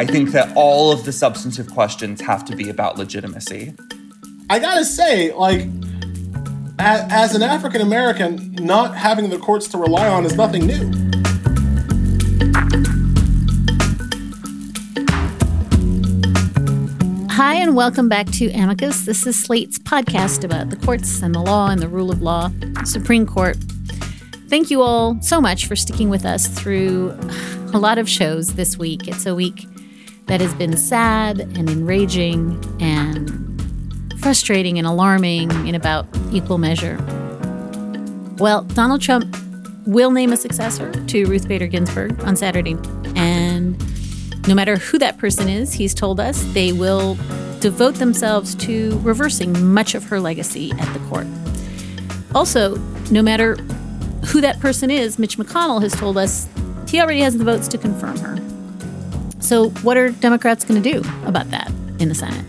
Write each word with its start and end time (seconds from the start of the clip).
I 0.00 0.06
think 0.06 0.30
that 0.30 0.56
all 0.56 0.92
of 0.92 1.04
the 1.04 1.12
substantive 1.12 1.70
questions 1.74 2.22
have 2.22 2.46
to 2.46 2.56
be 2.56 2.70
about 2.70 2.96
legitimacy. 2.96 3.74
I 4.48 4.58
gotta 4.58 4.82
say, 4.82 5.30
like, 5.34 5.68
as 6.78 7.34
an 7.34 7.42
African 7.42 7.82
American, 7.82 8.54
not 8.54 8.96
having 8.96 9.28
the 9.28 9.36
courts 9.36 9.68
to 9.68 9.76
rely 9.76 10.08
on 10.08 10.24
is 10.24 10.34
nothing 10.36 10.66
new. 10.66 10.90
Hi, 17.28 17.56
and 17.56 17.76
welcome 17.76 18.08
back 18.08 18.24
to 18.28 18.50
Amicus. 18.52 19.04
This 19.04 19.26
is 19.26 19.38
Slate's 19.38 19.78
podcast 19.78 20.44
about 20.44 20.70
the 20.70 20.76
courts 20.76 21.20
and 21.20 21.34
the 21.34 21.40
law 21.40 21.68
and 21.68 21.82
the 21.82 21.88
rule 21.88 22.10
of 22.10 22.22
law, 22.22 22.50
Supreme 22.86 23.26
Court. 23.26 23.58
Thank 24.48 24.70
you 24.70 24.80
all 24.80 25.20
so 25.20 25.42
much 25.42 25.66
for 25.66 25.76
sticking 25.76 26.08
with 26.08 26.24
us 26.24 26.46
through 26.46 27.14
a 27.74 27.78
lot 27.78 27.98
of 27.98 28.08
shows 28.08 28.54
this 28.54 28.78
week. 28.78 29.06
It's 29.06 29.26
a 29.26 29.34
week 29.34 29.66
that 30.30 30.40
has 30.40 30.54
been 30.54 30.76
sad 30.76 31.40
and 31.40 31.68
enraging 31.68 32.56
and 32.80 33.28
frustrating 34.20 34.78
and 34.78 34.86
alarming 34.86 35.50
in 35.66 35.74
about 35.74 36.06
equal 36.30 36.56
measure. 36.56 36.96
Well, 38.38 38.62
Donald 38.62 39.00
Trump 39.02 39.36
will 39.86 40.12
name 40.12 40.32
a 40.32 40.36
successor 40.36 40.92
to 41.06 41.24
Ruth 41.24 41.48
Bader 41.48 41.66
Ginsburg 41.66 42.22
on 42.22 42.36
Saturday. 42.36 42.76
And 43.16 43.76
no 44.46 44.54
matter 44.54 44.76
who 44.76 44.98
that 44.98 45.18
person 45.18 45.48
is, 45.48 45.72
he's 45.72 45.94
told 45.94 46.20
us 46.20 46.44
they 46.52 46.70
will 46.70 47.16
devote 47.58 47.96
themselves 47.96 48.54
to 48.54 49.00
reversing 49.00 49.74
much 49.74 49.96
of 49.96 50.04
her 50.04 50.20
legacy 50.20 50.70
at 50.78 50.92
the 50.92 51.00
court. 51.08 51.26
Also, 52.36 52.76
no 53.10 53.20
matter 53.20 53.56
who 54.26 54.40
that 54.42 54.60
person 54.60 54.92
is, 54.92 55.18
Mitch 55.18 55.38
McConnell 55.38 55.82
has 55.82 55.92
told 55.92 56.16
us 56.16 56.48
he 56.86 57.00
already 57.00 57.20
has 57.20 57.36
the 57.36 57.42
votes 57.42 57.66
to 57.66 57.76
confirm 57.76 58.16
her. 58.18 58.49
So, 59.40 59.70
what 59.82 59.96
are 59.96 60.10
Democrats 60.10 60.64
going 60.64 60.82
to 60.82 60.92
do 60.92 61.00
about 61.24 61.50
that 61.50 61.70
in 61.98 62.08
the 62.08 62.14
Senate? 62.14 62.44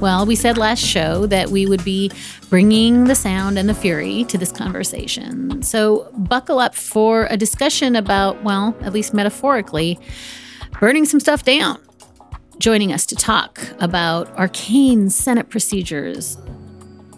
Well, 0.00 0.26
we 0.26 0.34
said 0.34 0.58
last 0.58 0.80
show 0.80 1.26
that 1.26 1.50
we 1.50 1.64
would 1.64 1.84
be 1.84 2.10
bringing 2.50 3.04
the 3.04 3.14
sound 3.14 3.56
and 3.56 3.68
the 3.68 3.74
fury 3.74 4.24
to 4.24 4.36
this 4.36 4.50
conversation. 4.50 5.62
So, 5.62 6.10
buckle 6.16 6.58
up 6.58 6.74
for 6.74 7.28
a 7.30 7.36
discussion 7.36 7.94
about, 7.94 8.42
well, 8.42 8.76
at 8.80 8.92
least 8.92 9.14
metaphorically, 9.14 10.00
burning 10.80 11.04
some 11.04 11.20
stuff 11.20 11.44
down. 11.44 11.80
Joining 12.58 12.92
us 12.92 13.06
to 13.06 13.14
talk 13.14 13.60
about 13.78 14.28
arcane 14.36 15.08
Senate 15.10 15.50
procedures, 15.50 16.36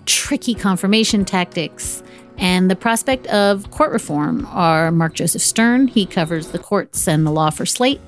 tricky 0.04 0.54
confirmation 0.54 1.24
tactics, 1.24 2.02
and 2.38 2.70
the 2.70 2.76
prospect 2.76 3.26
of 3.28 3.70
court 3.70 3.92
reform 3.92 4.46
are 4.50 4.90
Mark 4.90 5.14
Joseph 5.14 5.42
Stern. 5.42 5.88
He 5.88 6.06
covers 6.06 6.48
the 6.48 6.58
courts 6.58 7.06
and 7.06 7.26
the 7.26 7.30
law 7.30 7.50
for 7.50 7.66
Slate 7.66 8.00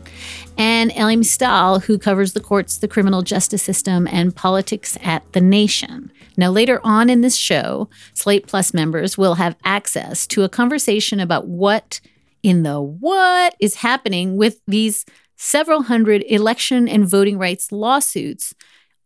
and 0.58 0.92
Elie 0.94 1.16
Mystal, 1.16 1.80
who 1.80 1.98
covers 1.98 2.32
the 2.32 2.40
courts, 2.40 2.78
the 2.78 2.88
criminal 2.88 3.22
justice 3.22 3.62
system, 3.62 4.08
and 4.10 4.34
politics 4.34 4.96
at 5.02 5.30
the 5.32 5.40
nation. 5.40 6.10
Now, 6.36 6.50
later 6.50 6.80
on 6.82 7.10
in 7.10 7.20
this 7.20 7.36
show, 7.36 7.88
Slate 8.14 8.46
Plus 8.46 8.72
members 8.72 9.18
will 9.18 9.34
have 9.34 9.56
access 9.64 10.26
to 10.28 10.44
a 10.44 10.48
conversation 10.48 11.20
about 11.20 11.46
what 11.46 12.00
in 12.42 12.62
the 12.62 12.80
what 12.80 13.56
is 13.60 13.76
happening 13.76 14.36
with 14.36 14.60
these 14.66 15.04
several 15.36 15.82
hundred 15.82 16.24
election 16.28 16.88
and 16.88 17.08
voting 17.08 17.38
rights 17.38 17.72
lawsuits 17.72 18.54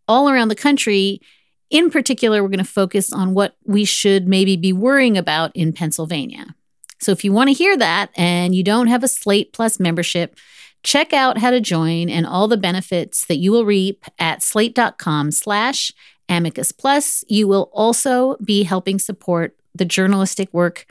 all 0.06 0.28
around 0.28 0.48
the 0.48 0.54
country. 0.54 1.20
In 1.70 1.90
particular, 1.90 2.42
we're 2.42 2.48
going 2.48 2.58
to 2.58 2.64
focus 2.64 3.12
on 3.12 3.32
what 3.32 3.56
we 3.64 3.84
should 3.84 4.26
maybe 4.26 4.56
be 4.56 4.72
worrying 4.72 5.16
about 5.16 5.52
in 5.54 5.72
Pennsylvania. 5.72 6.54
So 7.00 7.12
if 7.12 7.24
you 7.24 7.32
want 7.32 7.48
to 7.48 7.54
hear 7.54 7.76
that 7.78 8.10
and 8.16 8.54
you 8.54 8.62
don't 8.62 8.88
have 8.88 9.04
a 9.04 9.08
Slate 9.08 9.52
Plus 9.52 9.80
membership, 9.80 10.36
Check 10.82 11.12
out 11.12 11.38
how 11.38 11.50
to 11.50 11.60
join 11.60 12.08
and 12.08 12.26
all 12.26 12.48
the 12.48 12.56
benefits 12.56 13.26
that 13.26 13.36
you 13.36 13.52
will 13.52 13.66
reap 13.66 14.04
at 14.18 14.42
slate.com 14.42 15.30
slash 15.30 15.92
amicus 16.28 16.72
plus. 16.72 17.22
You 17.28 17.46
will 17.46 17.70
also 17.72 18.36
be 18.42 18.62
helping 18.62 18.98
support 18.98 19.56
the 19.74 19.84
journalistic 19.84 20.52
work 20.54 20.86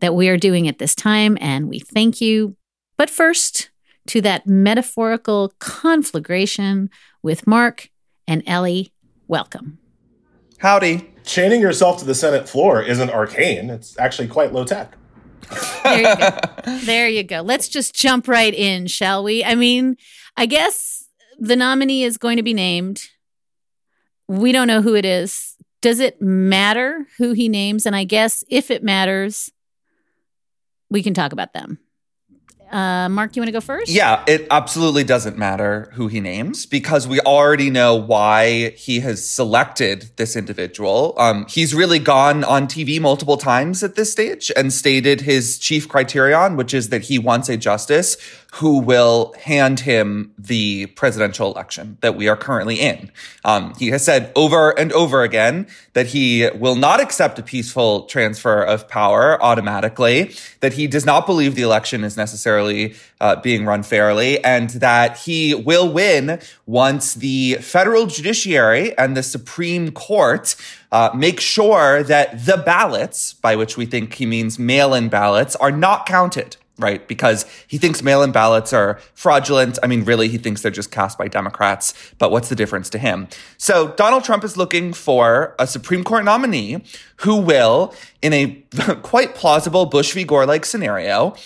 that 0.00 0.14
we 0.14 0.28
are 0.28 0.36
doing 0.36 0.68
at 0.68 0.78
this 0.78 0.94
time, 0.94 1.36
and 1.40 1.68
we 1.68 1.80
thank 1.80 2.20
you. 2.20 2.56
But 2.96 3.10
first, 3.10 3.70
to 4.08 4.20
that 4.20 4.46
metaphorical 4.46 5.52
conflagration 5.58 6.90
with 7.22 7.46
Mark 7.46 7.90
and 8.26 8.42
Elie, 8.46 8.92
Welcome. 9.28 9.81
Howdy. 10.62 11.10
Chaining 11.24 11.60
yourself 11.60 11.98
to 11.98 12.04
the 12.04 12.14
Senate 12.14 12.48
floor 12.48 12.80
isn't 12.80 13.10
arcane, 13.10 13.68
it's 13.68 13.98
actually 13.98 14.28
quite 14.28 14.52
low 14.52 14.64
tech. 14.64 14.96
There 15.82 15.98
you 15.98 16.16
go. 16.16 16.78
there 16.84 17.08
you 17.08 17.24
go. 17.24 17.40
Let's 17.40 17.68
just 17.68 17.96
jump 17.96 18.28
right 18.28 18.54
in, 18.54 18.86
shall 18.86 19.24
we? 19.24 19.42
I 19.42 19.56
mean, 19.56 19.96
I 20.36 20.46
guess 20.46 21.08
the 21.36 21.56
nominee 21.56 22.04
is 22.04 22.16
going 22.16 22.36
to 22.36 22.44
be 22.44 22.54
named. 22.54 23.08
We 24.28 24.52
don't 24.52 24.68
know 24.68 24.82
who 24.82 24.94
it 24.94 25.04
is. 25.04 25.56
Does 25.80 25.98
it 25.98 26.22
matter 26.22 27.08
who 27.18 27.32
he 27.32 27.48
names? 27.48 27.84
And 27.84 27.96
I 27.96 28.04
guess 28.04 28.44
if 28.48 28.70
it 28.70 28.84
matters, 28.84 29.50
we 30.90 31.02
can 31.02 31.12
talk 31.12 31.32
about 31.32 31.54
them. 31.54 31.80
Uh, 32.70 33.08
Mark, 33.10 33.36
you 33.36 33.42
want 33.42 33.48
to 33.48 33.52
go 33.52 33.60
first? 33.60 33.90
Yeah, 33.90 34.24
it 34.26 34.46
absolutely 34.50 35.04
doesn't 35.04 35.36
matter 35.36 35.90
who 35.92 36.08
he 36.08 36.20
names 36.20 36.64
because 36.64 37.06
we 37.06 37.20
already 37.20 37.68
know 37.68 37.94
why 37.94 38.70
he 38.70 39.00
has 39.00 39.28
selected 39.28 40.10
this 40.16 40.36
individual. 40.36 41.14
Um, 41.18 41.46
he's 41.48 41.74
really 41.74 41.98
gone 41.98 42.44
on 42.44 42.66
TV 42.66 43.00
multiple 43.00 43.36
times 43.36 43.82
at 43.82 43.94
this 43.94 44.10
stage 44.10 44.50
and 44.56 44.72
stated 44.72 45.22
his 45.22 45.58
chief 45.58 45.88
criterion, 45.88 46.56
which 46.56 46.72
is 46.72 46.88
that 46.88 47.02
he 47.02 47.18
wants 47.18 47.48
a 47.50 47.56
justice 47.58 48.16
who 48.56 48.78
will 48.78 49.34
hand 49.40 49.80
him 49.80 50.30
the 50.36 50.84
presidential 50.86 51.50
election 51.50 51.96
that 52.02 52.14
we 52.14 52.28
are 52.28 52.36
currently 52.36 52.76
in. 52.76 53.10
Um, 53.46 53.72
he 53.78 53.88
has 53.88 54.04
said 54.04 54.30
over 54.36 54.78
and 54.78 54.92
over 54.92 55.22
again 55.22 55.66
that 55.94 56.08
he 56.08 56.50
will 56.54 56.76
not 56.76 57.00
accept 57.00 57.38
a 57.38 57.42
peaceful 57.42 58.02
transfer 58.02 58.62
of 58.62 58.88
power 58.88 59.42
automatically, 59.42 60.34
that 60.60 60.74
he 60.74 60.86
does 60.86 61.06
not 61.06 61.24
believe 61.24 61.54
the 61.54 61.62
election 61.62 62.04
is 62.04 62.18
necessarily 62.18 62.94
uh, 63.22 63.36
being 63.36 63.64
run 63.64 63.82
fairly, 63.82 64.42
and 64.44 64.68
that 64.70 65.16
he 65.20 65.54
will 65.54 65.90
win 65.90 66.38
once 66.66 67.14
the 67.14 67.54
federal 67.54 68.04
judiciary 68.04 68.96
and 68.98 69.16
the 69.16 69.22
Supreme 69.22 69.92
Court 69.92 70.56
uh, 70.90 71.08
make 71.14 71.40
sure 71.40 72.02
that 72.02 72.44
the 72.44 72.58
ballots, 72.58 73.32
by 73.32 73.56
which 73.56 73.78
we 73.78 73.86
think 73.86 74.12
he 74.12 74.26
means 74.26 74.58
mail 74.58 74.92
in 74.92 75.08
ballots, 75.08 75.56
are 75.56 75.72
not 75.72 76.04
counted 76.04 76.58
right? 76.78 77.06
Because 77.06 77.44
he 77.66 77.78
thinks 77.78 78.02
mail 78.02 78.22
in 78.22 78.32
ballots 78.32 78.72
are 78.72 78.98
fraudulent. 79.14 79.78
I 79.82 79.86
mean, 79.86 80.04
really, 80.04 80.28
he 80.28 80.38
thinks 80.38 80.62
they're 80.62 80.70
just 80.70 80.90
cast 80.90 81.18
by 81.18 81.28
Democrats, 81.28 81.94
but 82.18 82.30
what's 82.30 82.48
the 82.48 82.56
difference 82.56 82.88
to 82.90 82.98
him? 82.98 83.28
So 83.58 83.88
Donald 83.92 84.24
Trump 84.24 84.42
is 84.44 84.56
looking 84.56 84.92
for 84.92 85.54
a 85.58 85.66
Supreme 85.66 86.02
Court 86.02 86.24
nominee 86.24 86.82
who 87.16 87.36
will, 87.36 87.94
in 88.20 88.32
a 88.32 88.46
quite 89.02 89.34
plausible 89.34 89.86
Bush 89.86 90.12
v. 90.12 90.24
Gore 90.24 90.46
like 90.46 90.64
scenario, 90.64 91.36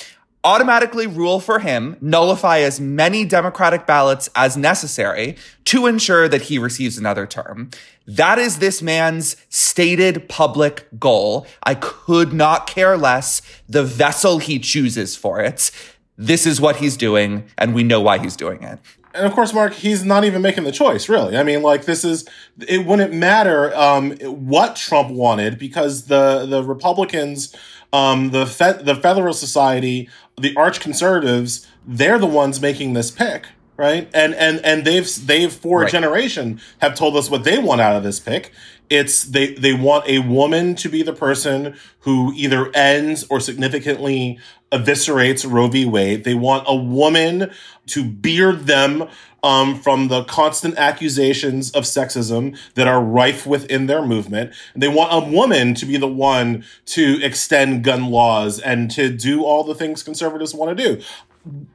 automatically 0.47 1.09
rule 1.09 1.41
for 1.41 1.59
him, 1.59 1.97
nullify 2.01 2.60
as 2.60 2.81
many 2.81 3.25
Democratic 3.25 3.84
ballots 3.84 4.31
as 4.37 4.57
necessary 4.57 5.37
to 5.65 5.87
ensure 5.87 6.28
that 6.28 6.43
he 6.43 6.57
receives 6.57 6.97
another 6.97 7.27
term. 7.27 7.69
That 8.07 8.39
is 8.39 8.60
this 8.60 8.81
man's 8.81 9.37
stated 9.48 10.28
public 10.28 10.87
goal. 10.98 11.48
I 11.65 11.75
could 11.75 12.33
not 12.33 12.69
care 12.69 12.97
less 12.97 13.43
the 13.69 13.83
vessel 13.83 14.39
he 14.39 14.60
chooses 14.60 15.16
for 15.16 15.41
it. 15.41 15.72
This 16.16 16.47
is 16.47 16.60
what 16.60 16.77
he's 16.77 16.97
doing, 16.97 17.45
and 17.59 17.75
we 17.75 17.83
know 17.83 18.01
why 18.01 18.19
he's 18.19 18.37
doing 18.37 18.63
it. 18.63 18.78
And 19.16 19.27
of 19.27 19.33
course, 19.33 19.53
Mark, 19.53 19.72
he's 19.72 20.04
not 20.04 20.25
even 20.25 20.42
making 20.42 20.65
the 20.65 20.72
choice, 20.72 21.09
really. 21.09 21.37
I 21.37 21.42
mean, 21.42 21.63
like 21.63 21.87
this 21.87 22.04
is 22.04 22.28
it 22.69 22.87
wouldn't 22.87 23.15
matter 23.15 23.75
um, 23.75 24.13
what 24.21 24.77
Trump 24.77 25.10
wanted 25.10 25.59
because 25.59 26.04
the 26.04 26.47
the 26.47 26.63
Republicans, 26.63 27.54
um, 27.92 28.30
the 28.30 28.47
Fe- 28.47 28.83
the 28.83 28.94
Federal 28.94 29.34
Society, 29.34 30.09
the 30.38 30.54
arch 30.56 30.80
conservatives, 30.80 31.66
they're 31.86 32.18
the 32.18 32.27
ones 32.27 32.60
making 32.60 32.92
this 32.92 33.10
pick 33.10 33.47
right? 33.77 34.09
And 34.15 34.34
and 34.34 34.65
and 34.65 34.84
they've 34.84 35.09
they've 35.27 35.53
for 35.53 35.81
right. 35.81 35.89
a 35.89 35.93
generation 35.93 36.61
have 36.78 36.95
told 36.95 37.17
us 37.17 37.31
what 37.31 37.45
they 37.45 37.59
want 37.59 37.81
out 37.81 37.97
of 37.97 38.03
this 38.03 38.21
pick. 38.21 38.53
It's 38.89 39.25
they 39.25 39.55
they 39.55 39.75
want 39.75 40.09
a 40.09 40.21
woman 40.21 40.75
to 40.77 40.89
be 40.89 41.03
the 41.03 41.13
person 41.13 41.77
who 42.01 42.33
either 42.34 42.71
ends 42.75 43.25
or 43.28 43.41
significantly 43.41 44.39
eviscerates 44.73 45.51
Roe 45.51 45.69
v. 45.69 45.87
Wade. 45.87 46.25
They 46.25 46.34
want 46.34 46.65
a 46.67 46.75
woman 46.75 47.51
to 47.87 48.05
beard 48.05 48.67
them 48.67 49.09
um, 49.43 49.81
from 49.81 50.09
the 50.09 50.25
constant 50.25 50.77
accusations 50.77 51.71
of 51.71 51.84
sexism 51.84 52.59
that 52.75 52.89
are 52.89 53.01
rife 53.01 53.47
within 53.47 53.87
their 53.87 54.05
movement. 54.05 54.53
They 54.75 54.89
want 54.89 55.13
a 55.13 55.31
woman 55.31 55.75
to 55.75 55.87
be 55.87 55.97
the 55.97 56.09
one 56.09 56.65
to 56.87 57.23
extend 57.23 57.84
gun 57.84 58.11
laws 58.11 58.59
and 58.59 58.91
to 58.93 59.09
do 59.09 59.45
all 59.45 59.63
the 59.63 59.75
things 59.75 60.03
conservatives 60.03 60.53
want 60.53 60.77
to 60.77 60.84
do. 60.84 61.03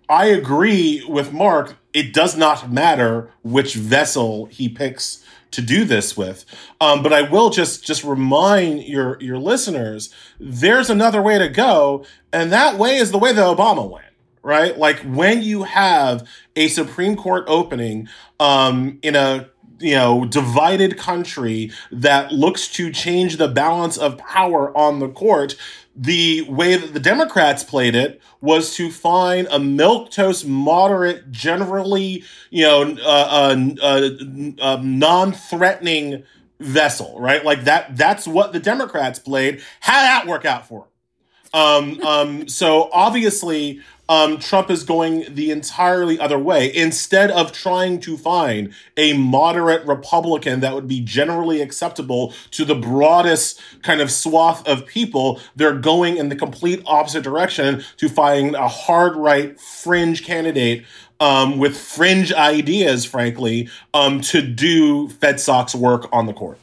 I 0.10 0.26
agree 0.26 1.04
with 1.08 1.32
Mark. 1.34 1.78
It 1.94 2.14
does 2.14 2.36
not 2.36 2.72
matter 2.72 3.32
which 3.44 3.76
vessel 3.76 4.46
he 4.46 4.70
picks 4.70 5.24
to 5.52 5.62
do 5.62 5.84
this 5.84 6.18
with. 6.18 6.46
Um, 6.80 7.04
but 7.04 7.14
I 7.14 7.24
will 7.24 7.50
just 7.50 7.84
just 7.84 8.04
remind 8.04 8.84
your 8.84 9.22
your 9.22 9.38
listeners 9.38 10.14
there's 10.40 10.90
another 10.90 11.22
way 11.22 11.38
to 11.38 11.50
go, 11.50 12.06
and 12.34 12.52
that 12.52 12.78
way 12.78 12.98
is 12.98 13.12
the 13.12 13.18
way 13.20 13.34
that 13.34 13.58
Obama 13.58 13.90
went. 13.90 14.06
Right, 14.44 14.76
like 14.76 15.00
when 15.02 15.44
you 15.44 15.64
have 15.64 16.28
a 16.56 16.68
Supreme 16.68 17.16
Court 17.16 17.44
opening 17.48 18.10
um, 18.40 18.98
in 19.04 19.16
a 19.16 19.50
you 19.82 19.96
know 19.96 20.26
divided 20.26 20.98
country 20.98 21.72
that 21.92 22.32
looks 22.32 22.68
to 22.70 22.92
change 22.92 23.38
the 23.38 23.48
balance 23.48 23.98
of 23.98 24.18
power 24.18 24.76
on 24.76 25.00
the 25.00 25.10
court 25.10 25.56
the 25.96 26.42
way 26.44 26.78
that 26.78 26.94
the 26.94 27.00
democrats 27.00 27.64
played 27.64 27.96
it 27.96 28.22
was 28.40 28.76
to 28.76 28.90
find 28.90 29.48
a 29.48 29.60
milquetoast 29.60 30.46
moderate 30.46 31.32
generally 31.32 32.24
you 32.50 32.64
know 32.64 32.96
uh, 33.04 33.56
uh, 33.56 33.56
uh, 33.82 34.10
uh, 34.62 34.80
non-threatening 34.82 36.24
vessel 36.60 37.20
right? 37.20 37.44
Like 37.44 37.66
that 37.66 37.98
that's 37.98 38.28
what 38.28 38.54
the 38.54 38.60
democrats 38.60 39.20
played. 39.20 39.62
How 39.80 40.02
that 40.02 40.28
work 40.28 40.46
out 40.46 40.68
for 40.68 40.82
them 40.82 40.88
um, 41.54 42.02
um, 42.02 42.48
so 42.48 42.90
obviously 42.94 43.82
um, 44.12 44.40
Trump 44.40 44.70
is 44.70 44.84
going 44.84 45.24
the 45.34 45.52
entirely 45.52 46.20
other 46.20 46.38
way. 46.38 46.76
Instead 46.76 47.32
of 47.32 47.54
trying 47.54 47.98
to 48.02 48.18
find 48.18 48.74
a 48.98 49.14
moderate 49.14 49.88
Republican 49.88 50.60
that 50.60 50.76
would 50.76 50.86
be 50.86 51.00
generally 51.00 51.62
acceptable 51.62 52.34
to 52.52 52.66
the 52.66 52.76
broadest 52.76 53.62
kind 53.84 54.02
of 54.02 54.12
swath 54.12 54.68
of 54.68 54.86
people, 54.86 55.40
they're 55.56 55.78
going 55.78 56.18
in 56.18 56.28
the 56.28 56.36
complete 56.36 56.84
opposite 56.86 57.24
direction 57.24 57.86
to 57.96 58.10
find 58.10 58.54
a 58.54 58.68
hard 58.68 59.16
right 59.16 59.58
fringe 59.58 60.26
candidate 60.26 60.84
um, 61.22 61.58
with 61.58 61.78
fringe 61.78 62.34
ideas, 62.34 63.06
frankly, 63.06 63.70
um, 63.94 64.20
to 64.20 64.42
do 64.42 65.08
FedSoc's 65.08 65.74
work 65.74 66.10
on 66.12 66.26
the 66.26 66.34
court. 66.34 66.60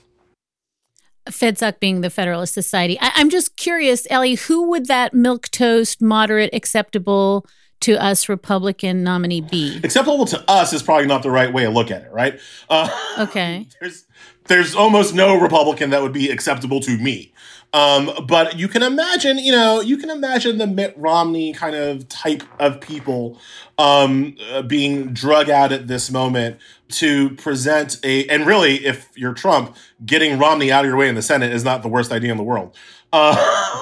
FedSoc 1.30 1.80
being 1.80 2.00
the 2.00 2.10
Federalist 2.10 2.54
Society. 2.54 2.98
I, 3.00 3.20
am 3.20 3.30
just 3.30 3.56
curious, 3.56 4.06
Elie, 4.10 4.34
who 4.34 4.68
would 4.70 4.86
that 4.86 5.12
milquetoast, 5.12 6.00
moderate, 6.00 6.50
acceptable 6.52 7.46
to 7.80 8.02
us 8.02 8.28
Republican 8.28 9.02
nominee 9.02 9.40
be? 9.40 9.80
Acceptable 9.84 10.26
to 10.26 10.50
us 10.50 10.72
is 10.72 10.82
probably 10.82 11.06
not 11.06 11.22
the 11.22 11.30
right 11.30 11.52
way 11.52 11.64
to 11.64 11.70
look 11.70 11.90
at 11.90 12.02
it, 12.02 12.12
right? 12.12 12.40
Uh, 12.68 12.88
okay. 13.18 13.66
There's 13.80 14.04
there's 14.48 14.74
almost 14.74 15.14
no 15.14 15.38
Republican 15.38 15.90
that 15.90 16.00
would 16.00 16.14
be 16.14 16.30
acceptable 16.30 16.80
to 16.80 16.96
me. 16.96 17.34
Um, 17.72 18.10
but 18.26 18.58
you 18.58 18.66
can 18.66 18.82
imagine, 18.82 19.38
you 19.38 19.52
know, 19.52 19.80
you 19.80 19.98
can 19.98 20.08
imagine 20.08 20.56
the 20.58 20.66
Mitt 20.66 20.94
Romney 20.96 21.52
kind 21.52 21.76
of 21.76 22.08
type 22.08 22.42
of 22.58 22.80
people 22.80 23.38
um, 23.76 24.36
uh, 24.50 24.62
being 24.62 25.12
drug 25.12 25.50
out 25.50 25.70
at 25.70 25.86
this 25.86 26.10
moment 26.10 26.58
to 26.88 27.30
present 27.30 27.98
a, 28.02 28.26
and 28.28 28.46
really, 28.46 28.86
if 28.86 29.10
you're 29.14 29.34
Trump, 29.34 29.76
getting 30.06 30.38
Romney 30.38 30.72
out 30.72 30.84
of 30.84 30.88
your 30.88 30.96
way 30.96 31.08
in 31.08 31.14
the 31.14 31.22
Senate 31.22 31.52
is 31.52 31.62
not 31.62 31.82
the 31.82 31.88
worst 31.88 32.10
idea 32.10 32.30
in 32.30 32.38
the 32.38 32.44
world. 32.44 32.76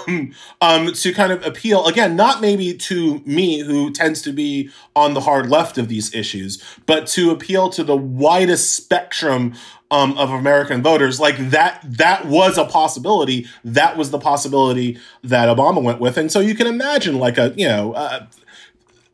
Um, 0.09 0.33
um, 0.61 0.93
to 0.93 1.13
kind 1.13 1.33
of 1.33 1.45
appeal 1.45 1.85
again, 1.87 2.15
not 2.15 2.41
maybe 2.41 2.75
to 2.75 3.19
me 3.27 3.59
who 3.59 3.91
tends 3.91 4.23
to 4.23 4.33
be 4.33 4.71
on 4.95 5.15
the 5.15 5.21
hard 5.21 5.51
left 5.51 5.79
of 5.79 5.89
these 5.89 6.15
issues, 6.15 6.63
but 6.87 7.09
to 7.09 7.33
appeal 7.33 7.69
to 7.71 7.83
the 7.83 7.97
widest 7.97 8.73
spectrum 8.73 9.55
um, 9.91 10.17
of 10.19 10.31
American 10.31 10.83
voters. 10.83 11.21
Like 11.21 11.37
that, 11.51 11.81
that 11.85 12.27
was 12.27 12.59
a 12.59 12.65
possibility. 12.65 13.47
That 13.65 13.97
was 13.97 14.11
the 14.11 14.19
possibility 14.19 14.99
that 15.25 15.55
Obama 15.55 15.83
went 15.83 16.01
with, 16.01 16.17
and 16.17 16.31
so 16.31 16.41
you 16.41 16.55
can 16.55 16.67
imagine 16.67 17.19
like 17.19 17.39
a 17.39 17.55
you 17.57 17.69
know. 17.69 17.93
Uh, 17.93 18.27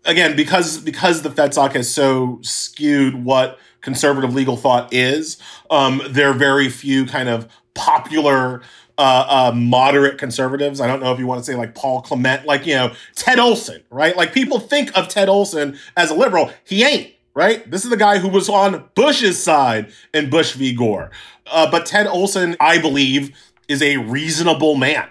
again, 0.05 0.37
because 0.37 0.79
because 0.79 1.23
the 1.23 1.31
FedSoc 1.31 1.73
has 1.73 1.93
so 1.93 2.39
skewed 2.43 3.25
what 3.25 3.59
conservative 3.81 4.35
legal 4.35 4.57
thought 4.57 4.93
is, 4.93 5.39
um, 5.71 6.01
there 6.09 6.31
are 6.31 6.35
very 6.35 6.69
few 6.69 7.05
kind 7.07 7.29
of 7.29 7.49
popular 7.75 8.63
uh, 8.99 9.51
uh, 9.53 9.57
moderate 9.57 10.19
conservatives. 10.19 10.81
I 10.81 10.87
don't 10.87 11.01
know 11.01 11.13
if 11.13 11.19
you 11.19 11.27
want 11.27 11.41
to 11.41 11.45
say 11.45 11.57
like 11.57 11.75
Paul 11.75 12.03
Clement, 12.03 12.47
like, 12.47 12.67
you 12.67 12.75
know, 12.75 12.93
Ted 13.15 13.39
Olson, 13.39 13.83
right? 13.91 14.17
Like 14.17 14.33
people 14.33 14.61
think 14.61 14.97
of 14.97 15.09
Ted 15.09 15.29
Olson 15.29 15.79
as 15.97 16.11
a 16.11 16.15
liberal. 16.15 16.53
He 16.65 16.85
ain't, 16.85 17.13
right? 17.35 17.69
This 17.71 17.85
is 17.85 17.91
the 17.91 17.97
guy 17.97 18.19
who 18.19 18.29
was 18.29 18.49
on 18.49 18.89
Bush's 18.95 19.43
side 19.43 19.93
in 20.13 20.31
Bush 20.31 20.53
v. 20.53 20.75
Gore. 20.75 21.11
Uh, 21.51 21.71
but 21.71 21.87
Ted 21.87 22.07
Olson, 22.07 22.57
I 22.61 22.79
believe, 22.79 23.37
is 23.69 23.83
a 23.83 23.97
reasonable 23.99 24.75
man 24.75 25.09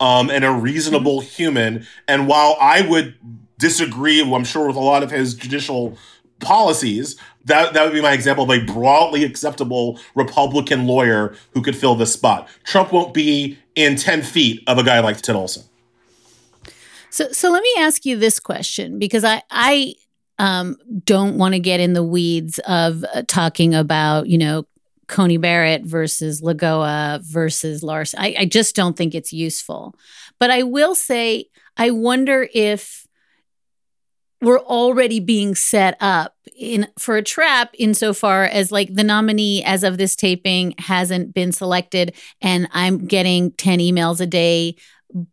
um, 0.00 0.30
and 0.30 0.44
a 0.44 0.52
reasonable 0.52 1.20
human. 1.20 1.86
And 2.06 2.28
while 2.28 2.56
I 2.60 2.82
would 2.82 3.14
disagree, 3.58 4.20
I'm 4.20 4.44
sure, 4.44 4.66
with 4.66 4.76
a 4.76 4.80
lot 4.80 5.02
of 5.02 5.10
his 5.10 5.34
judicial 5.34 5.96
policies, 6.40 7.16
that 7.44 7.72
that 7.72 7.84
would 7.84 7.92
be 7.92 8.02
my 8.02 8.12
example 8.12 8.44
of 8.44 8.50
a 8.50 8.64
broadly 8.64 9.24
acceptable 9.24 9.98
Republican 10.14 10.86
lawyer 10.86 11.34
who 11.54 11.62
could 11.62 11.76
fill 11.76 11.94
this 11.94 12.12
spot. 12.12 12.48
Trump 12.64 12.92
won't 12.92 13.14
be 13.14 13.58
in 13.74 13.96
ten 13.96 14.22
feet 14.22 14.62
of 14.66 14.78
a 14.78 14.82
guy 14.82 15.00
like 15.00 15.20
Ted 15.22 15.36
Olson. 15.36 15.64
So, 17.10 17.30
so 17.30 17.50
let 17.50 17.62
me 17.62 17.74
ask 17.78 18.04
you 18.04 18.16
this 18.16 18.40
question 18.40 18.98
because 18.98 19.24
I 19.24 19.42
I 19.50 19.94
um, 20.42 20.76
don't 21.04 21.38
want 21.38 21.54
to 21.54 21.60
get 21.60 21.78
in 21.78 21.92
the 21.92 22.02
weeds 22.02 22.58
of 22.66 23.04
uh, 23.14 23.22
talking 23.28 23.74
about 23.74 24.26
you 24.26 24.36
know 24.36 24.66
Coney 25.06 25.36
Barrett 25.36 25.84
versus 25.84 26.42
Lagoa 26.42 27.20
versus 27.22 27.82
Larsen. 27.82 28.18
I, 28.20 28.34
I 28.40 28.44
just 28.46 28.74
don't 28.74 28.96
think 28.96 29.14
it's 29.14 29.32
useful. 29.32 29.94
But 30.40 30.50
I 30.50 30.64
will 30.64 30.96
say 30.96 31.46
I 31.76 31.92
wonder 31.92 32.48
if 32.52 33.06
we're 34.40 34.58
already 34.58 35.20
being 35.20 35.54
set 35.54 35.96
up 36.00 36.34
in 36.58 36.88
for 36.98 37.16
a 37.16 37.22
trap 37.22 37.70
insofar 37.78 38.42
as 38.42 38.72
like 38.72 38.92
the 38.92 39.04
nominee 39.04 39.62
as 39.62 39.84
of 39.84 39.96
this 39.96 40.16
taping 40.16 40.74
hasn't 40.78 41.32
been 41.32 41.52
selected 41.52 42.16
and 42.40 42.68
I'm 42.72 43.06
getting 43.06 43.52
10 43.52 43.78
emails 43.78 44.20
a 44.20 44.26
day 44.26 44.74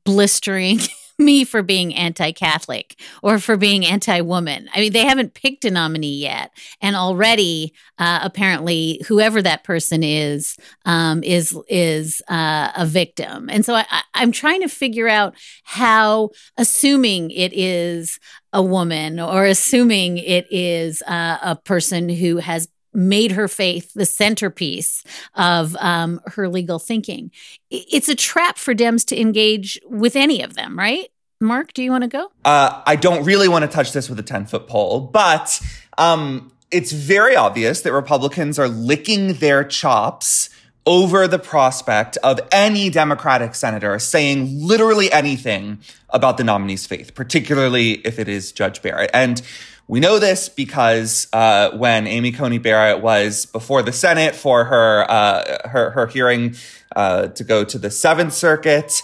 blistering 0.06 0.80
me 1.20 1.44
for 1.44 1.62
being 1.62 1.94
anti 1.94 2.32
Catholic 2.32 3.00
or 3.22 3.40
for 3.40 3.58
being 3.58 3.86
anti 3.86 4.22
woman. 4.22 4.70
I 4.74 4.80
mean, 4.80 4.94
they 4.94 5.06
haven't 5.06 5.34
picked 5.34 5.66
a 5.66 5.72
nominee 5.72 6.18
yet. 6.18 6.52
And 6.82 6.96
already, 6.96 7.74
uh, 7.98 8.20
apparently, 8.24 9.02
whoever 9.08 9.42
that 9.42 9.64
person 9.64 10.04
is, 10.04 10.56
um, 10.86 11.24
is, 11.24 11.58
is 11.68 12.22
uh, 12.30 12.72
a 12.76 12.86
victim. 12.86 13.50
And 13.50 13.66
so 13.66 13.76
I, 13.76 13.86
I'm 14.14 14.32
trying 14.32 14.62
to 14.62 14.70
figure 14.70 15.08
out 15.08 15.36
how, 15.64 16.30
assuming 16.58 17.32
it 17.32 17.54
is 17.54 18.20
a 18.54 18.64
woman 18.64 19.20
or 19.20 19.46
assuming 19.46 20.18
it 20.18 20.48
is 20.50 21.02
uh, 21.04 21.38
a 21.42 21.56
person 21.56 22.10
who 22.10 22.38
has 22.38 22.68
made 22.94 23.32
her 23.32 23.48
faith 23.48 23.94
the 23.94 24.06
centerpiece 24.06 25.04
of 25.36 25.76
um, 25.78 26.20
her 26.28 26.50
legal 26.50 26.80
thinking. 26.80 27.32
It's 27.70 28.10
a 28.10 28.16
trap 28.16 28.58
for 28.58 28.74
Dems 28.74 29.06
to 29.08 29.20
engage 29.20 29.80
with 29.86 30.16
any 30.16 30.42
of 30.42 30.56
them, 30.56 30.78
right? 30.78 31.10
Mark, 31.42 31.72
do 31.74 31.82
you 31.82 31.92
want 31.92 32.04
to 32.04 32.10
go? 32.10 32.32
Uh, 32.44 32.82
I 32.86 32.98
don't 32.98 33.24
really 33.24 33.48
want 33.48 33.64
to 33.64 33.72
touch 33.72 33.94
this 33.94 34.10
with 34.10 34.20
a 34.20 34.24
10 34.24 34.46
foot 34.46 34.68
pole, 34.68 35.00
but 35.00 35.62
um, 35.98 36.52
it's 36.70 36.92
very 36.92 37.36
obvious 37.36 37.82
that 37.82 37.94
Republicans 37.94 38.60
are 38.60 38.68
licking 38.68 39.34
their 39.34 39.64
chops 39.64 40.50
over 40.86 41.28
the 41.28 41.40
prospect 41.40 42.18
of 42.18 42.42
any 42.52 42.90
Democratic 42.90 43.56
senator 43.56 43.98
saying 44.00 44.50
literally 44.60 45.12
anything 45.12 45.80
about 46.10 46.38
the 46.38 46.44
nominee's 46.44 46.86
faith, 46.86 47.16
particularly 47.16 47.94
if 48.06 48.20
it 48.20 48.28
is 48.28 48.52
Judge 48.52 48.82
Barrett. 48.82 49.10
And 49.14 49.42
we 49.88 50.00
know 50.00 50.20
this 50.20 50.50
because 50.50 51.28
uh, 51.32 51.72
when 51.72 52.06
Amy 52.06 52.32
Coney 52.32 52.58
Barrett 52.58 53.02
was 53.02 53.46
before 53.46 53.82
the 53.82 53.94
Senate 53.94 54.36
for 54.36 54.66
her 54.66 55.10
uh, 55.10 55.70
her, 55.70 55.92
her, 55.92 56.08
hearing 56.08 56.56
uh, 56.96 57.28
to 57.30 57.44
go 57.44 57.64
to 57.64 57.78
the 57.80 57.90
Seventh 57.90 58.34
Circuit, 58.34 59.02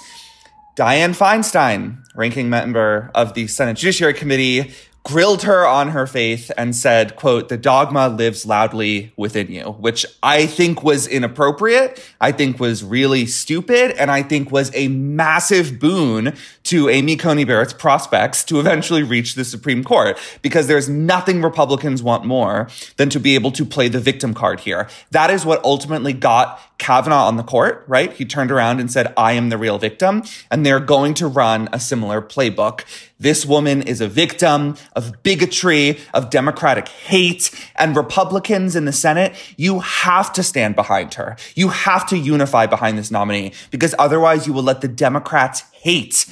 Dianne 0.75 1.17
Feinstein, 1.17 2.04
ranking 2.15 2.49
member 2.49 3.11
of 3.13 3.33
the 3.33 3.47
Senate 3.47 3.77
Judiciary 3.77 4.13
Committee, 4.13 4.73
grilled 5.05 5.43
her 5.43 5.67
on 5.67 5.89
her 5.89 6.07
faith 6.07 6.51
and 6.57 6.75
said, 6.75 7.15
quote, 7.15 7.47
the 7.47 7.57
dogma 7.57 8.09
lives 8.09 8.43
loudly 8.43 9.13
within 9.15 9.51
you, 9.51 9.63
which 9.73 10.03
I 10.23 10.47
think 10.47 10.81
was 10.81 11.05
inappropriate. 11.05 12.03
I 12.19 12.31
think 12.31 12.59
was 12.59 12.83
really 12.83 13.27
stupid. 13.27 13.91
And 13.91 14.09
I 14.09 14.23
think 14.23 14.51
was 14.51 14.71
a 14.73 14.87
massive 14.87 15.79
boon 15.79 16.33
to 16.63 16.89
Amy 16.89 17.17
Coney 17.17 17.43
Barrett's 17.43 17.71
prospects 17.71 18.43
to 18.45 18.59
eventually 18.59 19.03
reach 19.03 19.35
the 19.35 19.45
Supreme 19.45 19.83
Court 19.83 20.17
because 20.41 20.65
there's 20.65 20.89
nothing 20.89 21.43
Republicans 21.43 22.01
want 22.01 22.25
more 22.25 22.67
than 22.97 23.11
to 23.11 23.19
be 23.19 23.35
able 23.35 23.51
to 23.51 23.63
play 23.63 23.87
the 23.87 23.99
victim 23.99 24.33
card 24.33 24.61
here. 24.61 24.89
That 25.11 25.29
is 25.29 25.45
what 25.45 25.63
ultimately 25.63 26.13
got 26.13 26.59
Kavanaugh 26.77 27.27
on 27.27 27.37
the 27.37 27.43
court, 27.43 27.83
right? 27.87 28.11
He 28.11 28.25
turned 28.25 28.51
around 28.51 28.79
and 28.79 28.91
said, 28.91 29.13
I 29.15 29.33
am 29.33 29.49
the 29.49 29.57
real 29.57 29.77
victim. 29.77 30.23
And 30.51 30.65
they're 30.65 30.79
going 30.79 31.13
to 31.15 31.27
run 31.27 31.69
a 31.71 31.79
similar 31.79 32.21
playbook. 32.21 32.83
This 33.19 33.45
woman 33.45 33.81
is 33.81 34.01
a 34.01 34.07
victim 34.07 34.75
of 34.95 35.23
bigotry, 35.23 35.99
of 36.13 36.29
Democratic 36.29 36.87
hate, 36.87 37.51
and 37.75 37.95
Republicans 37.95 38.75
in 38.75 38.85
the 38.85 38.91
Senate, 38.91 39.35
you 39.55 39.79
have 39.79 40.33
to 40.33 40.43
stand 40.43 40.75
behind 40.75 41.13
her. 41.13 41.37
You 41.55 41.69
have 41.69 42.07
to 42.09 42.17
unify 42.17 42.65
behind 42.65 42.97
this 42.97 43.11
nominee 43.11 43.53
because 43.71 43.95
otherwise 43.97 44.47
you 44.47 44.53
will 44.53 44.63
let 44.63 44.81
the 44.81 44.87
Democrats 44.87 45.63
hate 45.71 46.25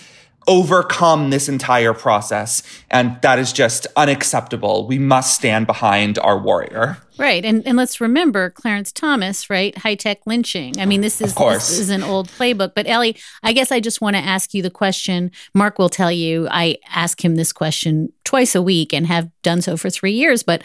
overcome 0.48 1.30
this 1.30 1.48
entire 1.50 1.94
process. 1.94 2.64
And 2.90 3.20
that 3.22 3.40
is 3.40 3.54
just 3.54 3.88
unacceptable. 3.96 4.88
We 4.88 5.00
must 5.00 5.36
stand 5.36 5.68
behind 5.68 6.20
our 6.20 6.38
warrior. 6.38 6.98
Right. 7.18 7.46
And 7.46 7.66
and 7.68 7.78
let's 7.78 8.02
remember 8.02 8.50
Clarence 8.50 8.92
Thomas, 8.92 9.50
right? 9.50 9.78
High 9.78 9.96
tech 9.96 10.26
lynching. 10.26 10.80
I 10.80 10.86
mean, 10.86 11.02
this 11.02 11.22
is 11.22 11.36
this 11.36 11.78
is 11.78 11.90
an 11.90 12.02
old 12.02 12.28
playbook. 12.30 12.74
But 12.74 12.88
Elie, 12.88 13.18
I 13.44 13.54
guess 13.54 13.72
I 13.72 13.80
just 13.80 14.02
want 14.02 14.16
to 14.16 14.22
ask 14.22 14.54
you 14.54 14.64
the 14.64 14.72
question. 14.72 15.32
Mark 15.54 15.78
will 15.78 15.90
tell 15.90 16.12
you 16.12 16.48
I 16.50 16.78
ask 16.90 17.24
him 17.24 17.36
this 17.36 17.54
question 17.54 18.12
twice 18.24 18.56
a 18.56 18.62
week 18.62 18.94
and 18.94 19.06
have 19.06 19.30
done 19.44 19.62
so 19.62 19.78
for 19.78 19.92
three 19.92 20.14
years. 20.14 20.42
But 20.42 20.64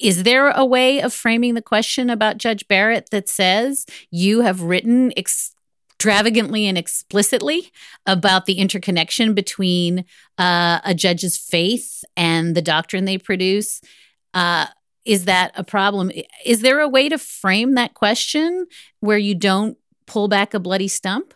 is 0.00 0.24
there 0.24 0.50
a 0.50 0.64
way 0.64 1.00
of 1.00 1.12
framing 1.12 1.54
the 1.54 1.62
question 1.62 2.10
about 2.10 2.38
Judge 2.38 2.66
Barrett 2.66 3.10
that 3.10 3.28
says 3.28 3.86
you 4.10 4.40
have 4.40 4.62
written 4.62 5.12
ex- 5.16 5.54
extravagantly 6.00 6.66
and 6.66 6.78
explicitly 6.78 7.70
about 8.06 8.46
the 8.46 8.54
interconnection 8.54 9.34
between 9.34 10.06
uh, 10.38 10.80
a 10.82 10.94
judge's 10.94 11.36
faith 11.36 12.02
and 12.16 12.54
the 12.54 12.62
doctrine 12.62 13.04
they 13.04 13.18
produce. 13.18 13.82
Uh, 14.32 14.64
is 15.04 15.26
that 15.26 15.52
a 15.56 15.62
problem? 15.62 16.10
Is 16.46 16.62
there 16.62 16.80
a 16.80 16.88
way 16.88 17.10
to 17.10 17.18
frame 17.18 17.74
that 17.74 17.92
question 17.92 18.66
where 19.00 19.18
you 19.18 19.34
don't 19.34 19.76
pull 20.06 20.26
back 20.26 20.54
a 20.54 20.58
bloody 20.58 20.88
stump? 20.88 21.34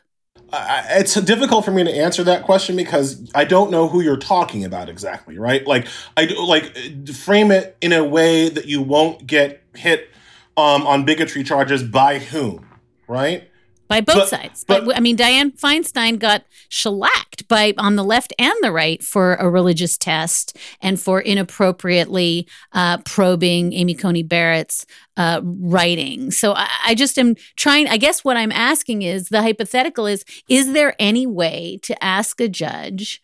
Uh, 0.50 0.82
it's 0.92 1.14
difficult 1.20 1.66
for 1.66 1.70
me 1.70 1.84
to 1.84 1.92
answer 1.92 2.24
that 2.24 2.44
question 2.44 2.74
because 2.74 3.30
I 3.34 3.44
don't 3.44 3.70
know 3.70 3.86
who 3.86 4.00
you're 4.00 4.16
talking 4.16 4.64
about 4.64 4.88
exactly, 4.88 5.36
right? 5.36 5.66
Like 5.66 5.88
I 6.16 6.24
like 6.42 6.74
frame 7.12 7.50
it 7.50 7.76
in 7.82 7.92
a 7.92 8.02
way 8.02 8.48
that 8.48 8.64
you 8.64 8.80
won't 8.80 9.26
get 9.26 9.62
hit 9.74 10.08
um, 10.56 10.86
on 10.86 11.04
bigotry 11.04 11.44
charges 11.44 11.82
by 11.82 12.18
whom, 12.18 12.66
right? 13.06 13.50
By 13.86 14.00
both 14.00 14.16
but, 14.16 14.28
sides. 14.28 14.64
But, 14.66 14.96
I 14.96 15.00
mean, 15.00 15.16
Dianne 15.16 15.58
Feinstein 15.58 16.18
got 16.18 16.44
shellacked 16.70 17.46
by 17.48 17.74
on 17.76 17.96
the 17.96 18.04
left 18.04 18.32
and 18.38 18.54
the 18.62 18.72
right 18.72 19.02
for 19.02 19.34
a 19.34 19.48
religious 19.48 19.98
test 19.98 20.56
and 20.80 20.98
for 20.98 21.20
inappropriately 21.20 22.48
uh, 22.72 22.98
probing 23.04 23.74
Amy 23.74 23.94
Coney 23.94 24.22
Barrett's 24.22 24.86
uh, 25.18 25.42
writing. 25.44 26.30
So 26.30 26.54
I, 26.54 26.68
I 26.86 26.94
just 26.94 27.18
am 27.18 27.36
trying. 27.56 27.88
I 27.88 27.98
guess 27.98 28.24
what 28.24 28.36
I'm 28.38 28.52
asking 28.52 29.02
is 29.02 29.28
the 29.28 29.42
hypothetical 29.42 30.06
is: 30.06 30.24
Is 30.48 30.72
there 30.72 30.94
any 30.98 31.26
way 31.26 31.78
to 31.82 32.02
ask 32.02 32.40
a 32.40 32.48
judge 32.48 33.22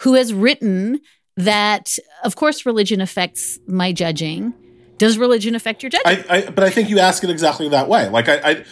who 0.00 0.14
has 0.14 0.34
written 0.34 1.00
that, 1.36 1.96
of 2.22 2.36
course, 2.36 2.66
religion 2.66 3.00
affects 3.00 3.58
my 3.66 3.92
judging? 3.92 4.52
Does 4.98 5.18
religion 5.18 5.54
affect 5.54 5.82
your 5.82 5.90
judging? 5.90 6.24
I, 6.28 6.36
I, 6.36 6.50
but 6.50 6.62
I 6.62 6.70
think 6.70 6.88
you 6.88 6.98
ask 6.98 7.24
it 7.24 7.30
exactly 7.30 7.68
that 7.70 7.88
way. 7.88 8.08
Like 8.08 8.28
I, 8.28 8.36
I, 8.36 8.64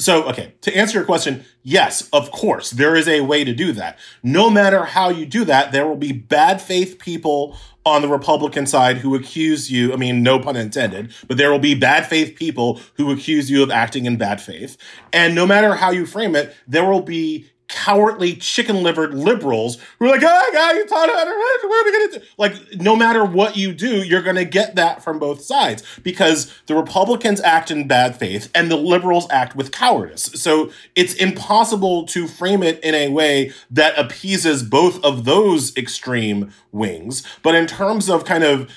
so, 0.00 0.24
okay, 0.24 0.54
to 0.62 0.74
answer 0.74 0.98
your 0.98 1.04
question, 1.04 1.44
yes, 1.62 2.08
of 2.12 2.30
course, 2.30 2.70
there 2.70 2.96
is 2.96 3.06
a 3.06 3.20
way 3.20 3.44
to 3.44 3.52
do 3.54 3.72
that. 3.72 3.98
No 4.22 4.48
matter 4.48 4.84
how 4.84 5.10
you 5.10 5.26
do 5.26 5.44
that, 5.44 5.72
there 5.72 5.86
will 5.86 5.96
be 5.96 6.12
bad 6.12 6.60
faith 6.60 6.98
people 6.98 7.56
on 7.84 8.02
the 8.02 8.08
Republican 8.08 8.66
side 8.66 8.98
who 8.98 9.14
accuse 9.14 9.70
you, 9.70 9.92
I 9.92 9.96
mean, 9.96 10.22
no 10.22 10.38
pun 10.38 10.56
intended, 10.56 11.12
but 11.28 11.36
there 11.36 11.50
will 11.50 11.58
be 11.58 11.74
bad 11.74 12.06
faith 12.06 12.36
people 12.36 12.80
who 12.94 13.10
accuse 13.10 13.50
you 13.50 13.62
of 13.62 13.70
acting 13.70 14.06
in 14.06 14.16
bad 14.16 14.40
faith. 14.40 14.76
And 15.12 15.34
no 15.34 15.46
matter 15.46 15.74
how 15.74 15.90
you 15.90 16.06
frame 16.06 16.36
it, 16.36 16.54
there 16.66 16.84
will 16.84 17.02
be 17.02 17.50
cowardly 17.70 18.34
chicken 18.34 18.82
livered 18.82 19.14
liberals 19.14 19.78
who 19.98 20.06
are 20.06 20.10
like, 20.10 20.22
ah, 20.24 20.44
oh, 20.44 20.50
God, 20.52 20.76
you 20.76 20.86
taught 20.86 21.08
how 21.08 21.24
to 21.24 21.30
what 21.30 21.64
are 21.64 21.84
we 21.84 21.92
gonna 21.92 22.18
do? 22.18 22.26
Like, 22.36 22.80
no 22.80 22.96
matter 22.96 23.24
what 23.24 23.56
you 23.56 23.72
do, 23.72 24.02
you're 24.02 24.22
gonna 24.22 24.44
get 24.44 24.74
that 24.74 25.02
from 25.02 25.18
both 25.18 25.42
sides 25.42 25.82
because 26.02 26.52
the 26.66 26.74
Republicans 26.74 27.40
act 27.40 27.70
in 27.70 27.86
bad 27.86 28.16
faith 28.16 28.50
and 28.54 28.70
the 28.70 28.76
liberals 28.76 29.26
act 29.30 29.54
with 29.54 29.70
cowardice. 29.70 30.24
So 30.34 30.70
it's 30.94 31.14
impossible 31.14 32.06
to 32.06 32.26
frame 32.26 32.62
it 32.62 32.82
in 32.82 32.94
a 32.94 33.08
way 33.08 33.52
that 33.70 33.98
appeases 33.98 34.62
both 34.62 35.02
of 35.04 35.24
those 35.24 35.76
extreme 35.76 36.52
wings. 36.72 37.22
But 37.42 37.54
in 37.54 37.66
terms 37.66 38.10
of 38.10 38.24
kind 38.24 38.44
of 38.44 38.70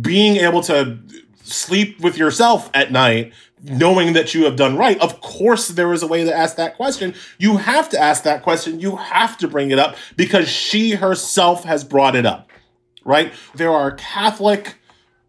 being 0.00 0.36
able 0.36 0.62
to 0.62 0.98
sleep 1.42 2.00
with 2.00 2.16
yourself 2.16 2.70
at 2.74 2.92
night 2.92 3.32
knowing 3.62 4.12
that 4.14 4.34
you 4.34 4.44
have 4.44 4.56
done 4.56 4.76
right. 4.76 4.98
Of 5.00 5.20
course, 5.20 5.68
there 5.68 5.92
is 5.92 6.02
a 6.02 6.06
way 6.06 6.24
to 6.24 6.34
ask 6.34 6.56
that 6.56 6.76
question. 6.76 7.14
You 7.38 7.58
have 7.58 7.88
to 7.90 8.00
ask 8.00 8.22
that 8.24 8.42
question. 8.42 8.80
You 8.80 8.96
have 8.96 9.36
to 9.38 9.48
bring 9.48 9.70
it 9.70 9.78
up 9.78 9.96
because 10.16 10.48
she 10.48 10.92
herself 10.92 11.64
has 11.64 11.84
brought 11.84 12.16
it 12.16 12.26
up, 12.26 12.50
right? 13.04 13.32
There 13.54 13.70
are 13.70 13.92
Catholic 13.92 14.76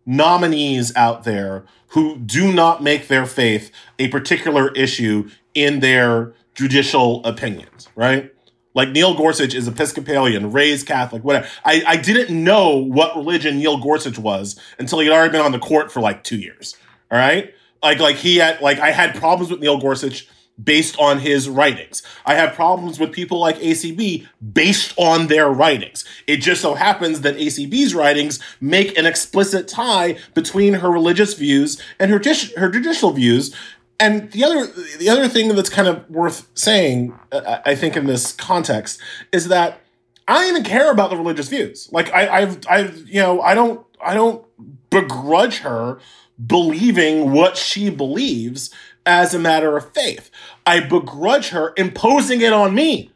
nominees 0.06 0.96
out 0.96 1.24
there 1.24 1.66
who 1.90 2.18
do 2.18 2.52
not 2.54 2.82
make 2.82 3.08
their 3.08 3.26
faith 3.26 3.72
a 4.00 4.08
particular 4.08 4.72
issue 4.74 5.30
in 5.54 5.82
their 5.82 6.34
judicial 6.56 7.24
opinions, 7.26 7.90
right? 7.96 8.34
Like 8.74 8.90
Neil 8.90 9.16
Gorsuch 9.16 9.54
is 9.54 9.68
Episcopalian, 9.68 10.52
raised 10.52 10.88
Catholic, 10.88 11.24
whatever. 11.24 11.48
I, 11.66 11.84
I 11.86 11.98
didn't 11.98 12.44
know 12.44 12.78
what 12.78 13.16
religion 13.16 13.58
Neil 13.58 13.78
Gorsuch 13.78 14.18
was 14.18 14.58
until 14.80 15.00
he'd 15.00 15.12
already 15.12 15.32
been 15.32 15.42
on 15.42 15.52
the 15.52 15.60
court 15.60 15.92
for 15.92 16.00
like 16.00 16.24
two 16.24 16.38
years. 16.38 16.78
All 17.12 17.18
right. 17.18 17.54
Like 17.84 18.00
like 18.00 18.18
he 18.18 18.38
had 18.38 18.62
like 18.62 18.80
I 18.80 18.92
had 18.92 19.16
problems 19.16 19.52
with 19.52 19.60
Neil 19.60 19.80
Gorsuch 19.80 20.28
based 20.62 20.98
on 21.00 21.20
his 21.20 21.50
writings. 21.50 22.04
I 22.26 22.36
have 22.36 22.54
problems 22.54 23.00
with 23.00 23.12
people 23.12 23.40
like 23.40 23.58
ACB 23.58 24.28
based 24.54 24.94
on 24.98 25.28
their 25.28 25.50
writings. 25.50 26.06
It 26.28 26.38
just 26.38 26.62
so 26.62 26.76
happens 26.76 27.22
that 27.22 27.38
ACB's 27.38 27.96
writings 27.96 28.40
make 28.60 28.98
an 28.98 29.06
explicit 29.06 29.68
tie 29.68 30.18
between 30.34 30.76
her 30.76 30.92
religious 30.92 31.34
views 31.34 31.82
and 32.00 32.12
her 32.12 32.22
her 32.58 32.70
judicial 32.70 33.12
views. 33.12 33.56
And 34.00 34.32
the 34.32 34.44
other 34.44 34.68
the 34.98 35.10
other 35.10 35.28
thing 35.28 35.56
that's 35.56 35.70
kind 35.70 35.88
of 35.88 36.10
worth 36.10 36.48
saying, 36.56 37.18
uh, 37.32 37.60
I 37.66 37.76
think, 37.76 37.96
in 37.96 38.08
this 38.08 38.32
context, 38.32 39.00
is 39.32 39.48
that 39.50 39.82
I 40.28 40.36
don't 40.36 40.50
even 40.50 40.64
care 40.64 40.92
about 40.92 41.12
the 41.12 41.18
religious 41.18 41.50
views. 41.50 41.88
Like 41.92 42.12
I, 42.14 42.42
I've 42.42 42.60
I've 42.68 43.08
you 43.08 43.22
know 43.22 43.42
I 43.42 43.54
don't 43.54 43.86
I 44.04 44.14
don't 44.16 44.44
begrudge 44.90 45.60
her 45.60 46.00
believing 46.46 47.32
what 47.32 47.58
she 47.58 47.90
believes 47.90 48.74
as 49.06 49.34
a 49.34 49.40
matter 49.40 49.76
of 49.78 49.94
faith. 49.94 50.30
I 50.66 50.80
begrudge 50.80 51.50
her 51.50 51.74
imposing 51.78 52.42
it 52.42 52.54
on 52.54 52.76
me. 52.76 53.12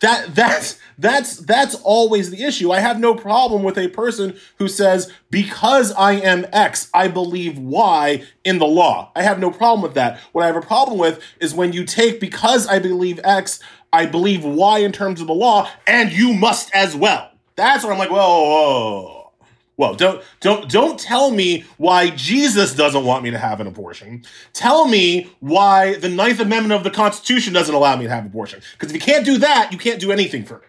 That 0.00 0.32
that's 0.34 0.78
that's 0.96 1.38
that's 1.38 1.74
always 1.76 2.30
the 2.30 2.44
issue. 2.44 2.70
I 2.70 2.78
have 2.78 3.00
no 3.00 3.16
problem 3.16 3.64
with 3.64 3.76
a 3.76 3.88
person 3.88 4.36
who 4.58 4.68
says 4.68 5.12
because 5.28 5.90
I 5.92 6.12
am 6.12 6.46
X, 6.52 6.88
I 6.94 7.08
believe 7.08 7.58
Y 7.58 8.22
in 8.44 8.58
the 8.58 8.66
law. 8.66 9.10
I 9.16 9.22
have 9.22 9.40
no 9.40 9.50
problem 9.50 9.82
with 9.82 9.94
that. 9.94 10.20
What 10.30 10.44
I 10.44 10.46
have 10.46 10.56
a 10.56 10.60
problem 10.60 10.98
with 10.98 11.20
is 11.40 11.52
when 11.52 11.72
you 11.72 11.84
take 11.84 12.20
because 12.20 12.68
I 12.68 12.78
believe 12.78 13.18
X, 13.24 13.58
I 13.92 14.06
believe 14.06 14.44
Y 14.44 14.78
in 14.78 14.92
terms 14.92 15.20
of 15.20 15.26
the 15.26 15.34
law, 15.34 15.68
and 15.84 16.12
you 16.12 16.32
must 16.32 16.72
as 16.72 16.94
well. 16.94 17.32
That's 17.56 17.82
where 17.82 17.92
I'm 17.92 17.98
like, 17.98 18.10
whoa, 18.10 18.18
whoa 18.18 19.17
well, 19.78 19.94
don't 19.94 20.22
don't 20.40 20.68
don't 20.68 20.98
tell 20.98 21.30
me 21.30 21.64
why 21.76 22.10
Jesus 22.10 22.74
doesn't 22.74 23.04
want 23.04 23.22
me 23.22 23.30
to 23.30 23.38
have 23.38 23.60
an 23.60 23.68
abortion. 23.68 24.24
Tell 24.52 24.88
me 24.88 25.30
why 25.38 25.94
the 25.94 26.08
Ninth 26.08 26.40
Amendment 26.40 26.74
of 26.74 26.82
the 26.82 26.90
Constitution 26.90 27.54
doesn't 27.54 27.74
allow 27.74 27.96
me 27.96 28.04
to 28.04 28.10
have 28.10 28.26
abortion. 28.26 28.60
Because 28.72 28.90
if 28.90 28.94
you 28.94 29.00
can't 29.00 29.24
do 29.24 29.38
that, 29.38 29.72
you 29.72 29.78
can't 29.78 30.00
do 30.00 30.10
anything 30.10 30.44
for 30.44 30.54
me. 30.54 30.66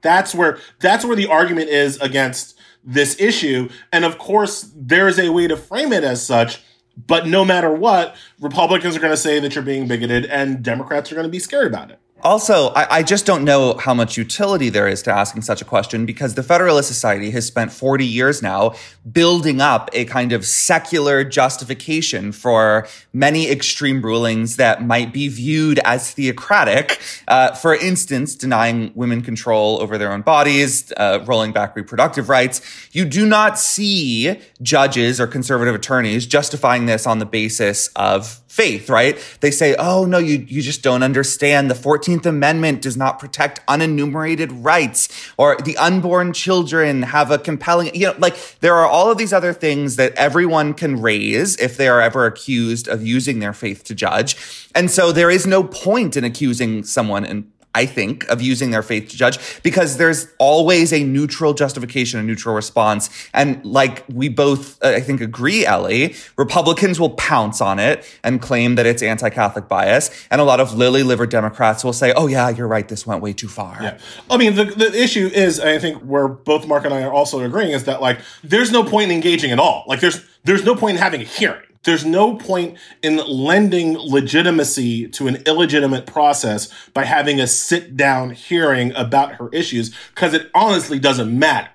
That's 0.00 0.34
where 0.34 0.58
that's 0.80 1.04
where 1.04 1.16
the 1.16 1.26
argument 1.26 1.68
is 1.68 1.98
against 2.00 2.58
this 2.82 3.20
issue. 3.20 3.68
And 3.92 4.06
of 4.06 4.16
course, 4.16 4.72
there 4.74 5.06
is 5.06 5.18
a 5.18 5.28
way 5.28 5.46
to 5.46 5.56
frame 5.56 5.92
it 5.92 6.02
as 6.02 6.24
such. 6.26 6.62
But 7.06 7.26
no 7.26 7.44
matter 7.44 7.72
what, 7.72 8.16
Republicans 8.40 8.96
are 8.96 9.00
going 9.00 9.12
to 9.12 9.16
say 9.18 9.38
that 9.38 9.54
you're 9.54 9.64
being 9.64 9.86
bigoted, 9.86 10.26
and 10.26 10.62
Democrats 10.62 11.12
are 11.12 11.14
going 11.14 11.26
to 11.26 11.30
be 11.30 11.38
scared 11.38 11.66
about 11.66 11.90
it. 11.90 11.98
Also, 12.22 12.68
I, 12.68 12.98
I, 12.98 13.02
just 13.02 13.24
don't 13.24 13.44
know 13.44 13.74
how 13.78 13.94
much 13.94 14.16
utility 14.16 14.68
there 14.68 14.86
is 14.86 15.02
to 15.02 15.10
asking 15.12 15.42
such 15.42 15.62
a 15.62 15.64
question 15.64 16.04
because 16.04 16.34
the 16.34 16.42
Federalist 16.42 16.88
Society 16.88 17.30
has 17.30 17.46
spent 17.46 17.72
40 17.72 18.04
years 18.04 18.42
now 18.42 18.74
building 19.10 19.60
up 19.60 19.88
a 19.92 20.04
kind 20.04 20.32
of 20.32 20.44
secular 20.44 21.24
justification 21.24 22.32
for 22.32 22.86
many 23.12 23.50
extreme 23.50 24.02
rulings 24.02 24.56
that 24.56 24.84
might 24.84 25.12
be 25.12 25.28
viewed 25.28 25.78
as 25.84 26.10
theocratic. 26.12 27.00
Uh, 27.26 27.54
for 27.54 27.74
instance, 27.74 28.34
denying 28.34 28.92
women 28.94 29.22
control 29.22 29.80
over 29.80 29.96
their 29.96 30.12
own 30.12 30.22
bodies, 30.22 30.92
uh, 30.98 31.24
rolling 31.26 31.52
back 31.52 31.74
reproductive 31.74 32.28
rights. 32.28 32.60
You 32.92 33.06
do 33.06 33.24
not 33.24 33.58
see 33.58 34.38
judges 34.60 35.20
or 35.20 35.26
conservative 35.26 35.74
attorneys 35.74 36.26
justifying 36.26 36.86
this 36.86 37.06
on 37.06 37.18
the 37.18 37.26
basis 37.26 37.88
of 37.96 38.39
faith, 38.50 38.90
right? 38.90 39.16
They 39.38 39.52
say, 39.52 39.76
oh, 39.78 40.06
no, 40.06 40.18
you, 40.18 40.44
you 40.48 40.60
just 40.60 40.82
don't 40.82 41.04
understand. 41.04 41.70
The 41.70 41.74
14th 41.74 42.26
Amendment 42.26 42.82
does 42.82 42.96
not 42.96 43.20
protect 43.20 43.64
unenumerated 43.68 44.48
rights 44.64 45.08
or 45.38 45.56
the 45.58 45.76
unborn 45.76 46.32
children 46.32 47.02
have 47.04 47.30
a 47.30 47.38
compelling, 47.38 47.94
you 47.94 48.08
know, 48.08 48.14
like 48.18 48.58
there 48.58 48.74
are 48.74 48.88
all 48.88 49.08
of 49.08 49.18
these 49.18 49.32
other 49.32 49.52
things 49.52 49.94
that 49.96 50.12
everyone 50.16 50.74
can 50.74 51.00
raise 51.00 51.56
if 51.58 51.76
they 51.76 51.86
are 51.86 52.00
ever 52.00 52.26
accused 52.26 52.88
of 52.88 53.06
using 53.06 53.38
their 53.38 53.52
faith 53.52 53.84
to 53.84 53.94
judge. 53.94 54.36
And 54.74 54.90
so 54.90 55.12
there 55.12 55.30
is 55.30 55.46
no 55.46 55.62
point 55.62 56.16
in 56.16 56.24
accusing 56.24 56.82
someone 56.82 57.24
and 57.24 57.52
I 57.74 57.86
think, 57.86 58.28
of 58.28 58.42
using 58.42 58.72
their 58.72 58.82
faith 58.82 59.10
to 59.10 59.16
judge 59.16 59.38
because 59.62 59.96
there's 59.96 60.26
always 60.38 60.92
a 60.92 61.04
neutral 61.04 61.54
justification, 61.54 62.18
a 62.18 62.22
neutral 62.22 62.54
response. 62.54 63.10
And 63.32 63.64
like 63.64 64.04
we 64.12 64.28
both, 64.28 64.82
uh, 64.82 64.88
I 64.88 65.00
think, 65.00 65.20
agree, 65.20 65.64
Elie, 65.64 66.16
Republicans 66.36 66.98
will 66.98 67.10
pounce 67.10 67.60
on 67.60 67.78
it 67.78 68.04
and 68.24 68.42
claim 68.42 68.74
that 68.74 68.86
it's 68.86 69.02
anti 69.02 69.30
Catholic 69.30 69.68
bias. 69.68 70.10
And 70.32 70.40
a 70.40 70.44
lot 70.44 70.58
of 70.58 70.74
lily 70.74 71.04
livered 71.04 71.30
Democrats 71.30 71.84
will 71.84 71.92
say, 71.92 72.12
oh, 72.16 72.26
yeah, 72.26 72.48
you're 72.48 72.66
right. 72.66 72.88
This 72.88 73.06
went 73.06 73.22
way 73.22 73.32
too 73.32 73.48
far. 73.48 73.78
Yeah. 73.80 73.98
I 74.28 74.36
mean, 74.36 74.56
the, 74.56 74.64
the 74.64 74.92
issue 74.92 75.30
is, 75.32 75.60
I 75.60 75.78
think, 75.78 76.02
where 76.02 76.26
both 76.26 76.66
Mark 76.66 76.84
and 76.84 76.92
I 76.92 77.02
are 77.02 77.12
also 77.12 77.40
agreeing 77.40 77.70
is 77.70 77.84
that, 77.84 78.02
like, 78.02 78.18
there's 78.42 78.72
no 78.72 78.82
point 78.82 79.10
in 79.10 79.16
engaging 79.16 79.52
at 79.52 79.60
all. 79.60 79.84
Like, 79.86 80.00
there's, 80.00 80.24
there's 80.42 80.64
no 80.64 80.74
point 80.74 80.96
in 80.96 81.02
having 81.02 81.20
a 81.20 81.24
hearing 81.24 81.69
there's 81.84 82.04
no 82.04 82.36
point 82.36 82.76
in 83.02 83.16
lending 83.16 83.96
legitimacy 83.96 85.08
to 85.08 85.28
an 85.28 85.36
illegitimate 85.46 86.06
process 86.06 86.72
by 86.92 87.04
having 87.04 87.40
a 87.40 87.46
sit 87.46 87.96
down 87.96 88.30
hearing 88.30 88.92
about 88.94 89.32
her 89.34 89.48
issues 89.50 89.94
because 90.14 90.34
it 90.34 90.50
honestly 90.54 90.98
doesn't 90.98 91.36
matter. 91.36 91.70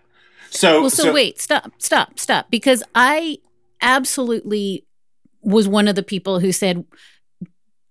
So, 0.50 0.82
well, 0.82 0.90
so, 0.90 1.04
so 1.04 1.14
wait, 1.14 1.42
stop, 1.42 1.72
stop, 1.80 2.20
stop. 2.20 2.52
Because 2.52 2.84
I 2.94 3.40
absolutely 3.82 4.86
was 5.42 5.68
one 5.68 5.88
of 5.88 5.96
the 5.96 6.04
people 6.04 6.40
who 6.40 6.52
said 6.52 6.86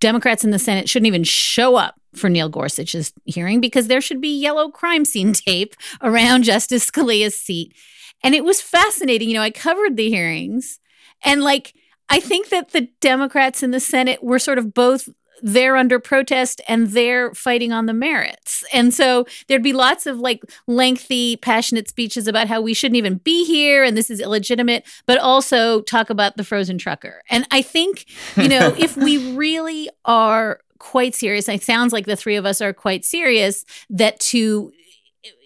Democrats 0.01 0.45
in 0.45 0.51
the 0.51 0.59
Senate 0.59 0.89
shouldn't 0.89 1.07
even 1.07 1.25
show 1.25 1.77
up 1.77 1.95
for 2.15 2.29
Neil 2.29 2.49
Gorsuch's 2.49 3.13
hearing 3.25 3.61
because 3.61 3.89
there 3.89 4.01
should 4.01 4.21
be 4.21 4.41
yellow 4.41 4.71
crime 4.71 5.05
scene 5.05 5.33
tape 5.47 5.75
around 6.01 6.45
Justice 6.45 6.89
Scalia's 6.89 7.39
seat. 7.39 7.75
And 8.23 8.35
it 8.35 8.45
was 8.45 8.61
fascinating. 8.61 9.29
You 9.29 9.35
know, 9.35 9.43
I 9.43 9.51
covered 9.51 9.97
the 9.97 10.09
hearings 10.09 10.79
and 11.23 11.43
like 11.43 11.75
I 12.09 12.21
think 12.21 12.49
that 12.51 12.71
the 12.71 12.89
Democrats 13.01 13.63
in 13.63 13.71
the 13.71 13.81
Senate 13.81 14.23
were 14.23 14.39
sort 14.39 14.59
of 14.59 14.75
both 14.75 15.09
there 15.43 15.77
under 15.77 15.99
protest 15.99 16.61
and 16.69 16.89
they're 16.89 17.35
fighting 17.35 17.73
on 17.73 17.87
the 17.87 17.93
merits. 17.93 18.65
And 18.73 18.95
so 18.95 19.27
there'd 19.47 19.63
be 19.63 19.73
lots 19.73 20.07
of 20.07 20.19
like 20.19 20.43
lengthy, 20.67 21.37
passionate 21.37 21.89
speeches 21.89 22.27
about 22.27 22.49
how 22.49 22.61
we 22.61 22.73
shouldn't 22.73 22.97
even 22.97 23.17
be 23.19 23.45
here 23.45 23.85
and 23.85 23.97
this 23.97 24.11
is 24.11 24.21
illegitimate, 24.21 24.87
but 25.07 25.19
also 25.19 25.83
talk 25.83 26.09
about 26.09 26.37
the 26.37 26.45
frozen 26.45 26.79
trucker. 26.79 27.21
And 27.29 27.47
I 27.51 27.63
think, 27.63 28.07
you 28.37 28.49
know, 28.49 28.75
if 28.79 28.97
we 28.97 29.35
really 29.35 29.91
are 30.05 30.61
quite 30.79 31.15
serious, 31.15 31.49
it 31.49 31.63
sounds 31.63 31.93
like 31.93 32.07
the 32.07 32.17
three 32.17 32.37
of 32.37 32.47
us 32.47 32.61
are 32.61 32.73
quite 32.73 33.05
serious, 33.05 33.65
that 33.91 34.21
to 34.21 34.73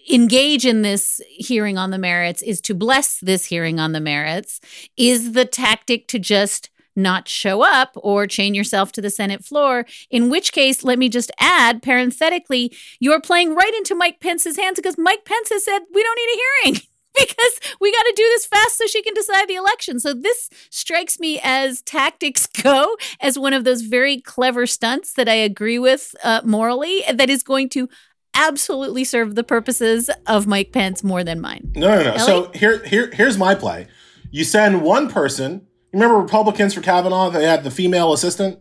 engage 0.09 0.65
in 0.65 0.81
this 0.81 1.21
hearing 1.29 1.77
on 1.77 1.91
the 1.91 1.97
merits, 1.97 2.41
is 2.41 2.61
to 2.61 2.73
bless 2.73 3.19
this 3.19 3.45
hearing 3.45 3.79
on 3.79 3.91
the 3.91 3.99
merits, 3.99 4.59
is 4.97 5.33
the 5.33 5.45
tactic 5.45 6.07
to 6.07 6.19
just 6.19 6.69
not 6.95 7.27
show 7.27 7.61
up 7.61 7.91
or 7.95 8.27
chain 8.27 8.53
yourself 8.53 8.91
to 8.91 9.01
the 9.01 9.09
Senate 9.09 9.43
floor. 9.43 9.85
In 10.09 10.29
which 10.29 10.51
case, 10.51 10.83
let 10.83 10.99
me 10.99 11.09
just 11.09 11.31
add 11.39 11.81
parenthetically, 11.81 12.75
you're 12.99 13.21
playing 13.21 13.55
right 13.55 13.73
into 13.75 13.95
Mike 13.95 14.19
Pence's 14.19 14.57
hands 14.57 14.77
because 14.77 14.97
Mike 14.97 15.25
Pence 15.25 15.49
has 15.49 15.63
said 15.63 15.79
we 15.93 16.03
don't 16.03 16.17
need 16.17 16.33
a 16.33 16.69
hearing. 16.71 16.81
because 17.15 17.59
we 17.81 17.91
got 17.91 18.03
to 18.03 18.13
do 18.15 18.23
this 18.23 18.45
fast 18.45 18.77
so 18.77 18.85
she 18.85 19.01
can 19.01 19.13
decide 19.13 19.47
the 19.47 19.55
election. 19.55 19.99
So 19.99 20.13
this 20.13 20.49
strikes 20.69 21.19
me 21.19 21.39
as 21.43 21.81
tactics 21.81 22.47
go 22.63 22.95
as 23.19 23.37
one 23.37 23.53
of 23.53 23.63
those 23.63 23.81
very 23.81 24.21
clever 24.21 24.67
stunts 24.67 25.13
that 25.13 25.27
I 25.27 25.33
agree 25.33 25.79
with 25.79 26.15
uh, 26.23 26.41
morally 26.43 27.03
that 27.11 27.29
is 27.29 27.43
going 27.43 27.69
to 27.69 27.89
absolutely 28.33 29.03
serve 29.03 29.35
the 29.35 29.43
purposes 29.43 30.09
of 30.27 30.47
Mike 30.47 30.71
Pence 30.71 31.03
more 31.03 31.23
than 31.23 31.39
mine. 31.39 31.71
No, 31.75 31.89
no, 31.89 32.03
no. 32.03 32.09
Elie? 32.11 32.19
So 32.19 32.51
here, 32.53 32.85
here, 32.85 33.09
here's 33.11 33.37
my 33.37 33.55
play. 33.55 33.87
You 34.31 34.43
send 34.43 34.81
one 34.81 35.09
person. 35.09 35.65
Remember 35.91 36.17
Republicans 36.17 36.73
for 36.73 36.81
Kavanaugh? 36.81 37.29
They 37.29 37.45
had 37.45 37.63
the 37.63 37.71
female 37.71 38.13
assistant. 38.13 38.59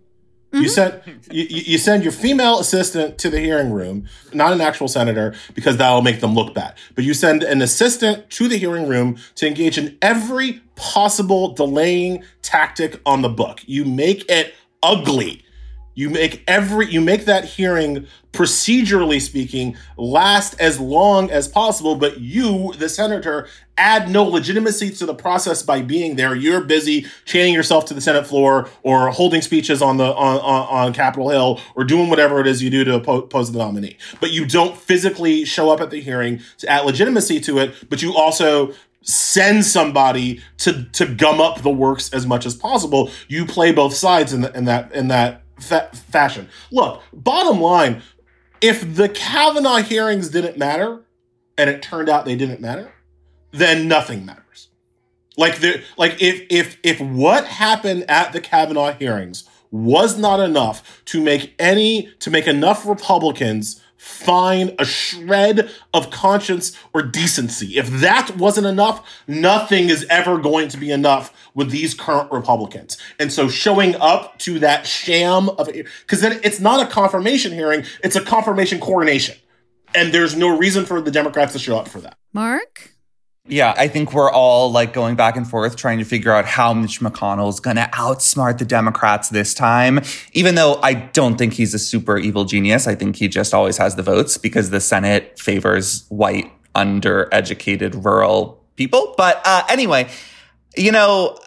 Mm-hmm. 0.53 0.63
You 0.63 0.69
send 0.71 1.03
you, 1.31 1.45
you 1.45 1.77
send 1.77 2.03
your 2.03 2.13
female 2.13 2.59
assistant 2.59 3.19
to 3.19 3.29
the 3.29 3.39
hearing 3.39 3.71
room, 3.71 4.09
not 4.33 4.55
an 4.55 4.63
actual 4.63 4.89
senator, 4.89 5.35
because 5.53 5.77
that'll 5.77 6.01
make 6.01 6.21
them 6.21 6.35
look 6.35 6.55
bad. 6.55 6.75
But 6.95 7.05
you 7.05 7.13
send 7.13 7.43
an 7.43 7.61
assistant 7.61 8.31
to 8.31 8.49
the 8.49 8.57
hearing 8.57 8.89
room 8.89 9.19
to 9.35 9.47
engage 9.47 9.77
in 9.77 9.99
every 10.01 10.63
possible 10.75 11.53
delaying 11.53 12.25
tactic 12.41 12.99
on 13.05 13.21
the 13.21 13.29
book. 13.29 13.61
You 13.67 13.85
make 13.85 14.25
it 14.31 14.55
ugly. 14.83 15.45
You 15.99 16.11
make 16.11 16.45
every 16.47 16.89
you 16.89 17.01
make 17.01 17.25
that 17.25 17.45
hearing 17.45 18.07
procedurally 18.33 19.21
speaking 19.21 19.77
last 19.97 20.55
as 20.61 20.79
long 20.79 21.29
as 21.29 21.49
possible, 21.49 21.97
but 21.97 22.21
you, 22.21 22.73
the 22.79 22.89
senator, 22.89 23.49
add 23.77 24.09
no 24.09 24.23
legitimacy 24.23 24.91
to 24.91 25.07
the 25.07 25.15
process 25.15 25.65
by 25.65 25.83
being 25.83 26.15
there. 26.15 26.37
You're 26.37 26.61
busy 26.61 27.07
chaining 27.25 27.53
yourself 27.53 27.85
to 27.87 27.95
the 27.95 28.01
Senate 28.01 28.29
floor 28.29 28.69
or 28.85 29.11
holding 29.11 29.43
speeches 29.43 29.83
on 29.83 29.97
the 29.97 30.05
on, 30.05 30.39
on, 30.39 30.69
on 30.69 30.93
Capitol 30.93 31.31
Hill 31.31 31.61
or 31.75 31.83
doing 31.83 32.09
whatever 32.09 32.39
it 32.39 32.47
is 32.47 32.63
you 32.63 32.71
do 32.71 32.85
to 32.85 32.95
oppose 32.95 33.51
the 33.51 33.59
nominee. 33.59 33.97
But 34.21 34.31
you 34.31 34.47
don't 34.47 34.77
physically 34.77 35.45
show 35.45 35.69
up 35.69 35.81
at 35.81 35.91
the 35.91 36.01
hearing 36.01 36.43
to 36.59 36.69
add 36.69 36.87
legitimacy 36.87 37.41
to 37.41 37.59
it, 37.59 37.75
but 37.91 38.03
you 38.03 38.15
also 38.15 38.73
send 39.03 39.65
somebody 39.65 40.41
to 40.59 40.85
to 40.93 41.07
gum 41.07 41.41
up 41.41 41.63
the 41.63 41.71
works 41.71 42.13
as 42.13 42.25
much 42.25 42.47
as 42.47 42.55
possible. 42.55 43.11
You 43.27 43.47
play 43.47 43.73
both 43.73 43.95
sides 43.95 44.33
in, 44.33 44.43
the, 44.43 44.57
in 44.57 44.67
that 44.67 44.93
in 44.93 45.09
that 45.09 45.43
fa- 45.61 45.91
fashion. 45.93 46.49
Look, 46.71 47.03
bottom 47.13 47.61
line, 47.61 48.03
if 48.61 48.95
the 48.97 49.09
Kavanaugh 49.09 49.79
hearings 49.79 50.29
didn't 50.31 50.59
matter, 50.59 51.01
and 51.57 51.69
it 51.69 51.83
turned 51.83 52.09
out 52.09 52.25
they 52.25 52.37
didn't 52.37 52.61
matter, 52.61 52.93
then 53.51 53.89
nothing 53.89 54.25
matters. 54.25 54.69
Like 55.37 55.61
the 55.61 55.83
like 55.97 56.21
if 56.21 56.43
if 56.51 56.79
if 56.83 57.01
what 57.01 57.45
happened 57.45 58.09
at 58.09 58.33
the 58.33 58.41
Kavanaugh 58.41 58.93
hearings 58.93 59.45
was 59.71 60.19
not 60.19 60.41
enough 60.41 61.03
to 61.07 61.23
make 61.23 61.55
any 61.59 62.11
to 62.21 62.31
make 62.31 62.47
enough 62.47 62.87
Republicans 62.87 63.83
find 63.99 64.75
a 64.79 64.85
shred 64.85 65.71
of 65.93 66.11
conscience 66.11 66.77
or 66.95 67.03
decency. 67.03 67.77
If 67.77 67.91
that 68.01 68.37
wasn't 68.37 68.67
enough, 68.67 69.07
nothing 69.27 69.91
is 69.91 70.07
ever 70.09 70.39
going 70.39 70.69
to 70.69 70.79
be 70.79 70.91
enough 70.91 71.33
with 71.55 71.71
these 71.71 71.95
current 71.95 72.31
Republicans. 72.33 72.97
And 73.19 73.33
so 73.33 73.49
showing 73.49 73.97
up 73.97 74.39
to 74.41 74.59
that 74.61 74.87
sham 74.87 75.51
of 75.51 75.67
because 75.67 76.21
then 76.21 76.41
it's 76.43 76.61
not 76.61 76.87
a 76.87 76.91
confirmation 76.91 77.53
hearing, 77.53 77.85
it's 78.03 78.17
a 78.17 78.25
confirmation 78.25 78.81
coronation. 78.81 79.37
And 79.95 80.13
there's 80.13 80.37
no 80.37 80.57
reason 80.57 80.87
for 80.87 81.01
the 81.01 81.11
Democrats 81.11 81.53
to 81.55 81.59
show 81.59 81.77
up 81.77 81.89
for 81.89 82.01
that. 82.01 82.17
Mark? 82.33 82.93
Yeah, 83.49 83.75
I 83.77 83.89
think 83.89 84.13
we're 84.13 84.31
all 84.31 84.71
like 84.71 84.93
going 84.93 85.17
back 85.17 85.37
and 85.37 85.49
forth 85.49 85.77
trying 85.77 85.99
to 85.99 86.05
figure 86.05 86.33
out 86.33 86.45
how 86.45 86.75
Mitch 86.75 87.01
McConnell 87.01 87.49
is 87.49 87.61
going 87.61 87.77
to 87.77 87.89
outsmart 87.95 88.59
the 88.59 88.67
Democrats 88.67 89.31
this 89.31 89.55
time. 89.55 90.01
Even 90.35 90.55
though 90.55 90.79
I 90.83 90.95
don't 90.95 91.37
think 91.39 91.55
he's 91.55 91.73
a 91.73 91.79
super 91.79 92.19
evil 92.19 92.45
genius, 92.45 92.87
I 92.87 92.95
think 92.95 93.17
he 93.17 93.27
just 93.27 93.55
always 93.55 93.79
has 93.79 93.97
the 93.97 94.03
votes 94.03 94.37
because 94.37 94.69
the 94.69 94.81
Senate 94.81 95.39
favors 95.39 96.05
white, 96.11 96.53
undereducated, 96.75 98.05
rural 98.05 98.63
people. 98.77 99.15
But 99.17 99.41
uh, 99.47 99.63
anyway, 99.71 100.09
you 100.77 100.93
know, 100.93 101.39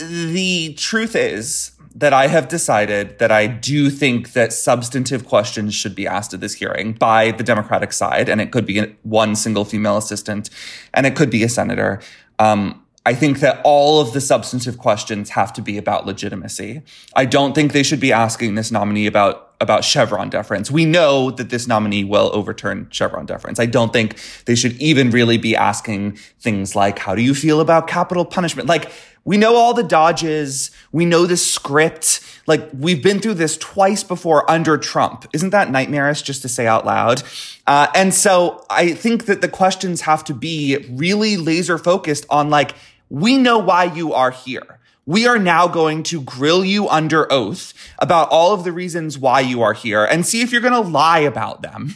the 0.00 0.74
truth 0.74 1.14
is 1.14 1.70
that 1.96 2.12
I 2.12 2.26
have 2.26 2.48
decided 2.48 3.18
that 3.20 3.32
I 3.32 3.46
do 3.46 3.88
think 3.88 4.34
that 4.34 4.52
substantive 4.52 5.26
questions 5.26 5.74
should 5.74 5.94
be 5.94 6.06
asked 6.06 6.34
at 6.34 6.40
this 6.40 6.52
hearing 6.52 6.92
by 6.92 7.30
the 7.30 7.42
Democratic 7.42 7.90
side, 7.90 8.28
and 8.28 8.38
it 8.38 8.52
could 8.52 8.66
be 8.66 8.94
one 9.02 9.34
single 9.34 9.64
female 9.64 9.96
assistant, 9.96 10.50
and 10.92 11.06
it 11.06 11.16
could 11.16 11.30
be 11.30 11.42
a 11.42 11.48
senator. 11.48 12.00
Um, 12.38 12.82
I 13.06 13.14
think 13.14 13.40
that 13.40 13.62
all 13.64 13.98
of 14.00 14.12
the 14.12 14.20
substantive 14.20 14.76
questions 14.76 15.30
have 15.30 15.54
to 15.54 15.62
be 15.62 15.78
about 15.78 16.04
legitimacy. 16.04 16.82
I 17.14 17.24
don't 17.24 17.54
think 17.54 17.72
they 17.72 17.82
should 17.82 18.00
be 18.00 18.12
asking 18.12 18.56
this 18.56 18.70
nominee 18.70 19.06
about 19.06 19.45
about 19.60 19.84
Chevron 19.84 20.28
deference. 20.28 20.70
We 20.70 20.84
know 20.84 21.30
that 21.30 21.50
this 21.50 21.66
nominee 21.66 22.04
will 22.04 22.30
overturn 22.32 22.88
Chevron 22.90 23.26
deference. 23.26 23.58
I 23.58 23.66
don't 23.66 23.92
think 23.92 24.18
they 24.44 24.54
should 24.54 24.72
even 24.74 25.10
really 25.10 25.38
be 25.38 25.56
asking 25.56 26.16
things 26.40 26.76
like, 26.76 26.98
how 26.98 27.14
do 27.14 27.22
you 27.22 27.34
feel 27.34 27.60
about 27.60 27.86
capital 27.86 28.24
punishment? 28.24 28.68
Like, 28.68 28.90
we 29.24 29.36
know 29.36 29.56
all 29.56 29.74
the 29.74 29.82
dodges. 29.82 30.70
We 30.92 31.04
know 31.04 31.26
the 31.26 31.36
script. 31.36 32.20
Like, 32.46 32.68
we've 32.72 33.02
been 33.02 33.18
through 33.18 33.34
this 33.34 33.56
twice 33.56 34.04
before 34.04 34.48
under 34.48 34.78
Trump. 34.78 35.26
Isn't 35.32 35.50
that 35.50 35.70
nightmarish 35.70 36.22
just 36.22 36.42
to 36.42 36.48
say 36.48 36.66
out 36.66 36.86
loud? 36.86 37.22
Uh, 37.66 37.88
and 37.94 38.14
so 38.14 38.64
I 38.70 38.92
think 38.92 39.24
that 39.24 39.40
the 39.40 39.48
questions 39.48 40.02
have 40.02 40.22
to 40.24 40.34
be 40.34 40.86
really 40.90 41.36
laser 41.36 41.76
focused 41.76 42.24
on 42.30 42.50
like, 42.50 42.74
we 43.10 43.36
know 43.36 43.58
why 43.58 43.84
you 43.84 44.12
are 44.12 44.30
here. 44.30 44.75
We 45.08 45.28
are 45.28 45.38
now 45.38 45.68
going 45.68 46.02
to 46.04 46.20
grill 46.20 46.64
you 46.64 46.88
under 46.88 47.32
oath 47.32 47.72
about 48.00 48.28
all 48.30 48.52
of 48.52 48.64
the 48.64 48.72
reasons 48.72 49.16
why 49.16 49.38
you 49.38 49.62
are 49.62 49.72
here 49.72 50.04
and 50.04 50.26
see 50.26 50.40
if 50.40 50.50
you're 50.50 50.60
going 50.60 50.72
to 50.72 50.80
lie 50.80 51.20
about 51.20 51.62
them. 51.62 51.94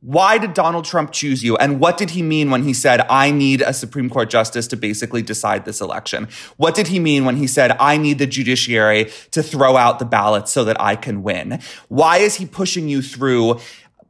Why 0.00 0.36
did 0.36 0.54
Donald 0.54 0.84
Trump 0.84 1.12
choose 1.12 1.44
you? 1.44 1.56
And 1.58 1.78
what 1.78 1.96
did 1.96 2.10
he 2.10 2.22
mean 2.22 2.50
when 2.50 2.64
he 2.64 2.74
said, 2.74 3.02
I 3.08 3.30
need 3.30 3.60
a 3.60 3.72
Supreme 3.72 4.10
Court 4.10 4.30
justice 4.30 4.66
to 4.68 4.76
basically 4.76 5.22
decide 5.22 5.64
this 5.64 5.80
election? 5.80 6.26
What 6.56 6.74
did 6.74 6.88
he 6.88 6.98
mean 6.98 7.24
when 7.24 7.36
he 7.36 7.46
said, 7.46 7.76
I 7.78 7.98
need 7.98 8.18
the 8.18 8.26
judiciary 8.26 9.12
to 9.30 9.44
throw 9.44 9.76
out 9.76 10.00
the 10.00 10.04
ballots 10.04 10.50
so 10.50 10.64
that 10.64 10.80
I 10.80 10.96
can 10.96 11.22
win? 11.22 11.60
Why 11.86 12.16
is 12.16 12.34
he 12.34 12.46
pushing 12.46 12.88
you 12.88 13.00
through 13.00 13.60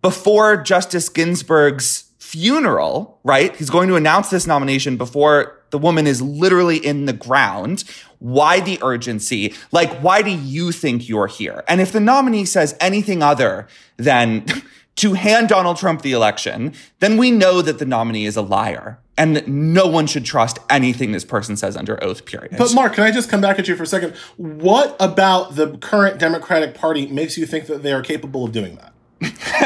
before 0.00 0.56
Justice 0.56 1.10
Ginsburg's 1.10 2.09
funeral, 2.30 3.18
right? 3.24 3.56
He's 3.56 3.70
going 3.70 3.88
to 3.88 3.96
announce 3.96 4.30
this 4.30 4.46
nomination 4.46 4.96
before 4.96 5.58
the 5.70 5.78
woman 5.78 6.06
is 6.06 6.22
literally 6.22 6.76
in 6.76 7.06
the 7.06 7.12
ground. 7.12 7.82
Why 8.20 8.60
the 8.60 8.78
urgency? 8.82 9.52
Like, 9.72 9.98
why 9.98 10.22
do 10.22 10.30
you 10.30 10.70
think 10.70 11.08
you're 11.08 11.26
here? 11.26 11.64
And 11.66 11.80
if 11.80 11.90
the 11.90 11.98
nominee 11.98 12.44
says 12.44 12.76
anything 12.80 13.20
other 13.20 13.66
than 13.96 14.46
to 14.96 15.14
hand 15.14 15.48
Donald 15.48 15.76
Trump 15.76 16.02
the 16.02 16.12
election, 16.12 16.72
then 17.00 17.16
we 17.16 17.32
know 17.32 17.62
that 17.62 17.80
the 17.80 17.84
nominee 17.84 18.26
is 18.26 18.36
a 18.36 18.42
liar 18.42 19.00
and 19.18 19.46
no 19.48 19.88
one 19.88 20.06
should 20.06 20.24
trust 20.24 20.60
anything 20.70 21.10
this 21.10 21.24
person 21.24 21.56
says 21.56 21.76
under 21.76 22.02
oath, 22.02 22.24
period. 22.26 22.54
But 22.56 22.72
Mark, 22.74 22.94
can 22.94 23.02
I 23.02 23.10
just 23.10 23.28
come 23.28 23.40
back 23.40 23.58
at 23.58 23.66
you 23.66 23.74
for 23.74 23.82
a 23.82 23.86
second? 23.86 24.14
What 24.36 24.94
about 25.00 25.56
the 25.56 25.76
current 25.78 26.20
Democratic 26.20 26.74
Party 26.74 27.08
makes 27.08 27.36
you 27.36 27.44
think 27.44 27.66
that 27.66 27.82
they 27.82 27.92
are 27.92 28.02
capable 28.02 28.44
of 28.44 28.52
doing 28.52 28.76
that? 28.76 28.89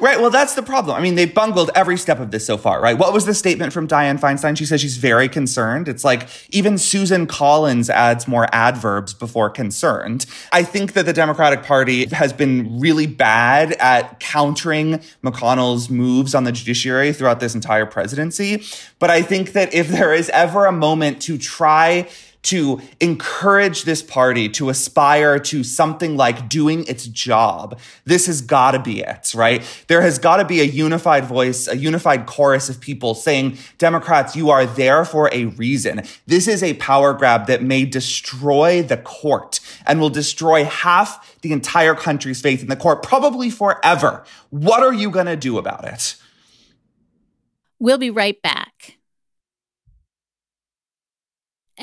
right. 0.00 0.18
Well, 0.18 0.30
that's 0.30 0.54
the 0.54 0.62
problem. 0.62 0.96
I 0.96 1.00
mean, 1.00 1.14
they 1.14 1.24
bungled 1.24 1.70
every 1.76 1.96
step 1.96 2.18
of 2.18 2.32
this 2.32 2.44
so 2.44 2.58
far, 2.58 2.80
right? 2.80 2.98
What 2.98 3.12
was 3.12 3.24
the 3.24 3.34
statement 3.34 3.72
from 3.72 3.86
Dianne 3.86 4.18
Feinstein? 4.18 4.58
She 4.58 4.66
says 4.66 4.80
she's 4.80 4.96
very 4.96 5.28
concerned. 5.28 5.86
It's 5.86 6.02
like 6.02 6.28
even 6.50 6.76
Susan 6.76 7.28
Collins 7.28 7.88
adds 7.88 8.26
more 8.26 8.48
adverbs 8.52 9.14
before 9.14 9.50
concerned. 9.50 10.26
I 10.50 10.64
think 10.64 10.94
that 10.94 11.06
the 11.06 11.12
Democratic 11.12 11.62
Party 11.62 12.06
has 12.06 12.32
been 12.32 12.80
really 12.80 13.06
bad 13.06 13.72
at 13.74 14.18
countering 14.18 15.00
McConnell's 15.22 15.88
moves 15.88 16.34
on 16.34 16.42
the 16.42 16.50
judiciary 16.50 17.12
throughout 17.12 17.38
this 17.38 17.54
entire 17.54 17.86
presidency. 17.86 18.64
But 18.98 19.10
I 19.10 19.22
think 19.22 19.52
that 19.52 19.72
if 19.74 19.86
there 19.86 20.12
is 20.12 20.28
ever 20.30 20.66
a 20.66 20.72
moment 20.72 21.22
to 21.22 21.38
try 21.38 22.08
to 22.46 22.80
encourage 23.00 23.82
this 23.82 24.02
party 24.02 24.48
to 24.48 24.68
aspire 24.68 25.38
to 25.40 25.64
something 25.64 26.16
like 26.16 26.48
doing 26.48 26.84
its 26.86 27.06
job. 27.06 27.78
This 28.04 28.26
has 28.26 28.40
got 28.40 28.70
to 28.70 28.78
be 28.78 29.00
it, 29.00 29.34
right? 29.34 29.64
There 29.88 30.00
has 30.00 30.18
got 30.18 30.36
to 30.36 30.44
be 30.44 30.60
a 30.60 30.64
unified 30.64 31.24
voice, 31.24 31.66
a 31.66 31.76
unified 31.76 32.26
chorus 32.26 32.68
of 32.68 32.80
people 32.80 33.14
saying, 33.14 33.58
Democrats, 33.78 34.36
you 34.36 34.50
are 34.50 34.64
there 34.64 35.04
for 35.04 35.28
a 35.32 35.46
reason. 35.46 36.02
This 36.26 36.46
is 36.46 36.62
a 36.62 36.74
power 36.74 37.12
grab 37.14 37.48
that 37.48 37.62
may 37.62 37.84
destroy 37.84 38.80
the 38.80 38.96
court 38.96 39.58
and 39.84 40.00
will 40.00 40.10
destroy 40.10 40.64
half 40.64 41.40
the 41.40 41.52
entire 41.52 41.96
country's 41.96 42.40
faith 42.40 42.62
in 42.62 42.68
the 42.68 42.76
court, 42.76 43.02
probably 43.02 43.50
forever. 43.50 44.24
What 44.50 44.84
are 44.84 44.94
you 44.94 45.10
going 45.10 45.26
to 45.26 45.36
do 45.36 45.58
about 45.58 45.84
it? 45.84 46.16
We'll 47.78 47.98
be 47.98 48.10
right 48.10 48.40
back. 48.40 48.95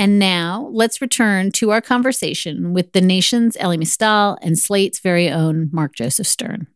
And 0.03 0.19
now 0.19 0.69
let's 0.73 0.99
return 0.99 1.49
to 1.51 1.69
our 1.69 1.79
conversation 1.79 2.73
with 2.73 2.91
the 2.91 2.99
nation's 2.99 3.55
Elie 3.57 3.77
Mystal 3.77 4.37
and 4.41 4.59
Slate's 4.59 4.99
very 4.99 5.29
own 5.29 5.69
Mark 5.71 5.95
Joseph 5.95 6.27
Stern. 6.27 6.67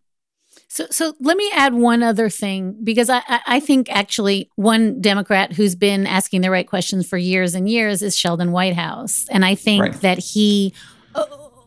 So, 0.70 0.86
so 0.92 1.14
let 1.20 1.36
me 1.36 1.52
add 1.54 1.74
one 1.74 2.04
other 2.04 2.30
thing 2.30 2.78
because 2.86 3.10
I, 3.10 3.22
I 3.28 3.60
think 3.60 3.94
actually 3.94 4.50
one 4.56 5.02
Democrat 5.02 5.52
who's 5.52 5.76
been 5.76 6.08
asking 6.08 6.40
the 6.40 6.50
right 6.50 6.66
questions 6.66 7.06
for 7.06 7.18
years 7.18 7.54
and 7.54 7.68
years 7.68 8.02
is 8.02 8.16
Sheldon 8.16 8.54
Whitehouse, 8.54 9.28
and 9.30 9.44
I 9.44 9.56
think 9.56 9.84
right. 9.84 9.94
that 9.96 10.20
he, 10.20 10.74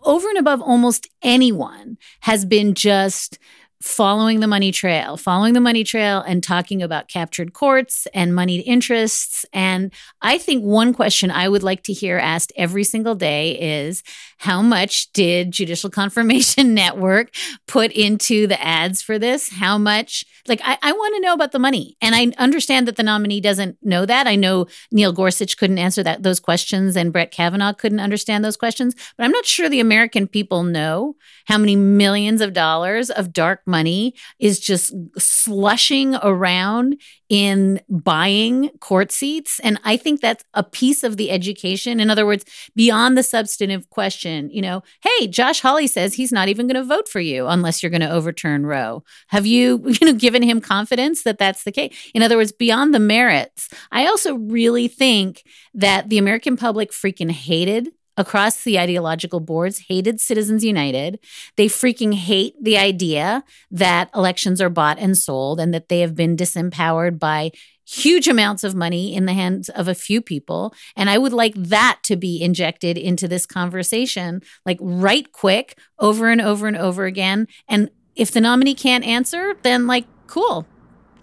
over 0.02 0.30
and 0.30 0.38
above 0.38 0.62
almost 0.62 1.10
anyone, 1.20 1.98
has 2.20 2.46
been 2.46 2.72
just 2.72 3.38
following 3.82 4.40
the 4.40 4.46
money 4.46 4.72
trail, 4.72 5.16
following 5.16 5.54
the 5.54 5.60
money 5.60 5.84
trail 5.84 6.20
and 6.20 6.42
talking 6.42 6.82
about 6.82 7.08
captured 7.08 7.54
courts 7.54 8.06
and 8.12 8.34
moneyed 8.34 8.62
interests. 8.66 9.46
And 9.54 9.90
I 10.20 10.36
think 10.36 10.62
one 10.62 10.92
question 10.92 11.30
I 11.30 11.48
would 11.48 11.62
like 11.62 11.82
to 11.84 11.92
hear 11.92 12.18
asked 12.18 12.52
every 12.56 12.84
single 12.84 13.14
day 13.14 13.86
is 13.86 14.02
how 14.40 14.62
much 14.62 15.12
did 15.12 15.50
Judicial 15.50 15.90
Confirmation 15.90 16.72
Network 16.74 17.30
put 17.66 17.92
into 17.92 18.46
the 18.46 18.58
ads 18.60 19.02
for 19.02 19.18
this? 19.18 19.50
How 19.50 19.76
much? 19.76 20.24
Like, 20.48 20.62
I, 20.64 20.78
I 20.82 20.92
want 20.92 21.14
to 21.14 21.20
know 21.20 21.34
about 21.34 21.52
the 21.52 21.58
money. 21.58 21.98
And 22.00 22.14
I 22.14 22.32
understand 22.42 22.88
that 22.88 22.96
the 22.96 23.02
nominee 23.02 23.42
doesn't 23.42 23.76
know 23.82 24.06
that. 24.06 24.26
I 24.26 24.36
know 24.36 24.66
Neil 24.90 25.12
Gorsuch 25.12 25.58
couldn't 25.58 25.76
answer 25.76 26.02
that 26.04 26.22
those 26.22 26.40
questions 26.40 26.96
and 26.96 27.12
Brett 27.12 27.32
Kavanaugh 27.32 27.74
couldn't 27.74 28.00
understand 28.00 28.42
those 28.42 28.56
questions. 28.56 28.94
But 29.18 29.24
I'm 29.24 29.30
not 29.30 29.44
sure 29.44 29.68
the 29.68 29.78
American 29.78 30.26
people 30.26 30.62
know 30.62 31.16
how 31.44 31.58
many 31.58 31.76
millions 31.76 32.40
of 32.40 32.54
dollars 32.54 33.10
of 33.10 33.34
dark 33.34 33.60
money 33.66 34.14
is 34.38 34.58
just 34.58 34.94
slushing 35.18 36.14
around 36.16 36.96
in 37.28 37.80
buying 37.88 38.70
court 38.80 39.12
seats. 39.12 39.60
And 39.60 39.78
I 39.84 39.96
think 39.96 40.20
that's 40.20 40.44
a 40.54 40.64
piece 40.64 41.04
of 41.04 41.16
the 41.16 41.30
education. 41.30 42.00
In 42.00 42.10
other 42.10 42.26
words, 42.26 42.44
beyond 42.74 43.16
the 43.16 43.22
substantive 43.22 43.88
question, 43.90 44.29
you 44.50 44.62
know, 44.62 44.82
hey, 45.02 45.26
Josh 45.26 45.60
Hawley 45.60 45.86
says 45.86 46.14
he's 46.14 46.32
not 46.32 46.48
even 46.48 46.66
going 46.66 46.76
to 46.76 46.84
vote 46.84 47.08
for 47.08 47.20
you 47.20 47.46
unless 47.46 47.82
you're 47.82 47.90
going 47.90 48.00
to 48.00 48.10
overturn 48.10 48.64
Roe. 48.64 49.02
Have 49.28 49.46
you, 49.46 49.82
you 50.00 50.06
know, 50.06 50.14
given 50.14 50.42
him 50.42 50.60
confidence 50.60 51.22
that 51.22 51.38
that's 51.38 51.64
the 51.64 51.72
case? 51.72 52.10
In 52.14 52.22
other 52.22 52.36
words, 52.36 52.52
beyond 52.52 52.94
the 52.94 52.98
merits, 52.98 53.68
I 53.92 54.06
also 54.06 54.34
really 54.34 54.88
think 54.88 55.44
that 55.74 56.08
the 56.08 56.18
American 56.18 56.56
public 56.56 56.90
freaking 56.90 57.30
hated 57.30 57.90
across 58.16 58.64
the 58.64 58.78
ideological 58.78 59.40
boards 59.40 59.84
hated 59.88 60.20
Citizens 60.20 60.62
United. 60.62 61.18
They 61.56 61.66
freaking 61.66 62.14
hate 62.14 62.54
the 62.62 62.76
idea 62.76 63.44
that 63.70 64.10
elections 64.14 64.60
are 64.60 64.68
bought 64.68 64.98
and 64.98 65.16
sold 65.16 65.58
and 65.58 65.72
that 65.72 65.88
they 65.88 66.00
have 66.00 66.14
been 66.14 66.36
disempowered 66.36 67.18
by 67.18 67.52
huge 67.90 68.28
amounts 68.28 68.62
of 68.62 68.74
money 68.74 69.14
in 69.14 69.26
the 69.26 69.32
hands 69.32 69.68
of 69.70 69.88
a 69.88 69.94
few 69.94 70.22
people. 70.22 70.72
And 70.94 71.10
I 71.10 71.18
would 71.18 71.32
like 71.32 71.54
that 71.56 71.98
to 72.04 72.16
be 72.16 72.40
injected 72.40 72.96
into 72.96 73.26
this 73.26 73.46
conversation, 73.46 74.42
like 74.64 74.78
right 74.80 75.30
quick, 75.32 75.76
over 75.98 76.28
and 76.28 76.40
over 76.40 76.68
and 76.68 76.76
over 76.76 77.04
again. 77.04 77.48
And 77.68 77.90
if 78.14 78.30
the 78.30 78.40
nominee 78.40 78.74
can't 78.74 79.04
answer, 79.04 79.54
then 79.62 79.88
like, 79.88 80.06
cool, 80.28 80.66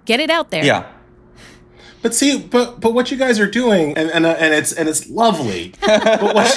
get 0.06 0.20
it 0.20 0.30
out 0.30 0.52
there. 0.52 0.66
Yeah. 0.66 0.92
But 2.02 2.14
see, 2.14 2.38
but 2.38 2.80
but 2.80 2.94
what 2.94 3.12
you 3.12 3.18
guys 3.18 3.40
are 3.40 3.50
doing, 3.50 3.98
and 3.98 4.12
and, 4.12 4.26
uh, 4.26 4.36
and 4.38 4.54
it's 4.54 4.72
and 4.72 4.88
it's 4.88 5.10
lovely. 5.10 5.74
but 5.86 6.22
what, 6.22 6.56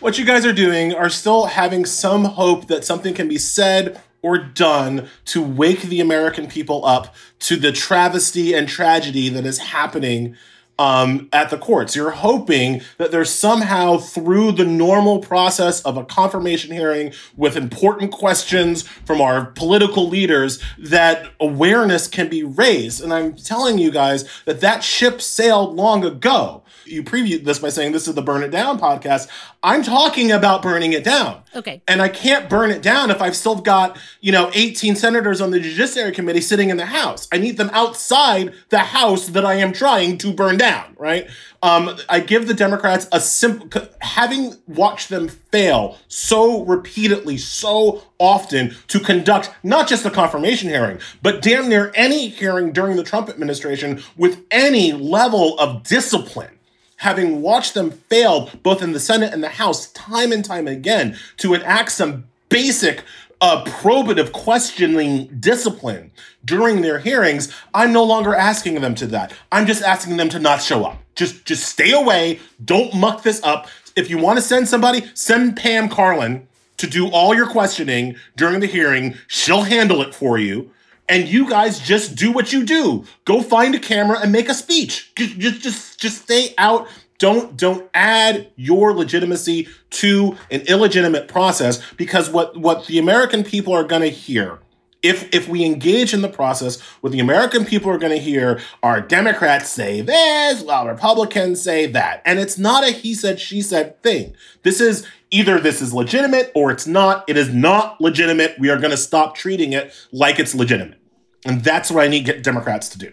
what 0.00 0.18
you 0.18 0.24
guys 0.24 0.46
are 0.46 0.52
doing 0.52 0.94
are 0.94 1.10
still 1.10 1.46
having 1.46 1.84
some 1.84 2.24
hope 2.24 2.68
that 2.68 2.84
something 2.84 3.14
can 3.14 3.28
be 3.28 3.36
said 3.36 4.00
or 4.22 4.38
done 4.38 5.08
to 5.26 5.42
wake 5.42 5.82
the 5.82 6.00
American 6.00 6.46
people 6.46 6.84
up 6.84 7.14
to 7.40 7.56
the 7.56 7.72
travesty 7.72 8.54
and 8.54 8.68
tragedy 8.68 9.28
that 9.28 9.44
is 9.44 9.58
happening 9.58 10.36
um, 10.78 11.28
at 11.32 11.50
the 11.50 11.58
courts. 11.58 11.94
You're 11.94 12.10
hoping 12.10 12.82
that 12.98 13.10
there's 13.10 13.30
somehow 13.30 13.98
through 13.98 14.52
the 14.52 14.64
normal 14.64 15.20
process 15.20 15.80
of 15.82 15.96
a 15.96 16.04
confirmation 16.04 16.72
hearing 16.72 17.12
with 17.36 17.56
important 17.56 18.10
questions 18.10 18.82
from 18.82 19.20
our 19.20 19.46
political 19.46 20.08
leaders 20.08 20.62
that 20.78 21.30
awareness 21.38 22.08
can 22.08 22.28
be 22.28 22.42
raised. 22.42 23.02
And 23.02 23.12
I'm 23.12 23.34
telling 23.34 23.78
you 23.78 23.90
guys 23.90 24.28
that 24.44 24.60
that 24.60 24.82
ship 24.82 25.20
sailed 25.20 25.76
long 25.76 26.04
ago. 26.04 26.61
You 26.92 27.02
previewed 27.02 27.44
this 27.44 27.58
by 27.58 27.70
saying 27.70 27.92
this 27.92 28.06
is 28.06 28.14
the 28.14 28.22
Burn 28.22 28.42
It 28.42 28.50
Down 28.50 28.78
podcast. 28.78 29.28
I'm 29.62 29.82
talking 29.82 30.30
about 30.30 30.60
burning 30.60 30.92
it 30.92 31.02
down. 31.02 31.42
Okay. 31.56 31.80
And 31.88 32.02
I 32.02 32.08
can't 32.08 32.50
burn 32.50 32.70
it 32.70 32.82
down 32.82 33.10
if 33.10 33.22
I've 33.22 33.34
still 33.34 33.56
got, 33.56 33.98
you 34.20 34.30
know, 34.30 34.50
18 34.52 34.96
senators 34.96 35.40
on 35.40 35.50
the 35.50 35.58
Judiciary 35.58 36.12
Committee 36.12 36.42
sitting 36.42 36.68
in 36.68 36.76
the 36.76 36.84
House. 36.84 37.28
I 37.32 37.38
need 37.38 37.56
them 37.56 37.70
outside 37.72 38.52
the 38.68 38.80
House 38.80 39.28
that 39.28 39.44
I 39.44 39.54
am 39.54 39.72
trying 39.72 40.18
to 40.18 40.34
burn 40.34 40.58
down, 40.58 40.94
right? 40.98 41.28
Um, 41.62 41.96
I 42.10 42.20
give 42.20 42.46
the 42.46 42.54
Democrats 42.54 43.08
a 43.10 43.20
simple, 43.20 43.80
having 44.00 44.56
watched 44.66 45.08
them 45.08 45.28
fail 45.28 45.98
so 46.08 46.64
repeatedly, 46.64 47.38
so 47.38 48.02
often 48.18 48.74
to 48.88 49.00
conduct 49.00 49.50
not 49.62 49.88
just 49.88 50.04
a 50.04 50.10
confirmation 50.10 50.68
hearing, 50.68 50.98
but 51.22 51.40
damn 51.40 51.68
near 51.68 51.90
any 51.94 52.28
hearing 52.28 52.72
during 52.72 52.96
the 52.96 53.04
Trump 53.04 53.30
administration 53.30 54.02
with 54.16 54.44
any 54.50 54.92
level 54.92 55.58
of 55.58 55.84
discipline 55.84 56.58
having 57.02 57.42
watched 57.42 57.74
them 57.74 57.90
fail 57.90 58.48
both 58.62 58.80
in 58.80 58.92
the 58.92 59.00
Senate 59.00 59.32
and 59.32 59.42
the 59.42 59.48
House 59.48 59.90
time 59.92 60.30
and 60.30 60.44
time 60.44 60.68
again 60.68 61.18
to 61.36 61.52
enact 61.52 61.90
some 61.90 62.24
basic 62.48 63.02
uh, 63.40 63.64
probative 63.64 64.30
questioning 64.30 65.26
discipline 65.40 66.12
during 66.44 66.80
their 66.80 67.00
hearings, 67.00 67.52
I'm 67.74 67.92
no 67.92 68.04
longer 68.04 68.36
asking 68.36 68.80
them 68.80 68.94
to 68.94 69.08
that. 69.08 69.32
I'm 69.50 69.66
just 69.66 69.82
asking 69.82 70.16
them 70.16 70.28
to 70.28 70.38
not 70.38 70.62
show 70.62 70.84
up. 70.84 70.96
Just 71.16 71.44
just 71.44 71.66
stay 71.68 71.90
away. 71.90 72.38
Don't 72.64 72.94
muck 72.94 73.24
this 73.24 73.42
up. 73.42 73.66
If 73.96 74.08
you 74.08 74.18
want 74.18 74.38
to 74.38 74.42
send 74.42 74.68
somebody, 74.68 75.04
send 75.14 75.56
Pam 75.56 75.88
Karlan 75.88 76.46
to 76.76 76.86
do 76.86 77.08
all 77.08 77.34
your 77.34 77.48
questioning 77.48 78.14
during 78.36 78.60
the 78.60 78.66
hearing. 78.66 79.16
She'll 79.26 79.62
handle 79.62 80.02
it 80.02 80.14
for 80.14 80.38
you. 80.38 80.70
And 81.08 81.28
you 81.28 81.48
guys 81.48 81.80
just 81.80 82.14
do 82.14 82.32
what 82.32 82.52
you 82.52 82.64
do. 82.64 83.04
Go 83.24 83.42
find 83.42 83.74
a 83.74 83.78
camera 83.78 84.18
and 84.20 84.32
make 84.32 84.48
a 84.48 84.54
speech. 84.54 85.14
Just 85.14 85.38
just 85.38 86.00
just, 86.00 86.22
stay 86.22 86.54
out 86.58 86.88
don't 87.18 87.56
don't 87.56 87.88
add 87.94 88.50
your 88.56 88.94
legitimacy 88.94 89.68
to 89.90 90.36
an 90.50 90.62
illegitimate 90.62 91.28
process 91.28 91.80
because 91.96 92.30
what 92.30 92.56
what 92.56 92.86
the 92.86 92.98
American 92.98 93.44
people 93.44 93.72
are 93.74 93.84
going 93.84 94.02
to 94.02 94.10
hear 94.10 94.58
if 95.02 95.28
if 95.34 95.48
we 95.48 95.64
engage 95.64 96.14
in 96.14 96.22
the 96.22 96.28
process, 96.28 96.80
what 97.00 97.12
the 97.12 97.20
American 97.20 97.64
people 97.64 97.90
are 97.90 97.98
going 97.98 98.12
to 98.12 98.20
hear 98.20 98.60
are 98.82 99.00
Democrats 99.00 99.68
say 99.68 100.00
this, 100.00 100.62
while 100.62 100.86
Republicans 100.86 101.60
say 101.60 101.86
that, 101.86 102.22
and 102.24 102.38
it's 102.38 102.56
not 102.56 102.84
a 102.84 102.92
he 102.92 103.14
said 103.14 103.40
she 103.40 103.60
said 103.60 104.00
thing. 104.02 104.34
This 104.62 104.80
is 104.80 105.06
either 105.32 105.58
this 105.58 105.82
is 105.82 105.92
legitimate 105.92 106.52
or 106.54 106.70
it's 106.70 106.86
not. 106.86 107.24
It 107.26 107.36
is 107.36 107.52
not 107.52 108.00
legitimate. 108.00 108.56
We 108.58 108.70
are 108.70 108.78
going 108.78 108.92
to 108.92 108.96
stop 108.96 109.34
treating 109.34 109.72
it 109.72 109.92
like 110.12 110.38
it's 110.38 110.54
legitimate, 110.54 110.98
and 111.44 111.64
that's 111.64 111.90
what 111.90 112.04
I 112.04 112.08
need 112.08 112.42
Democrats 112.42 112.88
to 112.90 112.98
do. 112.98 113.12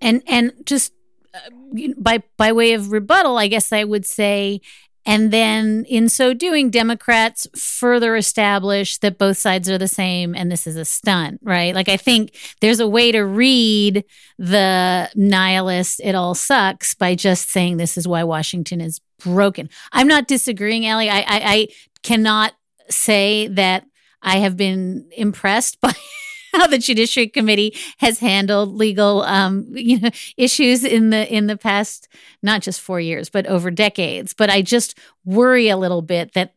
And 0.00 0.22
and 0.26 0.52
just 0.64 0.92
uh, 1.32 1.38
by 1.96 2.22
by 2.36 2.50
way 2.50 2.72
of 2.72 2.90
rebuttal, 2.90 3.38
I 3.38 3.46
guess 3.46 3.72
I 3.72 3.84
would 3.84 4.06
say, 4.06 4.60
and 5.06 5.32
then 5.32 5.84
in 5.88 6.08
so 6.08 6.34
doing, 6.34 6.70
Democrats 6.70 7.46
further 7.56 8.16
establish 8.16 8.98
that 8.98 9.18
both 9.18 9.38
sides 9.38 9.68
are 9.70 9.78
the 9.78 9.88
same 9.88 10.34
and 10.34 10.50
this 10.50 10.66
is 10.66 10.76
a 10.76 10.84
stunt, 10.84 11.40
right? 11.42 11.74
Like 11.74 11.88
I 11.88 11.96
think 11.96 12.36
there's 12.60 12.80
a 12.80 12.88
way 12.88 13.10
to 13.12 13.20
read 13.20 14.04
the 14.38 15.10
nihilist 15.14 16.00
"it 16.04 16.14
all 16.14 16.34
sucks" 16.34 16.94
by 16.94 17.14
just 17.14 17.50
saying 17.50 17.76
this 17.76 17.96
is 17.96 18.06
why 18.06 18.24
Washington 18.24 18.80
is 18.80 19.00
broken. 19.18 19.70
I'm 19.92 20.08
not 20.08 20.28
disagreeing, 20.28 20.86
Elie. 20.86 21.10
I, 21.10 21.20
I, 21.20 21.24
I 21.28 21.68
cannot 22.02 22.52
say 22.88 23.48
that 23.48 23.84
I 24.22 24.38
have 24.38 24.56
been 24.56 25.08
impressed 25.16 25.80
by 25.80 25.94
how 26.52 26.66
the 26.66 26.78
Judiciary 26.78 27.28
Committee 27.28 27.76
has 27.98 28.18
handled 28.18 28.74
legal, 28.74 29.22
um, 29.22 29.66
you 29.70 30.00
know, 30.00 30.10
issues 30.36 30.84
in 30.84 31.10
the 31.10 31.32
in 31.32 31.46
the 31.46 31.56
past, 31.56 32.08
not 32.42 32.62
just 32.62 32.80
four 32.80 33.00
years, 33.00 33.30
but 33.30 33.46
over 33.46 33.70
decades. 33.70 34.34
But 34.34 34.50
I 34.50 34.62
just 34.62 34.98
worry 35.24 35.68
a 35.68 35.76
little 35.76 36.02
bit 36.02 36.32
that 36.34 36.54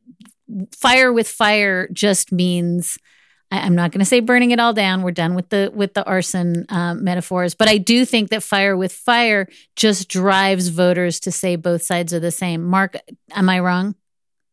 fire 0.75 1.11
with 1.11 1.27
fire 1.27 1.87
just 1.91 2.31
means. 2.31 2.97
I'm 3.51 3.75
not 3.75 3.91
going 3.91 3.99
to 3.99 4.05
say 4.05 4.19
burning 4.19 4.49
it 4.49 4.59
all 4.59 4.73
down. 4.73 5.03
We're 5.03 5.11
done 5.11 5.35
with 5.35 5.49
the 5.49 5.71
with 5.71 5.93
the 5.93 6.03
arson 6.05 6.65
um, 6.69 7.03
metaphors, 7.03 7.53
but 7.53 7.69
I 7.69 7.77
do 7.77 8.03
think 8.03 8.29
that 8.31 8.41
fire 8.41 8.75
with 8.75 8.91
fire 8.91 9.47
just 9.75 10.09
drives 10.09 10.69
voters 10.69 11.19
to 11.19 11.31
say 11.31 11.55
both 11.55 11.83
sides 11.83 12.15
are 12.15 12.19
the 12.19 12.31
same. 12.31 12.63
Mark, 12.63 12.97
am 13.29 13.49
I 13.49 13.59
wrong? 13.59 13.93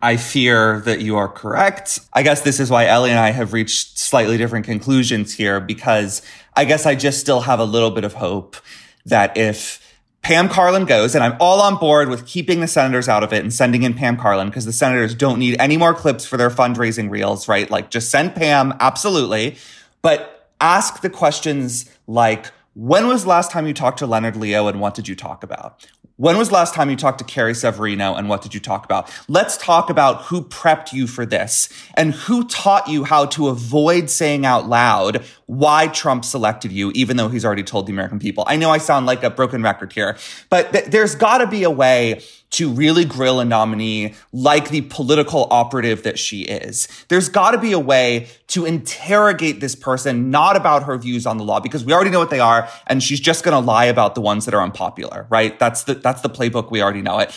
I 0.02 0.16
fear 0.16 0.80
that 0.80 1.00
you 1.00 1.16
are 1.16 1.28
correct. 1.28 2.00
I 2.12 2.22
guess 2.22 2.40
this 2.40 2.58
is 2.58 2.70
why 2.70 2.86
Elie 2.86 3.10
and 3.10 3.18
I 3.18 3.30
have 3.30 3.52
reached 3.52 3.98
slightly 3.98 4.38
different 4.38 4.64
conclusions 4.64 5.34
here 5.34 5.60
because 5.60 6.22
I 6.56 6.64
guess 6.64 6.86
I 6.86 6.94
just 6.94 7.20
still 7.20 7.42
have 7.42 7.60
a 7.60 7.64
little 7.64 7.90
bit 7.90 8.04
of 8.04 8.14
hope 8.14 8.56
that 9.04 9.36
if 9.36 9.86
Pam 10.22 10.48
Karlan 10.48 10.86
goes, 10.86 11.14
and 11.14 11.24
I'm 11.24 11.36
all 11.40 11.60
on 11.60 11.76
board 11.76 12.08
with 12.08 12.26
keeping 12.26 12.60
the 12.60 12.66
senators 12.66 13.08
out 13.08 13.22
of 13.22 13.32
it 13.32 13.42
and 13.42 13.52
sending 13.52 13.82
in 13.82 13.94
Pam 13.94 14.16
Karlan 14.16 14.46
because 14.46 14.66
the 14.66 14.72
senators 14.72 15.14
don't 15.14 15.38
need 15.38 15.56
any 15.58 15.76
more 15.76 15.94
clips 15.94 16.26
for 16.26 16.36
their 16.36 16.50
fundraising 16.50 17.10
reels, 17.10 17.48
right? 17.48 17.70
Like 17.70 17.90
just 17.90 18.10
send 18.10 18.34
Pam, 18.34 18.74
absolutely. 18.80 19.56
But 20.02 20.48
ask 20.60 21.00
the 21.00 21.10
questions 21.10 21.90
like, 22.06 22.50
when 22.74 23.08
was 23.08 23.26
last 23.26 23.50
time 23.50 23.66
you 23.66 23.74
talked 23.74 23.98
to 23.98 24.06
Leonard 24.06 24.36
Leo 24.36 24.68
and 24.68 24.80
what 24.80 24.94
did 24.94 25.08
you 25.08 25.16
talk 25.16 25.42
about? 25.42 25.86
When 26.16 26.36
was 26.36 26.52
last 26.52 26.74
time 26.74 26.90
you 26.90 26.96
talked 26.96 27.18
to 27.18 27.24
Carrie 27.24 27.54
Severino 27.54 28.14
and 28.14 28.28
what 28.28 28.42
did 28.42 28.52
you 28.52 28.60
talk 28.60 28.84
about? 28.84 29.10
Let's 29.26 29.56
talk 29.56 29.88
about 29.88 30.24
who 30.24 30.42
prepped 30.42 30.92
you 30.92 31.06
for 31.06 31.24
this 31.24 31.68
and 31.94 32.12
who 32.12 32.46
taught 32.46 32.88
you 32.88 33.04
how 33.04 33.24
to 33.26 33.48
avoid 33.48 34.10
saying 34.10 34.44
out 34.44 34.68
loud 34.68 35.24
why 35.46 35.88
Trump 35.88 36.24
selected 36.24 36.72
you, 36.72 36.92
even 36.94 37.16
though 37.16 37.28
he's 37.28 37.44
already 37.44 37.62
told 37.62 37.86
the 37.86 37.92
American 37.92 38.18
people. 38.18 38.44
I 38.46 38.56
know 38.56 38.70
I 38.70 38.78
sound 38.78 39.06
like 39.06 39.24
a 39.24 39.30
broken 39.30 39.62
record 39.62 39.92
here, 39.94 40.16
but 40.50 40.72
th- 40.72 40.84
there's 40.86 41.14
gotta 41.14 41.46
be 41.46 41.62
a 41.62 41.70
way 41.70 42.20
to 42.50 42.70
really 42.70 43.04
grill 43.04 43.40
a 43.40 43.44
nominee 43.44 44.14
like 44.32 44.70
the 44.70 44.82
political 44.82 45.46
operative 45.50 46.02
that 46.02 46.18
she 46.18 46.42
is. 46.42 46.88
There's 47.08 47.28
got 47.28 47.52
to 47.52 47.58
be 47.58 47.72
a 47.72 47.78
way 47.78 48.28
to 48.48 48.64
interrogate 48.64 49.60
this 49.60 49.74
person, 49.74 50.30
not 50.30 50.56
about 50.56 50.82
her 50.84 50.98
views 50.98 51.26
on 51.26 51.38
the 51.38 51.44
law, 51.44 51.60
because 51.60 51.84
we 51.84 51.92
already 51.92 52.10
know 52.10 52.18
what 52.18 52.30
they 52.30 52.40
are, 52.40 52.68
and 52.86 53.02
she's 53.02 53.20
just 53.20 53.44
going 53.44 53.54
to 53.54 53.64
lie 53.64 53.84
about 53.84 54.14
the 54.14 54.20
ones 54.20 54.44
that 54.46 54.54
are 54.54 54.62
unpopular, 54.62 55.26
right? 55.30 55.58
That's 55.58 55.84
the 55.84 55.94
that's 55.94 56.22
the 56.22 56.30
playbook. 56.30 56.70
We 56.70 56.82
already 56.82 57.02
know 57.02 57.18
it 57.18 57.32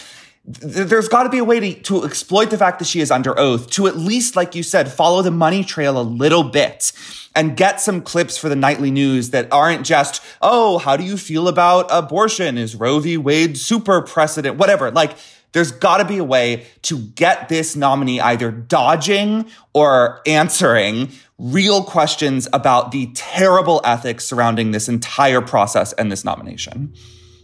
there's 0.45 1.07
got 1.07 1.23
to 1.23 1.29
be 1.29 1.37
a 1.37 1.43
way 1.43 1.59
to, 1.59 1.81
to 1.83 2.03
exploit 2.03 2.49
the 2.49 2.57
fact 2.57 2.79
that 2.79 2.85
she 2.85 2.99
is 2.99 3.11
under 3.11 3.37
oath 3.39 3.69
to 3.71 3.87
at 3.87 3.95
least, 3.95 4.35
like 4.35 4.55
you 4.55 4.63
said, 4.63 4.91
follow 4.91 5.21
the 5.21 5.31
money 5.31 5.63
trail 5.63 5.99
a 5.99 6.03
little 6.03 6.43
bit 6.43 6.91
and 7.33 7.55
get 7.55 7.79
some 7.79 8.01
clips 8.01 8.37
for 8.37 8.49
the 8.49 8.55
nightly 8.55 8.91
news 8.91 9.29
that 9.29 9.51
aren't 9.53 9.85
just, 9.85 10.21
oh, 10.41 10.79
how 10.79 10.97
do 10.97 11.03
you 11.03 11.15
feel 11.15 11.47
about 11.47 11.87
abortion? 11.89 12.57
Is 12.57 12.75
Roe 12.75 12.99
v. 12.99 13.17
Wade 13.17 13.57
super 13.57 14.01
precedent? 14.01 14.57
Whatever. 14.57 14.91
Like, 14.91 15.15
there's 15.53 15.71
got 15.71 15.97
to 15.97 16.05
be 16.05 16.17
a 16.17 16.23
way 16.23 16.65
to 16.81 16.97
get 16.99 17.47
this 17.47 17.75
nominee 17.75 18.19
either 18.19 18.51
dodging 18.51 19.45
or 19.73 20.21
answering 20.25 21.09
real 21.37 21.83
questions 21.83 22.47
about 22.51 22.91
the 22.91 23.09
terrible 23.13 23.79
ethics 23.85 24.25
surrounding 24.25 24.71
this 24.71 24.89
entire 24.89 25.41
process 25.41 25.93
and 25.93 26.11
this 26.11 26.25
nomination. 26.25 26.93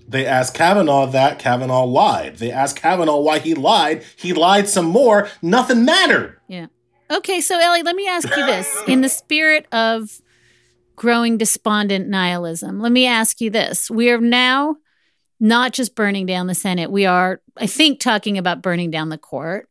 They 0.09 0.25
asked 0.25 0.55
Kavanaugh 0.55 1.05
that. 1.07 1.37
Kavanaugh 1.37 1.83
lied. 1.83 2.37
They 2.37 2.51
asked 2.51 2.77
Kavanaugh 2.77 3.19
why 3.19 3.37
he 3.37 3.53
lied. 3.53 4.03
He 4.15 4.33
lied 4.33 4.67
some 4.67 4.87
more. 4.87 5.29
Nothing 5.43 5.85
mattered. 5.85 6.39
Yeah. 6.47 6.67
Okay, 7.11 7.41
so 7.41 7.59
Elie, 7.59 7.83
let 7.83 7.95
me 7.95 8.07
ask 8.07 8.27
you 8.35 8.45
this. 8.45 8.83
In 8.87 9.01
the 9.01 9.09
spirit 9.09 9.67
of 9.71 10.19
growing 10.95 11.37
despondent 11.37 12.07
nihilism, 12.07 12.79
let 12.79 12.91
me 12.91 13.05
ask 13.05 13.39
you 13.39 13.51
this. 13.51 13.89
We 13.91 14.09
are 14.09 14.19
now 14.19 14.77
not 15.39 15.73
just 15.73 15.93
burning 15.93 16.25
down 16.25 16.47
the 16.47 16.55
Senate. 16.55 16.91
We 16.91 17.05
are, 17.05 17.39
I 17.55 17.67
think, 17.67 17.99
talking 17.99 18.37
about 18.39 18.63
burning 18.63 18.89
down 18.89 19.09
the 19.09 19.17
court, 19.17 19.69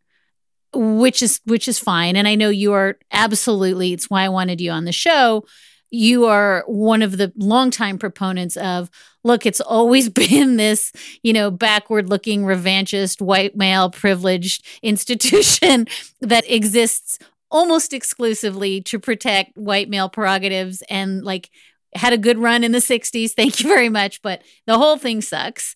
which 0.72 1.20
is 1.20 1.40
which 1.46 1.66
is 1.66 1.81
fine. 1.81 2.14
And 2.14 2.29
I 2.29 2.37
know 2.37 2.48
you 2.48 2.72
are 2.74 2.96
absolutely, 3.11 3.92
it's 3.92 4.09
why 4.09 4.22
I 4.22 4.29
wanted 4.29 4.61
you 4.61 4.70
on 4.70 4.85
the 4.85 4.92
show 4.92 5.44
you 5.90 6.27
are 6.27 6.64
one 6.66 7.03
of 7.03 7.16
the 7.16 7.33
longtime 7.37 7.98
proponents 7.98 8.57
of 8.57 8.90
look 9.24 9.46
it's 9.46 9.61
always 9.61 10.09
been 10.09 10.57
this 10.57 10.92
you 11.22 11.33
know 11.33 11.51
backward 11.51 12.09
looking 12.09 12.42
revanchist 12.42 13.20
white 13.20 13.57
male 13.57 13.90
privileged 13.90 14.66
institution 14.83 15.87
that 16.20 16.48
exists 16.51 17.18
almost 17.51 17.92
exclusively 17.92 18.81
to 18.83 18.98
protect 18.98 19.57
white 19.57 19.88
male 19.88 20.09
prerogatives 20.09 20.83
and 20.90 21.24
like 21.24 21.51
had 21.94 22.12
a 22.12 22.18
good 22.18 22.38
run 22.38 22.64
in 22.64 22.72
the 22.72 22.79
60s 22.79 23.33
thank 23.33 23.61
you 23.61 23.68
very 23.68 23.88
much. 23.88 24.20
But 24.22 24.42
the 24.66 24.79
whole 24.79 24.98
thing 24.98 25.20
sucks. 25.20 25.74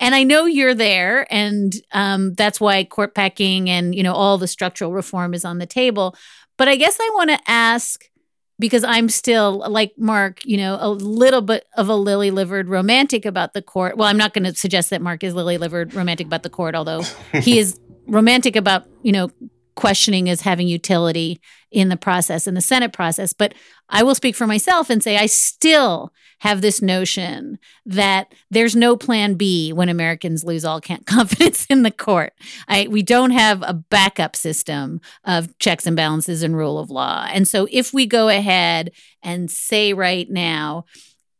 And 0.00 0.14
i 0.14 0.22
know 0.22 0.44
you're 0.44 0.74
there 0.74 1.26
and 1.32 1.72
um, 1.92 2.34
that's 2.34 2.60
why 2.60 2.84
court 2.84 3.14
packing 3.14 3.70
and 3.70 3.94
you 3.94 4.02
know 4.02 4.12
all 4.12 4.38
the 4.38 4.48
structural 4.48 4.92
reform 4.92 5.34
is 5.34 5.44
on 5.44 5.58
the 5.58 5.66
table. 5.66 6.14
But 6.58 6.68
i 6.68 6.76
guess 6.76 6.98
i 7.00 7.10
want 7.14 7.30
to 7.30 7.38
ask 7.46 8.04
because 8.58 8.84
I'm 8.84 9.08
still 9.08 9.64
like 9.68 9.92
Mark, 9.98 10.44
you 10.44 10.56
know, 10.56 10.78
a 10.80 10.88
little 10.88 11.40
bit 11.40 11.66
of 11.76 11.88
a 11.88 11.94
lily 11.94 12.30
livered 12.30 12.68
romantic 12.68 13.24
about 13.24 13.52
the 13.52 13.62
court. 13.62 13.96
Well, 13.96 14.08
I'm 14.08 14.16
not 14.16 14.32
going 14.32 14.44
to 14.44 14.54
suggest 14.54 14.90
that 14.90 15.02
Mark 15.02 15.24
is 15.24 15.34
lily 15.34 15.58
livered 15.58 15.94
romantic 15.94 16.26
about 16.26 16.42
the 16.42 16.50
court, 16.50 16.74
although 16.74 17.02
he 17.32 17.58
is 17.58 17.78
romantic 18.06 18.54
about, 18.54 18.86
you 19.02 19.12
know, 19.12 19.30
questioning 19.74 20.28
as 20.28 20.42
having 20.42 20.68
utility 20.68 21.40
in 21.72 21.88
the 21.88 21.96
process, 21.96 22.46
in 22.46 22.54
the 22.54 22.60
Senate 22.60 22.92
process. 22.92 23.32
But 23.32 23.54
I 23.88 24.02
will 24.04 24.14
speak 24.14 24.36
for 24.36 24.46
myself 24.46 24.88
and 24.88 25.02
say 25.02 25.16
I 25.16 25.26
still 25.26 26.12
have 26.44 26.60
this 26.60 26.82
notion 26.82 27.58
that 27.86 28.34
there's 28.50 28.76
no 28.76 28.98
plan 28.98 29.32
B 29.34 29.72
when 29.72 29.88
Americans 29.88 30.44
lose 30.44 30.62
all 30.62 30.78
confidence 31.06 31.66
in 31.70 31.82
the 31.82 31.90
court. 31.90 32.34
I, 32.68 32.86
we 32.88 33.02
don't 33.02 33.30
have 33.30 33.62
a 33.62 33.72
backup 33.72 34.36
system 34.36 35.00
of 35.24 35.58
checks 35.58 35.86
and 35.86 35.96
balances 35.96 36.42
and 36.42 36.54
rule 36.54 36.78
of 36.78 36.90
law. 36.90 37.26
And 37.30 37.48
so 37.48 37.66
if 37.72 37.94
we 37.94 38.04
go 38.04 38.28
ahead 38.28 38.90
and 39.22 39.50
say 39.50 39.94
right 39.94 40.28
now, 40.30 40.84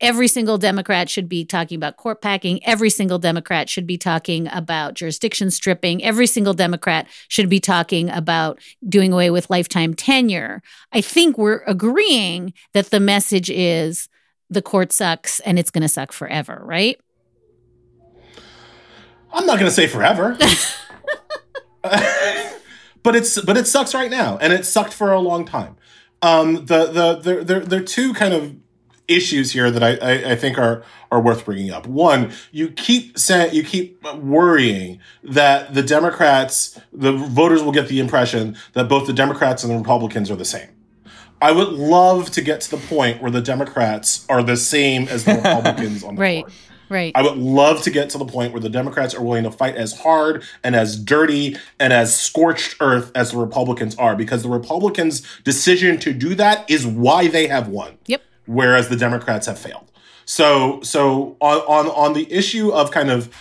every 0.01 0.27
single 0.27 0.57
Democrat 0.57 1.11
should 1.11 1.29
be 1.29 1.45
talking 1.45 1.77
about 1.77 1.99
court 1.99 2.23
packing. 2.23 2.64
Every 2.64 2.88
single 2.88 3.19
Democrat 3.19 3.69
should 3.69 3.87
be 3.87 3.99
talking 3.99 4.49
about 4.53 4.95
jurisdiction 4.95 5.51
stripping. 5.51 6.03
Every 6.03 6.27
single 6.27 6.55
Democrat 6.55 7.07
should 7.29 7.51
be 7.51 7.61
talking 7.61 8.09
about 8.09 8.59
doing 8.88 9.12
away 9.12 9.29
with 9.29 9.51
lifetime 9.51 9.93
tenure. 9.93 10.62
I 10.93 11.03
think 11.03 11.37
we're 11.37 11.62
agreeing 11.67 12.55
that 12.73 12.87
the 12.87 13.01
message 13.01 13.51
is 13.51 14.09
the 14.50 14.62
court 14.62 14.92
sucks 14.92 15.40
and 15.40 15.59
it's 15.59 15.70
going 15.70 15.83
to 15.83 15.88
suck 15.88 16.12
forever, 16.12 16.61
right? 16.64 17.00
I'm 19.33 19.46
not 19.46 19.59
going 19.59 19.68
to 19.68 19.74
say 19.74 19.87
forever. 19.87 20.38
but 23.02 23.14
it's 23.14 23.40
but 23.42 23.57
it 23.57 23.66
sucks 23.66 23.94
right 23.94 24.11
now, 24.11 24.38
and 24.38 24.52
it 24.52 24.64
sucked 24.64 24.94
for 24.94 25.12
a 25.12 25.20
long 25.20 25.44
time. 25.44 25.76
Um, 26.22 26.66
the 26.66 26.87
the 26.87 27.20
there 27.22 27.44
there 27.44 27.61
there 27.61 27.80
are 27.80 27.85
two 27.85 28.14
kind 28.14 28.33
of 28.33 28.57
issues 29.07 29.52
here 29.52 29.70
that 29.70 29.83
I, 29.83 29.96
I, 29.96 30.33
I 30.33 30.37
think 30.37 30.57
are 30.57 30.83
are 31.11 31.20
worth 31.20 31.44
bringing 31.44 31.70
up. 31.70 31.87
One, 31.87 32.33
you 32.52 32.70
keep 32.70 33.18
saying 33.18 33.54
you 33.54 33.62
keep 33.62 34.02
worrying 34.16 35.00
that 35.22 35.74
the 35.74 35.83
Democrats, 35.83 36.80
the 36.92 37.12
voters 37.12 37.62
will 37.62 37.72
get 37.72 37.88
the 37.88 38.00
impression 38.00 38.57
that 38.72 38.88
both 38.88 39.07
the 39.07 39.12
Democrats 39.12 39.62
and 39.62 39.72
the 39.72 39.76
Republicans 39.76 40.30
are 40.30 40.37
the 40.37 40.44
same. 40.46 40.68
I 41.40 41.53
would 41.53 41.68
love 41.68 42.31
to 42.33 42.42
get 42.42 42.61
to 42.62 42.70
the 42.70 42.77
point 42.77 43.20
where 43.20 43.31
the 43.31 43.40
Democrats 43.40 44.25
are 44.29 44.42
the 44.42 44.57
same 44.57 45.09
as 45.09 45.25
the 45.25 45.35
Republicans 45.37 46.03
on 46.03 46.16
the 46.16 46.20
right. 46.20 46.44
Right. 46.90 47.12
I 47.14 47.23
would 47.23 47.38
love 47.38 47.83
to 47.83 47.90
get 47.90 48.11
to 48.11 48.18
the 48.18 48.27
point 48.27 48.53
where 48.53 48.61
the 48.61 48.68
Democrats 48.68 49.14
are 49.14 49.23
willing 49.23 49.44
to 49.44 49.51
fight 49.51 49.75
as 49.75 50.01
hard 50.01 50.44
and 50.62 50.77
as 50.77 50.99
dirty 50.99 51.57
and 51.81 51.92
as 51.92 52.16
scorched 52.16 52.77
earth 52.81 53.11
as 53.14 53.33
the 53.33 53.38
Republicans 53.38 53.97
are, 53.97 54.14
because 54.14 54.42
the 54.42 54.51
Republicans' 54.51 55.23
decision 55.44 55.99
to 56.01 56.12
do 56.12 56.35
that 56.35 56.68
is 56.70 56.87
why 56.87 57.27
they 57.29 57.47
have 57.47 57.68
won. 57.68 57.97
Yep. 58.07 58.23
Whereas 58.47 58.88
the 58.88 58.97
Democrats 58.97 59.47
have 59.47 59.59
failed. 59.59 59.90
So 60.27 60.81
so 60.83 61.37
on 61.40 61.59
on 61.61 61.87
on 61.88 62.12
the 62.12 62.31
issue 62.33 62.70
of 62.70 62.90
kind 62.90 63.11
of 63.11 63.35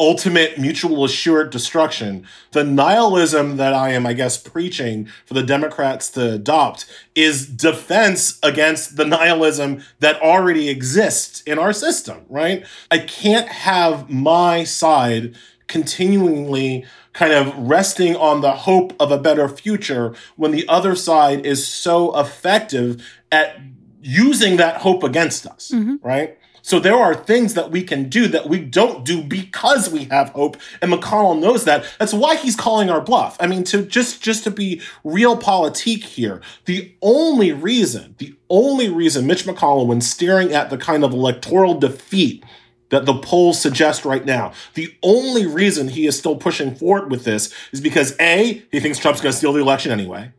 ultimate 0.00 0.58
mutual 0.58 1.04
assured 1.04 1.50
destruction. 1.50 2.26
The 2.52 2.64
nihilism 2.64 3.58
that 3.58 3.74
I 3.74 3.90
am, 3.90 4.06
I 4.06 4.14
guess, 4.14 4.38
preaching 4.38 5.08
for 5.26 5.34
the 5.34 5.42
Democrats 5.42 6.08
to 6.12 6.32
adopt 6.32 6.86
is 7.14 7.46
defense 7.46 8.38
against 8.42 8.96
the 8.96 9.04
nihilism 9.04 9.82
that 10.00 10.20
already 10.22 10.70
exists 10.70 11.42
in 11.42 11.58
our 11.58 11.74
system, 11.74 12.22
right? 12.28 12.66
I 12.90 12.98
can't 12.98 13.48
have 13.48 14.08
my 14.08 14.64
side 14.64 15.36
continually 15.68 16.84
kind 17.12 17.32
of 17.32 17.56
resting 17.56 18.16
on 18.16 18.40
the 18.40 18.52
hope 18.52 18.94
of 18.98 19.12
a 19.12 19.18
better 19.18 19.48
future 19.48 20.14
when 20.36 20.50
the 20.50 20.66
other 20.66 20.96
side 20.96 21.44
is 21.44 21.66
so 21.66 22.18
effective 22.18 23.06
at 23.30 23.60
using 24.02 24.56
that 24.56 24.78
hope 24.78 25.02
against 25.02 25.46
us, 25.46 25.70
mm-hmm. 25.74 25.96
right? 26.02 26.38
So 26.70 26.78
there 26.78 26.94
are 26.94 27.16
things 27.16 27.54
that 27.54 27.72
we 27.72 27.82
can 27.82 28.08
do 28.08 28.28
that 28.28 28.48
we 28.48 28.60
don't 28.60 29.04
do 29.04 29.24
because 29.24 29.90
we 29.90 30.04
have 30.04 30.28
hope, 30.28 30.56
and 30.80 30.92
McConnell 30.92 31.40
knows 31.40 31.64
that. 31.64 31.84
That's 31.98 32.14
why 32.14 32.36
he's 32.36 32.54
calling 32.54 32.88
our 32.88 33.00
bluff. 33.00 33.36
I 33.40 33.48
mean, 33.48 33.64
to 33.64 33.82
just 33.84 34.22
just 34.22 34.44
to 34.44 34.52
be 34.52 34.80
realpolitik 35.04 36.04
here, 36.04 36.40
the 36.66 36.94
only 37.02 37.50
reason, 37.50 38.14
the 38.18 38.36
only 38.48 38.88
reason 38.88 39.26
Mitch 39.26 39.46
McConnell, 39.46 39.88
when 39.88 40.00
staring 40.00 40.52
at 40.52 40.70
the 40.70 40.78
kind 40.78 41.02
of 41.02 41.12
electoral 41.12 41.74
defeat 41.74 42.44
that 42.90 43.04
the 43.04 43.18
polls 43.18 43.60
suggest 43.60 44.04
right 44.04 44.24
now. 44.24 44.52
The 44.74 44.94
only 45.02 45.46
reason 45.46 45.88
he 45.88 46.06
is 46.06 46.16
still 46.16 46.36
pushing 46.36 46.76
forward 46.76 47.10
with 47.10 47.24
this 47.24 47.52
is 47.72 47.80
because 47.80 48.14
A, 48.20 48.62
he 48.70 48.78
thinks 48.78 49.00
Trump's 49.00 49.20
going 49.20 49.32
to 49.32 49.36
steal 49.36 49.52
the 49.52 49.60
election 49.60 49.90
anyway. 49.90 50.30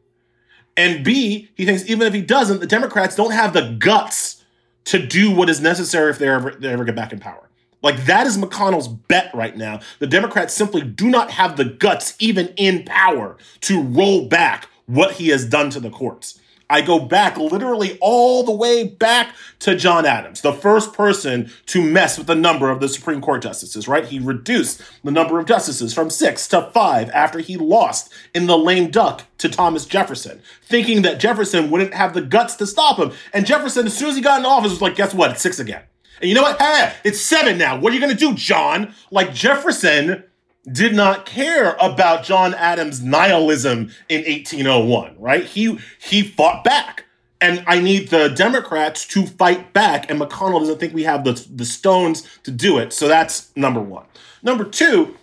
And 0.78 1.04
B, 1.04 1.50
he 1.56 1.66
thinks 1.66 1.90
even 1.90 2.08
if 2.08 2.14
he 2.14 2.22
doesn't, 2.22 2.62
the 2.62 2.68
Democrats 2.68 3.18
don't 3.18 3.32
have 3.34 3.52
the 3.52 3.76
guts 3.78 4.41
to 4.86 5.06
do 5.06 5.32
what 5.32 5.50
is 5.50 5.62
necessary 5.62 6.10
if 6.12 6.20
they 6.20 6.28
ever 6.28 6.52
they 6.52 6.70
ever 6.70 6.84
get 6.84 6.96
back 6.96 7.14
in 7.14 7.20
power. 7.20 7.50
Like 7.82 8.06
that 8.06 8.28
is 8.28 8.38
McConnell's 8.38 8.88
bet 8.88 9.34
right 9.34 9.56
now. 9.56 9.80
The 10.00 10.08
Democrats 10.08 10.54
simply 10.54 10.82
do 10.82 11.10
not 11.10 11.32
have 11.32 11.58
the 11.58 11.66
guts, 11.66 12.16
even 12.20 12.50
in 12.58 12.84
power, 12.86 13.38
to 13.62 13.82
roll 13.82 14.28
back 14.28 14.70
what 14.86 15.14
he 15.14 15.30
has 15.30 15.46
done 15.46 15.70
to 15.72 15.80
the 15.80 15.90
courts. 15.90 16.40
I 16.72 16.82
go 16.82 17.00
back 17.00 17.38
literally 17.38 17.98
all 18.00 18.44
the 18.44 18.52
way 18.52 18.88
back 18.88 19.36
to 19.60 19.76
John 19.76 20.06
Adams, 20.06 20.40
the 20.40 20.54
first 20.54 20.94
person 20.94 21.52
to 21.68 21.82
mess 21.82 22.18
with 22.18 22.28
the 22.28 22.36
number 22.36 22.70
of 22.70 22.80
the 22.80 22.88
Supreme 22.88 23.20
Court 23.20 23.44
justices, 23.44 23.90
right? 23.90 24.06
He 24.06 24.20
reduced 24.20 24.82
the 25.04 25.12
number 25.12 25.38
of 25.38 25.46
justices 25.46 25.94
from 25.94 26.10
six 26.10 26.48
to 26.48 26.72
five 26.74 27.10
after 27.10 27.40
he 27.40 27.58
lost 27.58 28.14
in 28.34 28.48
the 28.48 28.58
lame 28.58 28.90
duck 28.90 29.24
to 29.40 29.50
Thomas 29.50 29.86
Jefferson, 29.86 30.42
thinking 30.64 31.02
that 31.02 31.20
Jefferson 31.20 31.70
wouldn't 31.70 31.94
have 31.94 32.14
the 32.14 32.22
guts 32.22 32.56
to 32.56 32.66
stop 32.66 32.98
him. 32.98 33.12
And 33.34 33.46
Jefferson, 33.46 33.86
as 33.86 33.98
soon 33.98 34.10
as 34.10 34.16
he 34.16 34.22
got 34.22 34.40
in 34.40 34.46
office, 34.46 34.72
was 34.72 34.82
like, 34.82 34.96
guess 34.96 35.14
what? 35.14 35.32
It's 35.32 35.42
six 35.42 35.60
again. 35.60 35.84
And 36.22 36.30
you 36.30 36.36
know 36.36 36.44
what? 36.44 36.62
Hey, 36.62 36.94
it's 37.04 37.20
seven 37.20 37.58
now. 37.58 37.78
What 37.80 37.92
are 37.92 37.96
you 37.96 38.02
going 38.02 38.16
to 38.16 38.18
do, 38.18 38.34
John? 38.34 38.94
Like 39.10 39.34
Jefferson 39.34 40.24
did 40.70 40.94
not 40.94 41.26
care 41.26 41.76
about 41.80 42.24
John 42.24 42.54
Adams' 42.54 43.02
nihilism 43.02 43.92
in 44.10 44.22
1801, 44.22 45.16
right? 45.20 45.46
He 45.46 45.80
he 46.00 46.24
fought 46.24 46.64
back. 46.64 47.06
And 47.44 47.64
I 47.66 47.80
need 47.80 48.10
the 48.10 48.28
Democrats 48.28 49.04
to 49.08 49.26
fight 49.26 49.74
back, 49.74 50.12
and 50.12 50.22
McConnell 50.22 50.60
doesn't 50.60 50.80
think 50.80 50.94
we 50.94 51.06
have 51.06 51.24
the, 51.24 51.44
the 51.52 51.66
stones 51.66 52.22
to 52.44 52.52
do 52.52 52.78
it. 52.78 52.94
So 52.94 53.08
that's 53.08 53.52
number 53.56 53.82
one. 53.82 54.06
Number 54.44 54.64
two, 54.64 55.18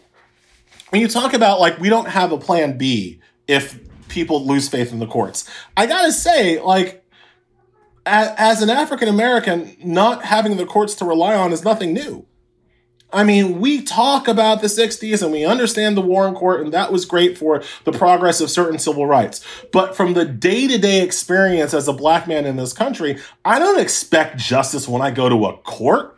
when 0.90 1.00
you 1.00 1.06
talk 1.06 1.32
about 1.32 1.60
like 1.60 1.78
we 1.78 1.88
don't 1.88 2.08
have 2.08 2.32
a 2.32 2.38
plan 2.38 2.76
B 2.76 3.20
if 3.46 3.78
people 4.08 4.44
lose 4.44 4.68
faith 4.68 4.92
in 4.92 4.98
the 4.98 5.06
courts, 5.06 5.48
I 5.76 5.86
gotta 5.86 6.10
say, 6.10 6.60
like, 6.60 7.04
as 8.04 8.62
an 8.62 8.70
African 8.70 9.06
American, 9.06 9.76
not 9.84 10.24
having 10.24 10.56
the 10.56 10.66
courts 10.66 10.94
to 10.96 11.04
rely 11.04 11.36
on 11.36 11.52
is 11.52 11.62
nothing 11.62 11.92
new. 11.92 12.26
I 13.10 13.24
mean, 13.24 13.58
we 13.58 13.82
talk 13.82 14.28
about 14.28 14.60
the 14.60 14.66
60s 14.66 15.22
and 15.22 15.32
we 15.32 15.44
understand 15.44 15.96
the 15.96 16.02
Warren 16.02 16.34
Court, 16.34 16.60
and 16.60 16.72
that 16.74 16.92
was 16.92 17.06
great 17.06 17.38
for 17.38 17.62
the 17.84 17.92
progress 17.92 18.40
of 18.40 18.50
certain 18.50 18.78
civil 18.78 19.06
rights. 19.06 19.42
But 19.72 19.96
from 19.96 20.12
the 20.12 20.26
day 20.26 20.68
to 20.68 20.76
day 20.76 21.02
experience 21.02 21.72
as 21.72 21.88
a 21.88 21.94
black 21.94 22.28
man 22.28 22.44
in 22.44 22.56
this 22.56 22.74
country, 22.74 23.18
I 23.46 23.58
don't 23.58 23.80
expect 23.80 24.36
justice 24.36 24.86
when 24.86 25.00
I 25.00 25.10
go 25.10 25.28
to 25.28 25.46
a 25.46 25.56
court. 25.58 26.16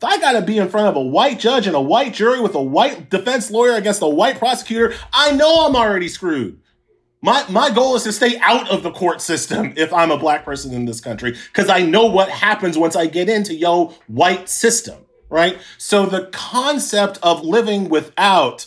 I 0.00 0.18
got 0.18 0.32
to 0.32 0.42
be 0.42 0.58
in 0.58 0.68
front 0.68 0.88
of 0.88 0.96
a 0.96 1.02
white 1.02 1.38
judge 1.38 1.66
and 1.66 1.76
a 1.76 1.80
white 1.80 2.14
jury 2.14 2.40
with 2.40 2.54
a 2.54 2.62
white 2.62 3.10
defense 3.10 3.50
lawyer 3.50 3.74
against 3.74 4.02
a 4.02 4.08
white 4.08 4.38
prosecutor, 4.38 4.94
I 5.12 5.32
know 5.32 5.66
I'm 5.66 5.76
already 5.76 6.08
screwed. 6.08 6.60
My, 7.20 7.44
my 7.48 7.70
goal 7.70 7.94
is 7.94 8.02
to 8.02 8.12
stay 8.12 8.36
out 8.40 8.68
of 8.68 8.82
the 8.82 8.90
court 8.90 9.20
system 9.20 9.74
if 9.76 9.92
I'm 9.92 10.10
a 10.10 10.18
black 10.18 10.44
person 10.44 10.72
in 10.72 10.86
this 10.86 11.00
country, 11.00 11.36
because 11.52 11.68
I 11.68 11.82
know 11.82 12.06
what 12.06 12.28
happens 12.28 12.76
once 12.76 12.96
I 12.96 13.06
get 13.06 13.28
into 13.28 13.54
yo 13.54 13.94
white 14.08 14.48
system 14.48 15.04
right? 15.32 15.58
So 15.78 16.04
the 16.04 16.26
concept 16.26 17.18
of 17.22 17.42
living 17.42 17.88
without 17.88 18.66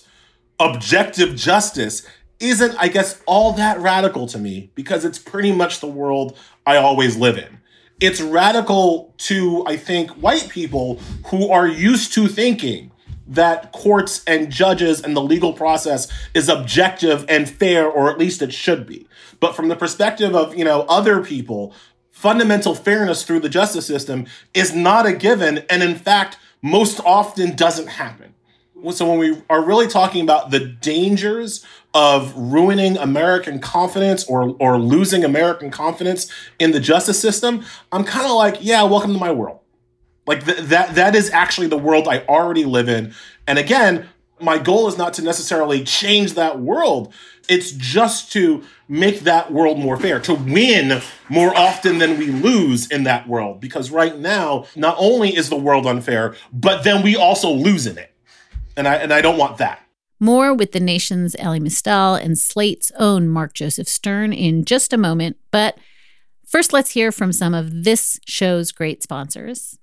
objective 0.60 1.36
justice 1.36 2.06
isn't, 2.40 2.76
I 2.78 2.88
guess, 2.88 3.22
all 3.28 3.54
that 3.54 3.80
radical 3.80 4.28
to 4.28 4.40
me 4.40 4.72
because 4.74 5.06
it's 5.06 5.20
pretty 5.20 5.52
much 5.52 5.80
the 5.80 5.88
world 5.88 6.38
I 6.66 6.78
always 6.78 7.16
live 7.16 7.38
in. 7.38 7.60
It's 8.02 8.20
radical 8.20 9.14
to, 9.20 9.64
I 9.68 9.78
think, 9.78 10.12
white 10.12 10.50
people 10.50 11.00
who 11.28 11.50
are 11.50 11.68
used 11.68 12.14
to 12.16 12.28
thinking 12.28 12.92
that 13.28 13.72
courts 13.72 14.24
and 14.26 14.52
judges 14.52 15.02
and 15.02 15.16
the 15.16 15.22
legal 15.22 15.54
process 15.54 16.12
is 16.34 16.50
objective 16.50 17.26
and 17.30 17.48
fair, 17.48 17.88
or 17.88 18.12
at 18.12 18.18
least 18.18 18.42
it 18.42 18.54
should 18.54 18.88
be. 18.88 19.08
But 19.40 19.56
from 19.56 19.68
the 19.68 19.76
perspective 19.76 20.36
of, 20.36 20.56
you 20.56 20.66
know, 20.66 20.82
other 20.90 21.24
people, 21.24 21.74
fundamental 22.12 22.74
fairness 22.74 23.24
through 23.24 23.42
the 23.42 23.50
justice 23.50 23.86
system 23.86 24.26
is 24.54 24.74
not 24.74 25.06
a 25.06 25.14
given. 25.14 25.60
And 25.70 25.84
in 25.84 25.96
fact, 25.96 26.38
most 26.66 27.00
often 27.06 27.56
doesn't 27.56 27.86
happen. 27.86 28.34
So 28.92 29.08
when 29.08 29.20
we 29.20 29.42
are 29.52 29.64
really 29.64 29.88
talking 29.88 30.24
about 30.24 30.50
the 30.50 30.60
dangers 30.60 31.64
of 31.94 32.36
ruining 32.36 32.98
American 32.98 33.60
confidence 33.60 34.26
or 34.26 34.56
or 34.60 34.80
losing 34.80 35.24
American 35.24 35.70
confidence 35.70 36.30
in 36.58 36.72
the 36.72 36.80
justice 36.80 37.20
system, 37.20 37.64
I'm 37.92 38.04
kind 38.04 38.26
of 38.26 38.32
like, 38.32 38.58
yeah, 38.62 38.82
welcome 38.84 39.14
to 39.14 39.20
my 39.20 39.32
world. 39.32 39.60
Like 40.26 40.44
th- 40.44 40.58
that 40.58 40.96
that 40.96 41.16
is 41.16 41.30
actually 41.30 41.68
the 41.68 41.78
world 41.78 42.08
I 42.08 42.26
already 42.26 42.66
live 42.66 42.90
in. 42.90 43.14
And 43.48 43.60
again, 43.60 44.10
my 44.40 44.58
goal 44.58 44.88
is 44.88 44.98
not 44.98 45.14
to 45.14 45.22
necessarily 45.22 45.84
change 45.84 46.34
that 46.34 46.60
world. 46.60 47.14
It's 47.48 47.72
just 47.72 48.32
to 48.34 48.64
make 48.88 49.22
that 49.22 49.52
world 49.52 49.80
more 49.80 49.98
fair, 49.98 50.20
to 50.22 50.34
win 50.34 51.02
more 51.30 51.56
often 51.56 51.98
than 51.98 52.18
we 52.18 52.28
lose 52.28 52.90
in 52.90 53.04
that 53.04 53.28
world. 53.28 53.60
Because 53.60 53.92
right 53.92 54.18
now, 54.18 54.66
not 54.76 54.96
only 55.00 55.36
is 55.36 55.50
the 55.50 55.56
world 55.56 55.86
unfair, 55.86 56.36
but 56.54 56.84
then 56.84 57.04
we 57.04 57.16
also 57.16 57.52
lose 57.52 57.88
in 57.88 57.98
it. 57.98 58.14
And 58.78 58.88
I 58.88 58.96
and 58.96 59.14
I 59.14 59.22
don't 59.22 59.38
want 59.38 59.58
that. 59.58 59.82
More 60.20 60.54
with 60.54 60.72
the 60.72 60.80
nation's 60.80 61.36
Elie 61.40 61.60
Mystal 61.60 62.16
and 62.16 62.38
Slate's 62.38 62.92
own 62.98 63.28
Mark 63.28 63.54
Joseph 63.54 63.88
Stern 63.88 64.32
in 64.32 64.64
just 64.66 64.94
a 64.94 64.98
moment. 64.98 65.38
But 65.52 65.78
first, 66.46 66.72
let's 66.74 66.92
hear 66.92 67.12
from 67.12 67.32
some 67.32 67.54
of 67.54 67.84
this 67.84 68.20
show's 68.26 68.72
great 68.72 69.04
sponsors. 69.04 69.78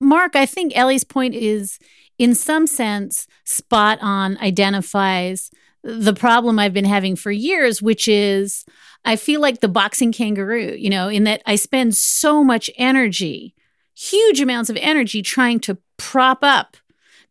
Mark, 0.00 0.34
I 0.34 0.46
think 0.46 0.76
Elie's 0.76 1.04
point 1.04 1.34
is, 1.34 1.78
in 2.18 2.34
some 2.34 2.66
sense, 2.66 3.28
spot 3.44 3.98
on, 4.02 4.36
identifies 4.38 5.50
the 5.82 6.14
problem 6.14 6.58
I've 6.58 6.72
been 6.72 6.84
having 6.84 7.16
for 7.16 7.30
years, 7.30 7.82
which 7.82 8.08
is 8.08 8.64
I 9.04 9.16
feel 9.16 9.40
like 9.40 9.60
the 9.60 9.68
boxing 9.68 10.12
kangaroo, 10.12 10.76
you 10.78 10.90
know, 10.90 11.08
in 11.08 11.24
that 11.24 11.42
I 11.46 11.56
spend 11.56 11.96
so 11.96 12.44
much 12.44 12.70
energy, 12.76 13.54
huge 13.94 14.40
amounts 14.40 14.70
of 14.70 14.76
energy 14.80 15.22
trying 15.22 15.60
to 15.60 15.78
prop 15.96 16.38
up 16.42 16.76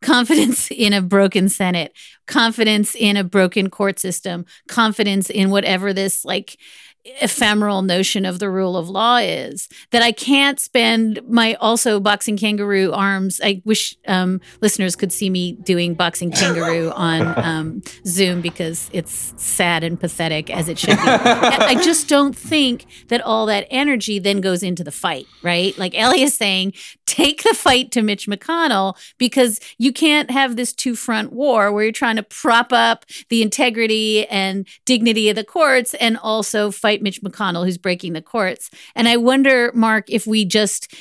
confidence 0.01 0.69
in 0.71 0.93
a 0.93 1.01
broken 1.01 1.47
Senate, 1.47 1.93
confidence 2.27 2.95
in 2.95 3.15
a 3.17 3.23
broken 3.23 3.69
court 3.69 3.99
system, 3.99 4.45
confidence 4.67 5.29
in 5.29 5.49
whatever 5.49 5.93
this 5.93 6.25
like 6.25 6.57
ephemeral 7.05 7.81
notion 7.81 8.25
of 8.25 8.39
the 8.39 8.49
rule 8.49 8.77
of 8.77 8.89
law 8.89 9.17
is 9.17 9.67
that 9.91 10.01
I 10.03 10.11
can't 10.11 10.59
spend 10.59 11.19
my 11.27 11.55
also 11.55 11.99
boxing 11.99 12.37
kangaroo 12.37 12.91
arms. 12.91 13.39
I 13.43 13.61
wish 13.65 13.95
um, 14.07 14.39
listeners 14.61 14.95
could 14.95 15.11
see 15.11 15.29
me 15.29 15.53
doing 15.53 15.93
boxing 15.93 16.31
kangaroo 16.31 16.91
on 16.95 17.39
um, 17.43 17.81
Zoom 18.05 18.41
because 18.41 18.89
it's 18.93 19.33
sad 19.37 19.83
and 19.83 19.99
pathetic 19.99 20.49
as 20.49 20.69
it 20.69 20.77
should 20.77 20.97
be. 20.97 21.03
I 21.03 21.81
just 21.81 22.07
don't 22.07 22.35
think 22.35 22.85
that 23.07 23.21
all 23.21 23.45
that 23.47 23.67
energy 23.71 24.19
then 24.19 24.41
goes 24.41 24.61
into 24.61 24.83
the 24.83 24.91
fight, 24.91 25.25
right? 25.41 25.77
Like 25.77 25.97
Elie 25.97 26.21
is 26.21 26.35
saying, 26.35 26.73
take 27.05 27.43
the 27.43 27.53
fight 27.53 27.91
to 27.91 28.01
Mitch 28.01 28.27
McConnell 28.27 28.95
because 29.17 29.59
you 29.77 29.91
can't 29.91 30.29
have 30.31 30.55
this 30.55 30.73
two 30.73 30.95
front 30.95 31.33
war 31.33 31.71
where 31.71 31.83
you're 31.83 31.91
trying 31.91 32.15
to 32.15 32.23
prop 32.23 32.71
up 32.71 33.05
the 33.29 33.41
integrity 33.41 34.27
and 34.27 34.67
dignity 34.85 35.29
of 35.29 35.35
the 35.35 35.43
courts 35.43 35.93
and 35.95 36.17
also 36.17 36.71
fight 36.71 36.90
fight 36.91 37.01
Mitch 37.01 37.21
McConnell, 37.21 37.65
who's 37.65 37.77
breaking 37.77 38.13
the 38.13 38.21
courts. 38.21 38.69
And 38.95 39.07
I 39.07 39.17
wonder, 39.17 39.71
Mark, 39.73 40.09
if 40.09 40.27
we 40.27 40.43
just 40.43 40.93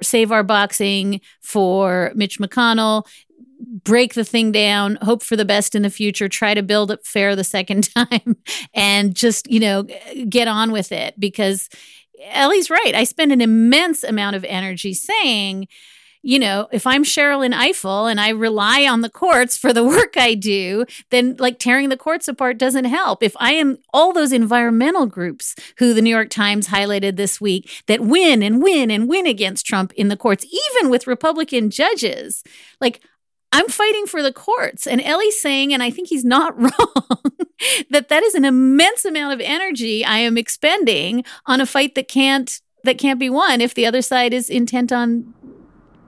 save 0.00 0.30
our 0.30 0.44
boxing 0.44 1.20
for 1.40 2.12
Mitch 2.14 2.38
McConnell, 2.38 3.06
break 3.84 4.14
the 4.14 4.24
thing 4.24 4.52
down, 4.52 4.98
hope 5.02 5.22
for 5.22 5.36
the 5.36 5.44
best 5.44 5.74
in 5.74 5.82
the 5.82 5.90
future, 5.90 6.28
try 6.28 6.54
to 6.54 6.62
build 6.62 6.90
it 6.90 7.04
fair 7.04 7.34
the 7.34 7.44
second 7.44 7.92
time, 7.94 8.36
and 8.74 9.16
just, 9.16 9.50
you 9.50 9.58
know, 9.58 9.84
get 10.28 10.46
on 10.46 10.70
with 10.70 10.92
it. 10.92 11.18
Because 11.18 11.68
Elie's 12.30 12.70
right. 12.70 12.94
I 12.94 13.02
spend 13.02 13.32
an 13.32 13.40
immense 13.40 14.04
amount 14.04 14.36
of 14.36 14.44
energy 14.44 14.94
saying, 14.94 15.66
you 16.22 16.38
know, 16.38 16.68
if 16.70 16.86
I'm 16.86 17.02
Sherrilyn 17.02 17.52
Ifill 17.52 18.10
and 18.10 18.20
I 18.20 18.28
rely 18.28 18.86
on 18.86 19.00
the 19.00 19.10
courts 19.10 19.56
for 19.56 19.72
the 19.72 19.84
work 19.84 20.16
I 20.16 20.34
do, 20.34 20.86
then 21.10 21.36
like 21.38 21.58
tearing 21.58 21.88
the 21.88 21.96
courts 21.96 22.28
apart 22.28 22.58
doesn't 22.58 22.84
help. 22.84 23.22
If 23.22 23.34
I 23.38 23.52
am 23.52 23.78
all 23.92 24.12
those 24.12 24.32
environmental 24.32 25.06
groups 25.06 25.54
who 25.78 25.92
the 25.92 26.02
New 26.02 26.10
York 26.10 26.30
Times 26.30 26.68
highlighted 26.68 27.16
this 27.16 27.40
week 27.40 27.82
that 27.86 28.00
win 28.00 28.42
and 28.42 28.62
win 28.62 28.90
and 28.90 29.08
win 29.08 29.26
against 29.26 29.66
Trump 29.66 29.92
in 29.94 30.08
the 30.08 30.16
courts, 30.16 30.46
even 30.46 30.90
with 30.90 31.06
Republican 31.06 31.70
judges, 31.70 32.44
like 32.80 33.02
I'm 33.50 33.68
fighting 33.68 34.06
for 34.06 34.22
the 34.22 34.32
courts. 34.32 34.86
And 34.86 35.00
Elie's 35.00 35.40
saying, 35.40 35.74
and 35.74 35.82
I 35.82 35.90
think 35.90 36.08
he's 36.08 36.24
not 36.24 36.58
wrong, 36.60 37.22
that 37.90 38.08
that 38.08 38.22
is 38.22 38.34
an 38.34 38.44
immense 38.44 39.04
amount 39.04 39.34
of 39.34 39.40
energy 39.40 40.04
I 40.04 40.18
am 40.18 40.38
expending 40.38 41.24
on 41.46 41.60
a 41.60 41.66
fight 41.66 41.94
that 41.96 42.08
can't 42.08 42.60
that 42.84 42.98
can't 42.98 43.20
be 43.20 43.30
won 43.30 43.60
if 43.60 43.74
the 43.74 43.86
other 43.86 44.02
side 44.02 44.34
is 44.34 44.50
intent 44.50 44.90
on 44.90 45.32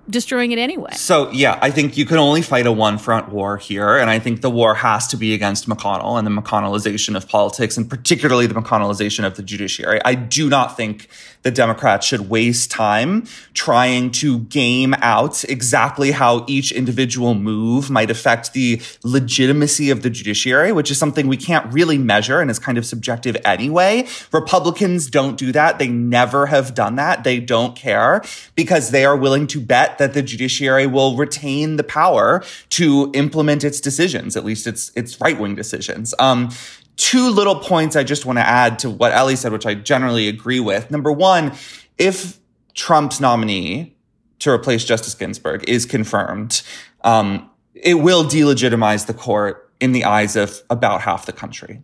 destroying 0.08 0.52
it 0.52 0.58
anyway. 0.58 0.92
So, 0.94 1.30
yeah, 1.30 1.58
I 1.62 1.70
think 1.70 1.96
you 1.96 2.04
can 2.04 2.18
only 2.18 2.42
fight 2.42 2.66
a 2.66 2.72
one 2.72 2.98
front 2.98 3.30
war 3.30 3.56
here. 3.56 3.96
And 3.96 4.10
I 4.10 4.18
think 4.18 4.40
the 4.40 4.50
war 4.50 4.74
has 4.74 5.06
to 5.08 5.16
be 5.16 5.34
against 5.34 5.68
McConnell 5.68 6.18
and 6.18 6.26
the 6.26 6.30
McConnellization 6.30 7.16
of 7.16 7.28
politics, 7.28 7.76
and 7.76 7.88
particularly 7.88 8.46
the 8.46 8.54
McConnellization 8.54 9.24
of 9.24 9.36
the 9.36 9.42
judiciary. 9.42 10.00
I 10.04 10.14
do 10.14 10.48
not 10.48 10.76
think 10.76 11.08
the 11.42 11.50
Democrats 11.50 12.06
should 12.06 12.28
waste 12.30 12.70
time 12.70 13.26
trying 13.52 14.10
to 14.10 14.40
game 14.40 14.94
out 15.00 15.44
exactly 15.44 16.10
how 16.10 16.44
each 16.48 16.72
individual 16.72 17.34
move 17.34 17.90
might 17.90 18.10
affect 18.10 18.54
the 18.54 18.80
legitimacy 19.02 19.90
of 19.90 20.02
the 20.02 20.08
judiciary, 20.10 20.72
which 20.72 20.90
is 20.90 20.98
something 20.98 21.28
we 21.28 21.36
can't 21.36 21.70
really 21.72 21.98
measure 21.98 22.40
and 22.40 22.50
is 22.50 22.58
kind 22.58 22.78
of 22.78 22.86
subjective 22.86 23.36
anyway. 23.44 24.06
Republicans 24.32 25.08
don't 25.10 25.36
do 25.36 25.52
that. 25.52 25.78
They 25.78 25.88
never 25.88 26.46
have 26.46 26.74
done 26.74 26.96
that. 26.96 27.24
They 27.24 27.40
don't 27.40 27.76
care 27.76 28.22
because 28.54 28.90
they 28.90 29.04
are 29.04 29.16
willing 29.16 29.46
to 29.48 29.60
bet 29.60 29.93
that 29.98 30.14
the 30.14 30.22
judiciary 30.22 30.86
will 30.86 31.16
retain 31.16 31.76
the 31.76 31.84
power 31.84 32.42
to 32.70 33.10
implement 33.14 33.64
its 33.64 33.80
decisions, 33.80 34.36
at 34.36 34.44
least 34.44 34.66
its 34.66 34.90
its 34.94 35.20
right 35.20 35.38
wing 35.38 35.54
decisions. 35.54 36.14
Um, 36.18 36.50
two 36.96 37.30
little 37.30 37.56
points 37.56 37.96
I 37.96 38.04
just 38.04 38.26
want 38.26 38.38
to 38.38 38.46
add 38.46 38.78
to 38.80 38.90
what 38.90 39.12
Elie 39.12 39.36
said, 39.36 39.52
which 39.52 39.66
I 39.66 39.74
generally 39.74 40.28
agree 40.28 40.60
with. 40.60 40.90
Number 40.90 41.12
one, 41.12 41.52
if 41.98 42.38
Trump's 42.74 43.20
nominee 43.20 43.96
to 44.40 44.50
replace 44.50 44.84
Justice 44.84 45.14
Ginsburg 45.14 45.68
is 45.68 45.86
confirmed, 45.86 46.62
um, 47.02 47.50
it 47.74 47.94
will 47.94 48.24
delegitimize 48.24 49.06
the 49.06 49.14
court 49.14 49.72
in 49.80 49.92
the 49.92 50.04
eyes 50.04 50.36
of 50.36 50.62
about 50.70 51.02
half 51.02 51.26
the 51.26 51.32
country. 51.32 51.80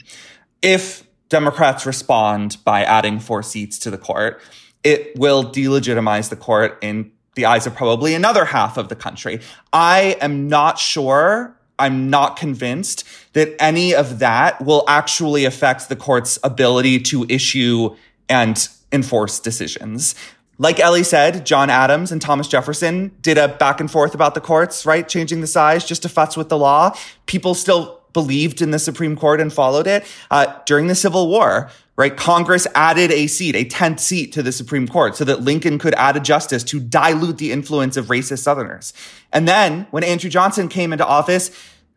If 0.62 1.04
Democrats 1.28 1.86
respond 1.86 2.58
by 2.64 2.82
adding 2.82 3.18
four 3.20 3.42
seats 3.42 3.78
to 3.80 3.90
the 3.90 3.98
court, 3.98 4.40
it 4.82 5.16
will 5.18 5.44
delegitimize 5.44 6.28
the 6.28 6.36
court 6.36 6.78
in 6.82 7.12
the 7.40 7.46
eyes 7.46 7.66
of 7.66 7.74
probably 7.74 8.14
another 8.14 8.44
half 8.44 8.76
of 8.76 8.90
the 8.90 8.96
country. 8.96 9.40
I 9.72 10.18
am 10.20 10.48
not 10.48 10.78
sure. 10.78 11.56
I'm 11.78 12.10
not 12.10 12.36
convinced 12.36 13.08
that 13.32 13.56
any 13.58 13.94
of 13.94 14.18
that 14.18 14.62
will 14.62 14.84
actually 14.86 15.46
affect 15.46 15.88
the 15.88 15.96
court's 15.96 16.38
ability 16.44 17.00
to 17.00 17.24
issue 17.30 17.96
and 18.28 18.68
enforce 18.92 19.40
decisions. 19.40 20.14
Like 20.58 20.78
Elie 20.78 21.04
said, 21.04 21.46
John 21.46 21.70
Adams 21.70 22.12
and 22.12 22.20
Thomas 22.20 22.46
Jefferson 22.46 23.16
did 23.22 23.38
a 23.38 23.48
back 23.48 23.80
and 23.80 23.90
forth 23.90 24.14
about 24.14 24.34
the 24.34 24.42
courts, 24.42 24.84
right? 24.84 25.08
Changing 25.08 25.40
the 25.40 25.46
size 25.46 25.86
just 25.86 26.02
to 26.02 26.08
futz 26.08 26.36
with 26.36 26.50
the 26.50 26.58
law. 26.58 26.94
People 27.24 27.54
still 27.54 28.02
believed 28.12 28.60
in 28.60 28.70
the 28.70 28.78
Supreme 28.78 29.16
Court 29.16 29.40
and 29.40 29.50
followed 29.50 29.86
it. 29.86 30.04
Uh, 30.30 30.58
during 30.66 30.88
the 30.88 30.94
Civil 30.94 31.28
War, 31.28 31.70
right? 32.00 32.16
Congress 32.16 32.66
added 32.74 33.12
a 33.12 33.26
seat, 33.26 33.54
a 33.54 33.62
10th 33.62 34.00
seat 34.00 34.32
to 34.32 34.42
the 34.42 34.52
Supreme 34.52 34.88
Court 34.88 35.14
so 35.16 35.24
that 35.26 35.42
Lincoln 35.42 35.78
could 35.78 35.92
add 35.96 36.16
a 36.16 36.20
justice 36.20 36.64
to 36.64 36.80
dilute 36.80 37.36
the 37.36 37.52
influence 37.52 37.98
of 37.98 38.06
racist 38.06 38.38
Southerners. 38.38 38.94
And 39.34 39.46
then 39.46 39.86
when 39.90 40.02
Andrew 40.02 40.30
Johnson 40.30 40.68
came 40.68 40.94
into 40.94 41.06
office, 41.06 41.50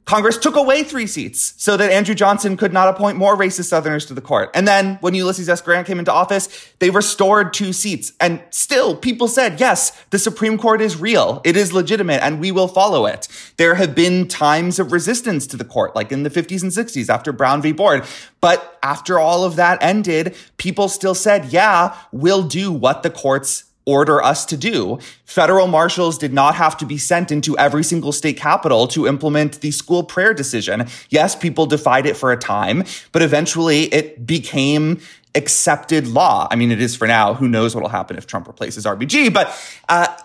Congress 0.06 0.38
took 0.38 0.58
away 0.58 0.84
three 0.84 1.08
seats 1.08 1.54
so 1.58 1.78
that 1.78 1.90
Andrew 1.90 2.14
Johnson 2.14 2.58
could 2.58 2.74
not 2.74 2.90
appoint 2.90 3.18
more 3.18 3.38
racist 3.38 3.66
Southerners 3.66 4.06
to 4.08 4.14
the 4.14 4.22
court. 4.22 4.50
And 4.54 4.68
then 4.68 4.98
when 5.00 5.16
Ulysses 5.16 5.48
S. 5.48 5.62
Grant 5.62 5.88
came 5.88 5.98
into 5.98 6.12
office, 6.12 6.74
they 6.80 6.90
restored 6.90 7.54
two 7.54 7.72
seats. 7.72 8.12
And 8.20 8.44
still, 8.50 8.98
people 8.98 9.30
said, 9.30 9.62
yes, 9.62 9.92
the 10.10 10.20
Supreme 10.20 10.58
Court 10.58 10.82
is 10.82 10.98
real. 10.98 11.42
It 11.46 11.56
is 11.56 11.72
legitimate 11.72 12.22
and 12.22 12.42
we 12.42 12.52
will 12.52 12.68
follow 12.68 13.06
it. 13.06 13.30
There 13.58 13.76
have 13.76 13.96
been 13.96 14.28
times 14.28 14.78
of 14.78 14.92
resistance 14.92 15.48
to 15.48 15.58
the 15.58 15.66
court, 15.66 15.96
like 15.96 16.12
in 16.12 16.24
the 16.24 16.30
50s 16.30 16.64
and 16.64 16.72
60s 16.72 17.10
after 17.10 17.32
Brown 17.32 17.62
v. 17.62 17.72
Board. 17.72 18.04
But 18.42 18.78
after 18.84 19.20
all 19.20 19.46
of 19.46 19.56
that 19.56 19.82
ended, 19.82 20.36
people 20.58 20.90
still 20.90 21.16
said, 21.16 21.46
yeah, 21.46 21.98
we'll 22.12 22.44
do 22.44 22.74
what 22.74 23.04
the 23.04 23.10
courts 23.10 23.66
order 23.86 24.24
us 24.24 24.46
to 24.46 24.58
do. 24.58 25.00
Federal 25.26 25.68
marshals 25.68 26.18
did 26.18 26.34
not 26.34 26.56
have 26.56 26.78
to 26.78 26.86
be 26.86 26.98
sent 26.98 27.32
into 27.32 27.58
every 27.58 27.84
single 27.84 28.12
state 28.12 28.38
capital 28.38 28.88
to 28.88 29.08
implement 29.08 29.62
the 29.62 29.72
school 29.72 30.04
prayer 30.04 30.34
decision. 30.34 30.88
Yes, 31.10 31.36
people 31.36 31.66
defied 31.66 32.06
it 32.06 32.16
for 32.16 32.32
a 32.32 32.38
time, 32.38 32.84
but 33.12 33.22
eventually 33.22 33.84
it 33.86 34.26
became 34.26 35.00
accepted 35.36 36.08
law. 36.08 36.48
I 36.52 36.56
mean, 36.56 36.72
it 36.72 36.82
is 36.82 36.96
for 36.96 37.08
now. 37.08 37.34
Who 37.34 37.48
knows 37.48 37.76
what 37.76 37.82
will 37.82 37.90
happen 37.90 38.18
if 38.18 38.28
Trump 38.28 38.48
replaces 38.48 38.86
RBG? 38.86 39.34
But 39.34 39.54
uh, 39.90 40.16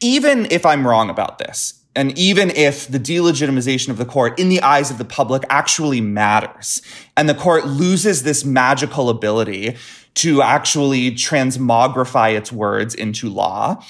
even 0.00 0.46
if 0.50 0.64
I'm 0.64 0.86
wrong 0.86 1.10
about 1.10 1.38
this, 1.38 1.82
and 1.94 2.16
even 2.18 2.50
if 2.50 2.86
the 2.86 3.00
delegitimization 3.00 3.88
of 3.88 3.96
the 3.96 4.04
court 4.04 4.38
in 4.38 4.50
the 4.50 4.60
eyes 4.60 4.90
of 4.90 4.98
the 4.98 5.04
public 5.04 5.44
actually 5.48 6.00
matters, 6.00 6.82
and 7.16 7.28
the 7.28 7.34
court 7.34 7.66
loses 7.66 8.22
this 8.22 8.44
magical 8.44 9.08
ability 9.08 9.76
to 10.16 10.42
actually 10.42 11.12
transmogrify 11.12 12.36
its 12.36 12.50
words 12.50 12.94
into 12.94 13.28
law. 13.28 13.82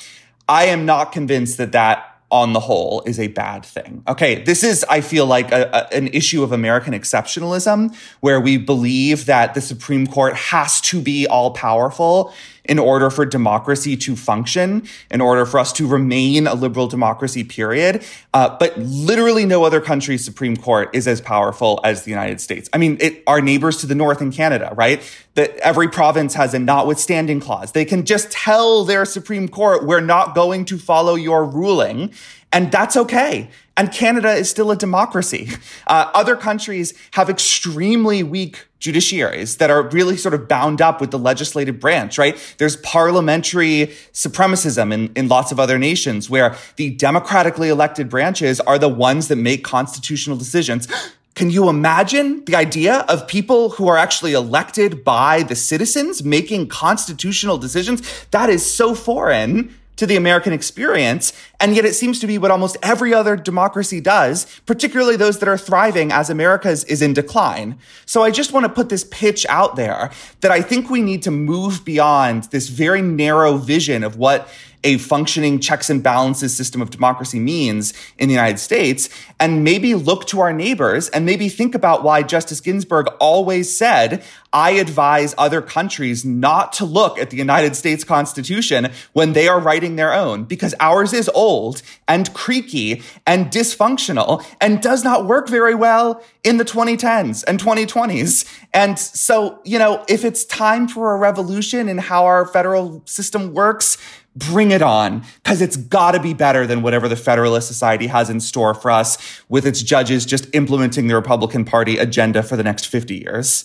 I 0.48 0.66
am 0.66 0.86
not 0.86 1.12
convinced 1.12 1.56
that 1.58 1.72
that 1.72 2.12
on 2.30 2.52
the 2.52 2.60
whole 2.60 3.02
is 3.06 3.20
a 3.20 3.28
bad 3.28 3.64
thing. 3.64 4.02
Okay, 4.08 4.42
this 4.42 4.64
is, 4.64 4.84
I 4.90 5.00
feel 5.00 5.26
like, 5.26 5.52
a, 5.52 5.70
a, 5.72 5.94
an 5.96 6.08
issue 6.08 6.42
of 6.42 6.50
American 6.50 6.92
exceptionalism 6.92 7.96
where 8.20 8.40
we 8.40 8.56
believe 8.58 9.26
that 9.26 9.54
the 9.54 9.60
Supreme 9.60 10.08
Court 10.08 10.34
has 10.34 10.80
to 10.82 11.00
be 11.00 11.26
all 11.28 11.52
powerful 11.52 12.34
in 12.68 12.78
order 12.78 13.10
for 13.10 13.24
democracy 13.24 13.96
to 13.96 14.16
function, 14.16 14.86
in 15.10 15.20
order 15.20 15.46
for 15.46 15.58
us 15.58 15.72
to 15.74 15.86
remain 15.86 16.46
a 16.46 16.54
liberal 16.54 16.86
democracy, 16.86 17.44
period. 17.44 18.04
Uh, 18.34 18.56
but 18.58 18.76
literally 18.78 19.44
no 19.44 19.64
other 19.64 19.80
country's 19.80 20.24
Supreme 20.24 20.56
Court 20.56 20.90
is 20.92 21.08
as 21.08 21.20
powerful 21.20 21.80
as 21.84 22.04
the 22.04 22.10
United 22.10 22.40
States. 22.40 22.68
I 22.72 22.78
mean, 22.78 22.98
it, 23.00 23.22
our 23.26 23.40
neighbors 23.40 23.78
to 23.78 23.86
the 23.86 23.94
north 23.94 24.20
in 24.20 24.32
Canada, 24.32 24.72
right? 24.76 25.02
That 25.34 25.56
every 25.58 25.88
province 25.88 26.34
has 26.34 26.54
a 26.54 26.58
notwithstanding 26.58 27.40
clause. 27.40 27.72
They 27.72 27.84
can 27.84 28.04
just 28.04 28.30
tell 28.30 28.84
their 28.84 29.04
Supreme 29.04 29.48
Court, 29.48 29.84
we're 29.84 30.00
not 30.00 30.34
going 30.34 30.64
to 30.66 30.78
follow 30.78 31.14
your 31.14 31.44
ruling. 31.44 32.12
And 32.52 32.72
that's 32.72 32.96
okay. 32.96 33.50
And 33.76 33.92
Canada 33.92 34.32
is 34.32 34.48
still 34.48 34.70
a 34.70 34.76
democracy. 34.76 35.50
Uh, 35.88 36.10
other 36.14 36.34
countries 36.34 36.94
have 37.12 37.30
extremely 37.30 38.20
weak 38.20 38.65
judiciaries 38.86 39.58
that 39.58 39.70
are 39.70 39.82
really 39.82 40.16
sort 40.16 40.34
of 40.34 40.46
bound 40.46 40.80
up 40.80 41.00
with 41.00 41.10
the 41.10 41.18
legislative 41.18 41.80
branch, 41.80 42.18
right? 42.18 42.38
There's 42.58 42.76
parliamentary 42.76 43.92
supremacism 44.12 44.92
in, 44.92 45.12
in 45.14 45.28
lots 45.28 45.50
of 45.52 45.58
other 45.58 45.78
nations 45.78 46.30
where 46.30 46.54
the 46.76 46.90
democratically 46.90 47.68
elected 47.68 48.08
branches 48.08 48.60
are 48.60 48.78
the 48.78 48.88
ones 48.88 49.28
that 49.28 49.36
make 49.36 49.64
constitutional 49.64 50.36
decisions. 50.36 50.88
Can 51.34 51.50
you 51.50 51.68
imagine 51.68 52.42
the 52.46 52.56
idea 52.56 53.04
of 53.10 53.28
people 53.28 53.68
who 53.68 53.88
are 53.88 53.98
actually 53.98 54.32
elected 54.32 55.04
by 55.04 55.42
the 55.42 55.54
citizens 55.54 56.24
making 56.24 56.68
constitutional 56.68 57.58
decisions? 57.58 58.26
That 58.30 58.48
is 58.48 58.64
so 58.64 58.94
foreign 58.94 59.74
to 59.96 60.06
the 60.06 60.16
American 60.16 60.52
experience. 60.52 61.32
And 61.58 61.74
yet 61.74 61.84
it 61.84 61.94
seems 61.94 62.20
to 62.20 62.26
be 62.26 62.38
what 62.38 62.50
almost 62.50 62.76
every 62.82 63.12
other 63.14 63.36
democracy 63.36 64.00
does, 64.00 64.46
particularly 64.66 65.16
those 65.16 65.38
that 65.38 65.48
are 65.48 65.58
thriving 65.58 66.12
as 66.12 66.30
America's 66.30 66.84
is 66.84 67.02
in 67.02 67.14
decline. 67.14 67.78
So 68.04 68.22
I 68.22 68.30
just 68.30 68.52
want 68.52 68.64
to 68.64 68.72
put 68.72 68.88
this 68.88 69.04
pitch 69.10 69.46
out 69.48 69.76
there 69.76 70.10
that 70.40 70.50
I 70.50 70.60
think 70.60 70.90
we 70.90 71.02
need 71.02 71.22
to 71.22 71.30
move 71.30 71.84
beyond 71.84 72.44
this 72.44 72.68
very 72.68 73.02
narrow 73.02 73.56
vision 73.56 74.04
of 74.04 74.16
what 74.16 74.48
a 74.86 74.98
functioning 74.98 75.58
checks 75.58 75.90
and 75.90 76.00
balances 76.00 76.56
system 76.56 76.80
of 76.80 76.90
democracy 76.90 77.40
means 77.40 77.92
in 78.18 78.28
the 78.28 78.34
United 78.34 78.60
States 78.60 79.08
and 79.40 79.64
maybe 79.64 79.96
look 79.96 80.26
to 80.26 80.38
our 80.38 80.52
neighbors 80.52 81.08
and 81.08 81.26
maybe 81.26 81.48
think 81.48 81.74
about 81.74 82.04
why 82.04 82.22
Justice 82.22 82.60
Ginsburg 82.60 83.08
always 83.18 83.76
said, 83.76 84.22
I 84.52 84.70
advise 84.70 85.34
other 85.36 85.60
countries 85.60 86.24
not 86.24 86.72
to 86.74 86.84
look 86.84 87.18
at 87.18 87.30
the 87.30 87.36
United 87.36 87.74
States 87.74 88.04
Constitution 88.04 88.92
when 89.12 89.32
they 89.32 89.48
are 89.48 89.58
writing 89.58 89.96
their 89.96 90.14
own 90.14 90.44
because 90.44 90.72
ours 90.78 91.12
is 91.12 91.28
old 91.30 91.82
and 92.06 92.32
creaky 92.32 93.02
and 93.26 93.46
dysfunctional 93.46 94.46
and 94.60 94.80
does 94.80 95.02
not 95.02 95.26
work 95.26 95.48
very 95.48 95.74
well 95.74 96.22
in 96.44 96.58
the 96.58 96.64
2010s 96.64 97.42
and 97.48 97.58
2020s. 97.60 98.48
And 98.72 98.96
so, 99.00 99.60
you 99.64 99.80
know, 99.80 100.04
if 100.08 100.24
it's 100.24 100.44
time 100.44 100.86
for 100.86 101.12
a 101.12 101.18
revolution 101.18 101.88
in 101.88 101.98
how 101.98 102.24
our 102.24 102.46
federal 102.46 103.02
system 103.04 103.52
works, 103.52 103.98
bring 104.36 104.70
it 104.70 104.82
on 104.82 105.24
because 105.42 105.60
it's 105.62 105.76
got 105.76 106.12
to 106.12 106.20
be 106.20 106.34
better 106.34 106.66
than 106.66 106.82
whatever 106.82 107.08
the 107.08 107.16
Federalist 107.16 107.66
Society 107.66 108.06
has 108.06 108.30
in 108.30 108.40
store 108.40 108.74
for 108.74 108.90
us 108.90 109.42
with 109.48 109.66
its 109.66 109.82
judges 109.82 110.26
just 110.26 110.54
implementing 110.54 111.06
the 111.08 111.14
Republican 111.14 111.64
Party 111.64 111.96
agenda 111.96 112.42
for 112.42 112.56
the 112.56 112.62
next 112.62 112.86
50 112.86 113.16
years. 113.16 113.64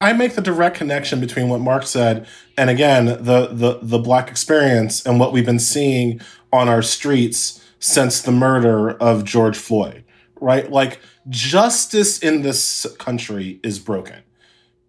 I 0.00 0.12
make 0.12 0.34
the 0.34 0.40
direct 0.40 0.76
connection 0.76 1.20
between 1.20 1.48
what 1.48 1.60
Mark 1.60 1.84
said 1.84 2.26
and 2.56 2.70
again 2.70 3.06
the 3.06 3.48
the 3.50 3.80
the 3.82 3.98
black 3.98 4.30
experience 4.30 5.04
and 5.04 5.18
what 5.18 5.32
we've 5.32 5.44
been 5.44 5.58
seeing 5.58 6.20
on 6.52 6.68
our 6.68 6.82
streets 6.82 7.64
since 7.80 8.22
the 8.22 8.32
murder 8.32 8.92
of 8.92 9.24
George 9.24 9.56
Floyd, 9.56 10.04
right? 10.40 10.70
Like 10.70 11.00
justice 11.28 12.18
in 12.18 12.42
this 12.42 12.86
country 12.98 13.60
is 13.62 13.78
broken. 13.78 14.22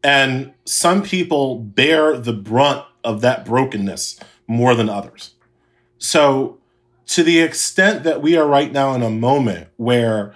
And 0.03 0.53
some 0.65 1.03
people 1.03 1.57
bear 1.57 2.17
the 2.17 2.33
brunt 2.33 2.85
of 3.03 3.21
that 3.21 3.45
brokenness 3.45 4.19
more 4.49 4.75
than 4.75 4.89
others. 4.89 5.35
So, 5.99 6.57
to 7.07 7.23
the 7.23 7.39
extent 7.39 8.03
that 8.03 8.21
we 8.21 8.35
are 8.35 8.47
right 8.47 8.71
now 8.71 8.93
in 8.93 9.01
a 9.01 9.09
moment 9.09 9.69
where, 9.77 10.35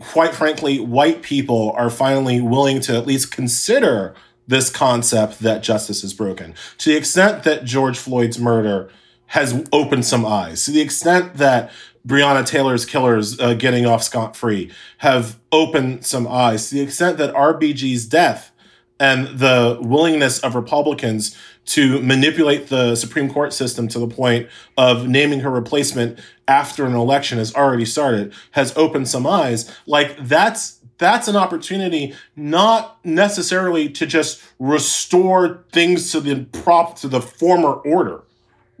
quite 0.00 0.34
frankly, 0.34 0.78
white 0.78 1.22
people 1.22 1.72
are 1.76 1.90
finally 1.90 2.40
willing 2.40 2.80
to 2.80 2.96
at 2.96 3.06
least 3.06 3.32
consider 3.32 4.14
this 4.46 4.70
concept 4.70 5.40
that 5.40 5.62
justice 5.62 6.02
is 6.04 6.14
broken, 6.14 6.54
to 6.78 6.90
the 6.90 6.96
extent 6.96 7.42
that 7.44 7.64
George 7.64 7.98
Floyd's 7.98 8.38
murder 8.38 8.90
has 9.26 9.66
opened 9.72 10.06
some 10.06 10.24
eyes, 10.24 10.64
to 10.64 10.70
the 10.70 10.80
extent 10.80 11.34
that 11.34 11.70
Breonna 12.06 12.46
Taylor's 12.46 12.86
killers 12.86 13.38
uh, 13.38 13.52
getting 13.52 13.84
off 13.84 14.02
scot 14.02 14.34
free 14.34 14.70
have 14.98 15.38
opened 15.52 16.06
some 16.06 16.26
eyes, 16.26 16.68
to 16.68 16.76
the 16.76 16.80
extent 16.80 17.18
that 17.18 17.34
RBG's 17.34 18.06
death 18.06 18.52
and 19.00 19.38
the 19.38 19.78
willingness 19.80 20.40
of 20.40 20.54
Republicans 20.54 21.36
to 21.68 22.00
manipulate 22.00 22.68
the 22.68 22.96
Supreme 22.96 23.30
Court 23.30 23.52
system 23.52 23.88
to 23.88 23.98
the 23.98 24.08
point 24.08 24.48
of 24.78 25.06
naming 25.06 25.40
her 25.40 25.50
replacement 25.50 26.18
after 26.46 26.86
an 26.86 26.94
election 26.94 27.36
has 27.36 27.54
already 27.54 27.84
started 27.84 28.32
has 28.52 28.74
opened 28.76 29.08
some 29.08 29.26
eyes. 29.26 29.70
Like 29.86 30.16
that's 30.18 30.80
that's 30.96 31.28
an 31.28 31.36
opportunity 31.36 32.14
not 32.36 32.98
necessarily 33.04 33.88
to 33.90 34.06
just 34.06 34.42
restore 34.58 35.64
things 35.72 36.10
to 36.12 36.20
the 36.20 36.44
prop 36.46 36.96
to 37.00 37.08
the 37.08 37.20
former 37.20 37.72
order 37.72 38.22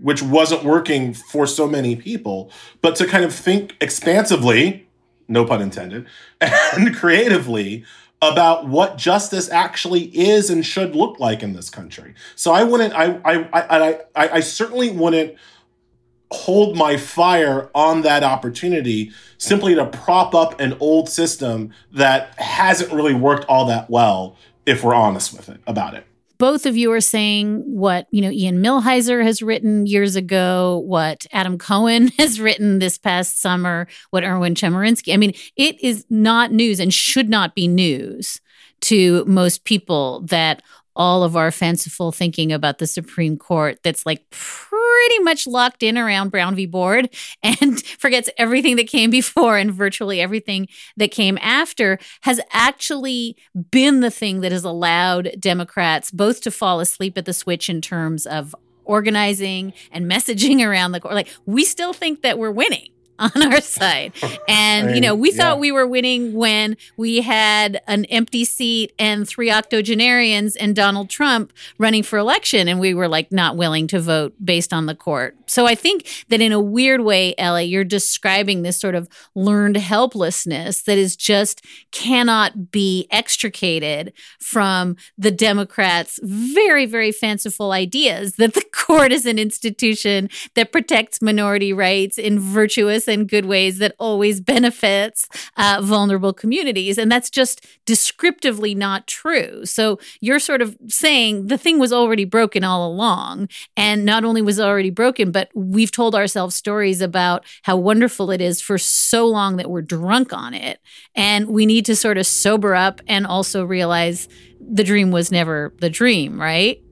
which 0.00 0.22
wasn't 0.22 0.62
working 0.62 1.12
for 1.12 1.46
so 1.46 1.68
many 1.68 1.94
people 1.94 2.50
but 2.82 2.96
to 2.96 3.06
kind 3.06 3.24
of 3.24 3.34
think 3.34 3.76
expansively 3.80 4.88
no 5.28 5.44
pun 5.44 5.62
intended 5.62 6.06
and 6.40 6.96
creatively 6.96 7.84
about 8.20 8.66
what 8.66 8.98
justice 8.98 9.48
actually 9.50 10.04
is 10.16 10.50
and 10.50 10.66
should 10.66 10.96
look 10.96 11.20
like 11.20 11.42
in 11.42 11.52
this 11.52 11.70
country. 11.70 12.14
So 12.34 12.52
I 12.52 12.64
wouldn't, 12.64 12.92
I, 12.94 13.20
I, 13.24 13.48
I, 13.52 13.90
I, 14.16 14.28
I 14.34 14.40
certainly 14.40 14.90
wouldn't 14.90 15.36
hold 16.30 16.76
my 16.76 16.96
fire 16.96 17.70
on 17.74 18.02
that 18.02 18.22
opportunity 18.22 19.12
simply 19.38 19.74
to 19.74 19.86
prop 19.86 20.34
up 20.34 20.60
an 20.60 20.76
old 20.80 21.08
system 21.08 21.72
that 21.92 22.38
hasn't 22.38 22.92
really 22.92 23.14
worked 23.14 23.44
all 23.46 23.66
that 23.66 23.88
well, 23.88 24.36
if 24.66 24.82
we're 24.82 24.94
honest 24.94 25.32
with 25.32 25.48
it 25.48 25.60
about 25.66 25.94
it 25.94 26.07
both 26.38 26.66
of 26.66 26.76
you 26.76 26.92
are 26.92 27.00
saying 27.00 27.62
what 27.66 28.06
you 28.10 28.22
know 28.22 28.30
Ian 28.30 28.62
Millhiser 28.62 29.22
has 29.22 29.42
written 29.42 29.86
years 29.86 30.16
ago, 30.16 30.82
what 30.86 31.26
Adam 31.32 31.58
Cohen 31.58 32.08
has 32.18 32.40
written 32.40 32.78
this 32.78 32.98
past 32.98 33.40
summer, 33.40 33.88
what 34.10 34.24
Erwin 34.24 34.54
Chemerinsky. 34.54 35.12
I 35.12 35.16
mean, 35.16 35.34
it 35.56 35.82
is 35.82 36.06
not 36.08 36.52
news 36.52 36.80
and 36.80 36.92
should 36.94 37.28
not 37.28 37.54
be 37.54 37.68
news 37.68 38.40
to 38.80 39.24
most 39.26 39.64
people 39.64 40.20
that 40.26 40.62
all 40.94 41.22
of 41.22 41.36
our 41.36 41.50
fanciful 41.50 42.10
thinking 42.10 42.52
about 42.52 42.78
the 42.78 42.86
Supreme 42.86 43.36
Court 43.36 43.78
that's 43.82 44.04
like 44.04 44.28
much 45.20 45.46
locked 45.46 45.82
in 45.82 45.98
around 45.98 46.30
Brown 46.30 46.54
v. 46.54 46.66
Board 46.66 47.10
and 47.42 47.80
forgets 47.84 48.30
everything 48.38 48.76
that 48.76 48.88
came 48.88 49.10
before 49.10 49.56
and 49.56 49.72
virtually 49.72 50.20
everything 50.20 50.68
that 50.96 51.10
came 51.10 51.38
after 51.40 51.98
has 52.22 52.40
actually 52.52 53.36
been 53.70 54.00
the 54.00 54.10
thing 54.10 54.40
that 54.40 54.52
has 54.52 54.64
allowed 54.64 55.30
Democrats 55.38 56.10
both 56.10 56.40
to 56.42 56.50
fall 56.50 56.80
asleep 56.80 57.18
at 57.18 57.24
the 57.24 57.32
switch 57.32 57.68
in 57.68 57.80
terms 57.80 58.26
of 58.26 58.54
organizing 58.84 59.72
and 59.92 60.10
messaging 60.10 60.64
around 60.66 60.92
the 60.92 61.00
court. 61.00 61.14
Like, 61.14 61.28
we 61.46 61.64
still 61.64 61.92
think 61.92 62.22
that 62.22 62.38
we're 62.38 62.50
winning 62.50 62.88
on 63.34 63.52
our 63.52 63.60
side. 63.60 64.12
And, 64.46 64.90
I 64.90 64.94
you 64.94 65.00
know, 65.00 65.14
we 65.14 65.32
yeah. 65.32 65.36
thought 65.36 65.58
we 65.58 65.72
were 65.72 65.86
winning 65.86 66.34
when 66.34 66.76
we 66.96 67.20
had 67.20 67.80
an 67.88 68.04
empty 68.06 68.44
seat 68.44 68.92
and 68.98 69.28
three 69.28 69.50
octogenarians 69.50 70.54
and 70.54 70.76
Donald 70.76 71.10
Trump 71.10 71.52
running 71.78 72.04
for 72.04 72.18
election. 72.18 72.68
And 72.68 72.78
we 72.78 72.94
were 72.94 73.08
like 73.08 73.32
not 73.32 73.56
willing 73.56 73.88
to 73.88 74.00
vote 74.00 74.34
based 74.44 74.72
on 74.72 74.86
the 74.86 74.94
court. 74.94 75.36
So 75.46 75.66
I 75.66 75.74
think 75.74 76.06
that 76.28 76.40
in 76.40 76.52
a 76.52 76.60
weird 76.60 77.00
way, 77.00 77.34
Elie, 77.38 77.64
you're 77.64 77.84
describing 77.84 78.62
this 78.62 78.76
sort 78.76 78.94
of 78.94 79.08
learned 79.34 79.76
helplessness 79.76 80.82
that 80.82 80.98
is 80.98 81.16
just 81.16 81.64
cannot 81.90 82.70
be 82.70 83.08
extricated 83.10 84.12
from 84.38 84.96
the 85.16 85.30
Democrats' 85.30 86.20
very, 86.22 86.86
very 86.86 87.10
fanciful 87.10 87.72
ideas 87.72 88.36
that 88.36 88.54
the 88.54 88.64
court 88.72 89.10
is 89.10 89.26
an 89.26 89.38
institution 89.38 90.28
that 90.54 90.70
protects 90.70 91.20
minority 91.20 91.72
rights 91.72 92.18
in 92.18 92.38
virtuous 92.38 93.07
and 93.08 93.28
good 93.28 93.46
ways 93.46 93.78
that 93.78 93.94
always 93.98 94.40
benefits 94.48 95.28
uh, 95.56 95.80
vulnerable 95.82 96.32
communities. 96.32 96.98
And 96.98 97.10
that's 97.10 97.30
just 97.30 97.66
descriptively 97.86 98.74
not 98.74 99.06
true. 99.06 99.64
So 99.64 99.98
you're 100.20 100.38
sort 100.38 100.62
of 100.62 100.76
saying 100.88 101.46
the 101.46 101.58
thing 101.58 101.78
was 101.78 101.92
already 101.92 102.24
broken 102.24 102.64
all 102.64 102.88
along. 102.90 103.48
And 103.76 104.04
not 104.04 104.24
only 104.24 104.42
was 104.42 104.58
it 104.58 104.64
already 104.64 104.90
broken, 104.90 105.30
but 105.32 105.50
we've 105.54 105.90
told 105.92 106.14
ourselves 106.14 106.54
stories 106.54 107.00
about 107.00 107.44
how 107.62 107.76
wonderful 107.76 108.30
it 108.30 108.40
is 108.40 108.60
for 108.60 108.78
so 108.78 109.26
long 109.26 109.56
that 109.56 109.70
we're 109.70 109.82
drunk 109.82 110.32
on 110.32 110.54
it. 110.54 110.80
And 111.14 111.48
we 111.48 111.66
need 111.66 111.86
to 111.86 111.96
sort 111.96 112.18
of 112.18 112.26
sober 112.26 112.74
up 112.74 113.00
and 113.06 113.26
also 113.26 113.64
realize 113.64 114.28
the 114.60 114.84
dream 114.84 115.10
was 115.10 115.30
never 115.32 115.72
the 115.80 115.90
dream, 115.90 116.40
right? 116.40 116.82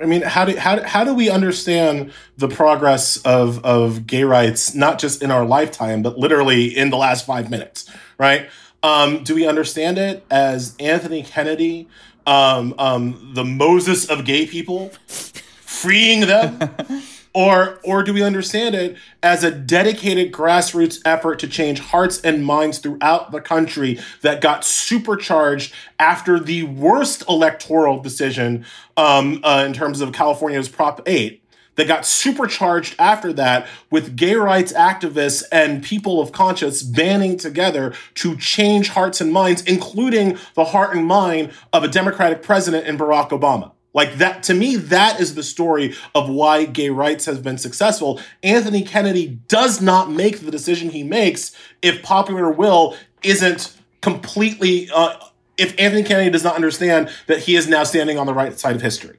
I 0.00 0.06
mean, 0.06 0.22
how 0.22 0.44
do 0.44 0.56
how, 0.56 0.82
how 0.82 1.04
do 1.04 1.14
we 1.14 1.28
understand 1.28 2.12
the 2.36 2.48
progress 2.48 3.16
of 3.18 3.64
of 3.64 4.06
gay 4.06 4.24
rights 4.24 4.74
not 4.74 4.98
just 4.98 5.22
in 5.22 5.30
our 5.30 5.44
lifetime, 5.44 6.02
but 6.02 6.18
literally 6.18 6.66
in 6.66 6.90
the 6.90 6.96
last 6.96 7.26
five 7.26 7.50
minutes, 7.50 7.90
right? 8.18 8.48
Um, 8.82 9.24
do 9.24 9.34
we 9.34 9.46
understand 9.46 9.98
it 9.98 10.24
as 10.30 10.76
Anthony 10.78 11.24
Kennedy, 11.24 11.88
um, 12.26 12.74
um, 12.78 13.32
the 13.34 13.44
Moses 13.44 14.08
of 14.08 14.24
gay 14.24 14.46
people, 14.46 14.90
freeing 15.08 16.20
them? 16.20 16.74
or 17.34 17.80
or 17.84 18.02
do 18.02 18.12
we 18.12 18.22
understand 18.22 18.74
it 18.74 18.96
as 19.22 19.44
a 19.44 19.50
dedicated 19.50 20.32
grassroots 20.32 21.00
effort 21.04 21.38
to 21.38 21.46
change 21.46 21.80
hearts 21.80 22.20
and 22.22 22.44
minds 22.44 22.78
throughout 22.78 23.30
the 23.32 23.40
country 23.40 23.98
that 24.22 24.40
got 24.40 24.64
supercharged 24.64 25.72
after 25.98 26.38
the 26.38 26.62
worst 26.64 27.22
electoral 27.28 28.00
decision 28.00 28.64
um, 28.96 29.40
uh, 29.44 29.64
in 29.66 29.72
terms 29.72 30.00
of 30.00 30.12
California's 30.12 30.68
Prop 30.68 31.00
8 31.06 31.42
that 31.78 31.86
got 31.86 32.04
supercharged 32.04 32.96
after 32.98 33.32
that 33.32 33.66
with 33.88 34.16
gay 34.16 34.34
rights 34.34 34.72
activists 34.72 35.44
and 35.52 35.82
people 35.82 36.20
of 36.20 36.32
conscience 36.32 36.82
banding 36.82 37.36
together 37.36 37.94
to 38.14 38.36
change 38.36 38.88
hearts 38.88 39.20
and 39.20 39.32
minds, 39.32 39.62
including 39.62 40.36
the 40.54 40.64
heart 40.64 40.94
and 40.94 41.06
mind 41.06 41.52
of 41.72 41.84
a 41.84 41.88
Democratic 41.88 42.42
president 42.42 42.86
in 42.88 42.98
Barack 42.98 43.30
Obama. 43.30 43.70
Like 43.94 44.16
that, 44.18 44.42
to 44.44 44.54
me, 44.54 44.76
that 44.76 45.18
is 45.18 45.34
the 45.34 45.42
story 45.42 45.94
of 46.14 46.28
why 46.28 46.66
gay 46.66 46.90
rights 46.90 47.24
has 47.24 47.38
been 47.38 47.58
successful. 47.58 48.20
Anthony 48.42 48.82
Kennedy 48.82 49.38
does 49.48 49.80
not 49.80 50.10
make 50.10 50.40
the 50.40 50.50
decision 50.50 50.90
he 50.90 51.02
makes 51.02 51.56
if 51.80 52.02
popular 52.02 52.50
will 52.50 52.96
isn't 53.22 53.74
completely, 54.00 54.88
uh, 54.94 55.16
if 55.56 55.74
Anthony 55.78 56.02
Kennedy 56.02 56.30
does 56.30 56.44
not 56.44 56.54
understand 56.54 57.10
that 57.26 57.40
he 57.40 57.56
is 57.56 57.66
now 57.66 57.82
standing 57.82 58.18
on 58.18 58.26
the 58.26 58.34
right 58.34 58.58
side 58.58 58.76
of 58.76 58.82
history. 58.82 59.18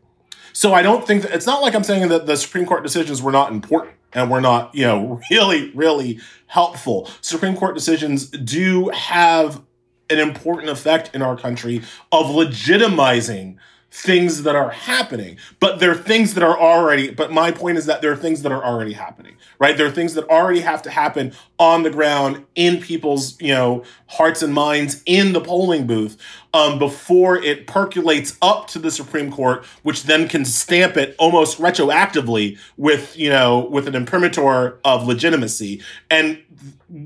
So 0.54 0.74
I 0.74 0.82
don't 0.82 1.06
think 1.06 1.24
that, 1.24 1.34
it's 1.34 1.46
not 1.46 1.62
like 1.62 1.74
I'm 1.74 1.84
saying 1.84 2.10
that 2.10 2.26
the 2.26 2.38
Supreme 2.38 2.66
Court 2.66 2.84
decisions 2.84 3.22
were 3.22 3.32
not 3.32 3.52
important 3.52 3.96
and 4.14 4.30
were 4.30 4.42
not, 4.42 4.74
you 4.76 4.86
know, 4.86 5.20
really, 5.32 5.72
really 5.72 6.20
helpful. 6.48 7.10
Supreme 7.22 7.56
Court 7.56 7.76
decisions 7.76 8.28
do 8.28 8.90
have 8.90 9.62
an 10.10 10.20
important 10.20 10.70
effect 10.70 11.14
in 11.14 11.22
our 11.22 11.38
country 11.38 11.82
of 12.12 12.28
legitimizing 12.28 13.58
things 13.92 14.44
that 14.44 14.56
are 14.56 14.70
happening 14.70 15.38
but 15.60 15.80
there 15.80 15.92
are 15.92 15.96
things 15.96 16.34
that 16.34 16.44
are 16.44 16.58
already 16.58 17.10
but 17.10 17.32
my 17.32 17.52
point 17.52 17.78
is 17.78 17.86
that 17.86 18.02
there 18.02 18.12
are 18.12 18.18
things 18.18 18.42
that 18.44 18.52
are 18.52 18.64
already 18.64 18.94
happening 18.94 19.36
right? 19.60 19.78
There 19.78 19.86
are 19.86 19.92
things 19.92 20.14
that 20.14 20.28
already 20.30 20.62
have 20.62 20.82
to 20.84 20.90
happen 20.90 21.34
on 21.60 21.84
the 21.84 21.90
ground 21.90 22.46
in 22.56 22.82
people's 22.82 23.40
you 23.42 23.54
know 23.54 23.84
hearts 24.08 24.42
and 24.42 24.54
minds 24.54 25.04
in 25.06 25.34
the 25.34 25.42
polling 25.42 25.86
booth 25.86 26.18
um, 26.54 26.80
before 26.80 27.38
it 27.38 27.68
percolates 27.68 28.38
up 28.42 28.68
to 28.68 28.80
the 28.80 28.90
supreme 28.90 29.32
court 29.32 29.66
which 29.84 30.04
then 30.04 30.28
can 30.28 30.46
stamp 30.46 30.98
it 30.98 31.16
almost 31.20 31.60
retroactively 31.60 32.58
with 32.78 33.18
you 33.18 33.30
know 33.30 33.60
with 33.60 33.88
an 33.88 33.96
imprimatur 33.96 34.80
of 34.84 35.06
legitimacy. 35.06 35.82
And 36.10 36.42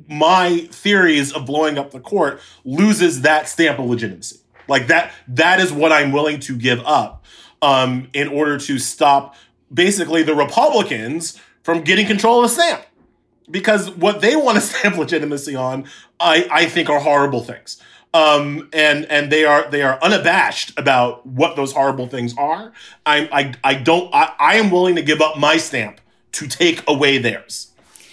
my 0.07 0.67
theories 0.71 1.33
of 1.33 1.45
blowing 1.45 1.77
up 1.77 1.91
the 1.91 1.99
court 1.99 2.39
loses 2.63 3.21
that 3.21 3.49
stamp 3.49 3.79
of 3.79 3.85
legitimacy 3.85 4.42
like 4.67 4.87
that 4.87 5.11
that 5.27 5.59
is 5.59 5.71
what 5.71 5.91
I'm 5.91 6.11
willing 6.11 6.39
to 6.41 6.57
give 6.57 6.79
up 6.85 7.25
um, 7.61 8.09
in 8.13 8.27
order 8.27 8.57
to 8.57 8.79
stop 8.79 9.35
basically 9.73 10.23
the 10.23 10.35
Republicans 10.35 11.39
from 11.63 11.81
getting 11.81 12.05
control 12.05 12.43
of 12.43 12.49
the 12.49 12.55
stamp. 12.55 12.85
Because 13.49 13.89
what 13.91 14.21
they 14.21 14.35
want 14.35 14.55
to 14.55 14.61
stamp 14.61 14.97
legitimacy 14.97 15.55
on, 15.55 15.85
I, 16.19 16.47
I 16.51 16.65
think 16.65 16.89
are 16.89 16.99
horrible 16.99 17.43
things. 17.43 17.81
Um, 18.13 18.69
and 18.73 19.05
and 19.05 19.31
they 19.31 19.43
are 19.43 19.67
they 19.71 19.81
are 19.81 19.97
unabashed 20.03 20.77
about 20.77 21.25
what 21.25 21.55
those 21.55 21.71
horrible 21.71 22.05
things 22.05 22.35
are. 22.37 22.71
I 23.07 23.27
I, 23.31 23.53
I 23.63 23.73
don't 23.73 24.13
I, 24.13 24.33
I 24.39 24.55
am 24.57 24.69
willing 24.69 24.95
to 24.97 25.01
give 25.01 25.19
up 25.19 25.39
my 25.39 25.57
stamp 25.57 25.99
to 26.33 26.47
take 26.47 26.87
away 26.87 27.17
theirs. 27.17 27.71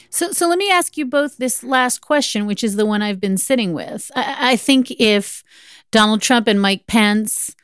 So, 0.08 0.32
so 0.32 0.48
let 0.48 0.58
me 0.58 0.70
ask 0.70 0.96
you 0.96 1.04
both 1.04 1.36
this 1.36 1.62
last 1.62 2.00
question, 2.00 2.46
which 2.46 2.64
is 2.64 2.76
the 2.76 2.86
one 2.86 3.00
I've 3.00 3.20
been 3.20 3.36
sitting 3.36 3.72
with. 3.72 4.10
I, 4.16 4.52
I 4.52 4.56
think 4.56 4.90
if 4.92 5.44
Donald 5.90 6.22
Trump 6.22 6.46
and 6.48 6.60
Mike 6.60 6.86
Pence 6.86 7.54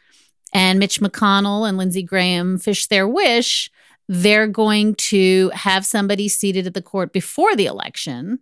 and 0.53 0.79
Mitch 0.79 1.01
McConnell 1.01 1.69
and 1.69 1.77
Lindsey 1.77 2.03
Graham 2.03 2.59
fish 2.59 2.87
their 2.87 3.07
wish, 3.07 3.71
they're 4.09 4.47
going 4.47 4.95
to 4.95 5.51
have 5.55 5.85
somebody 5.85 6.29
seated 6.29 6.67
at 6.67 6.75
the 6.75 6.83
court 6.83 7.13
before 7.13 7.55
the 7.57 7.67
election. 7.67 8.39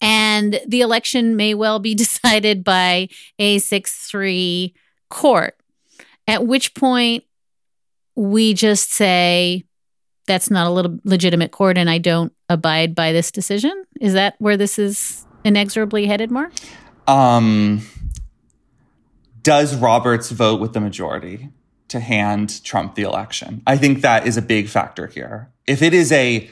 And 0.00 0.60
the 0.66 0.80
election 0.80 1.36
may 1.36 1.54
well 1.54 1.78
be 1.78 1.94
decided 1.94 2.64
by 2.64 3.08
a 3.38 3.58
6 3.58 4.06
3 4.08 4.74
court, 5.08 5.56
at 6.26 6.46
which 6.46 6.74
point 6.74 7.24
we 8.16 8.54
just 8.54 8.92
say, 8.92 9.64
that's 10.26 10.50
not 10.50 10.66
a 10.66 10.70
little 10.70 10.98
legitimate 11.04 11.50
court 11.50 11.76
and 11.76 11.90
I 11.90 11.98
don't 11.98 12.32
abide 12.48 12.94
by 12.94 13.12
this 13.12 13.30
decision. 13.30 13.84
Is 14.00 14.12
that 14.14 14.36
where 14.38 14.56
this 14.56 14.78
is 14.78 15.26
inexorably 15.44 16.06
headed, 16.06 16.30
Mark? 16.30 16.52
Um, 17.08 17.82
does 19.42 19.74
Roberts 19.74 20.30
vote 20.30 20.60
with 20.60 20.72
the 20.72 20.80
majority 20.80 21.50
to 21.88 22.00
hand 22.00 22.62
Trump 22.64 22.94
the 22.94 23.02
election? 23.02 23.62
I 23.66 23.76
think 23.76 24.00
that 24.00 24.26
is 24.26 24.36
a 24.36 24.42
big 24.42 24.68
factor 24.68 25.06
here. 25.06 25.50
If 25.66 25.82
it 25.82 25.94
is 25.94 26.10
a 26.12 26.50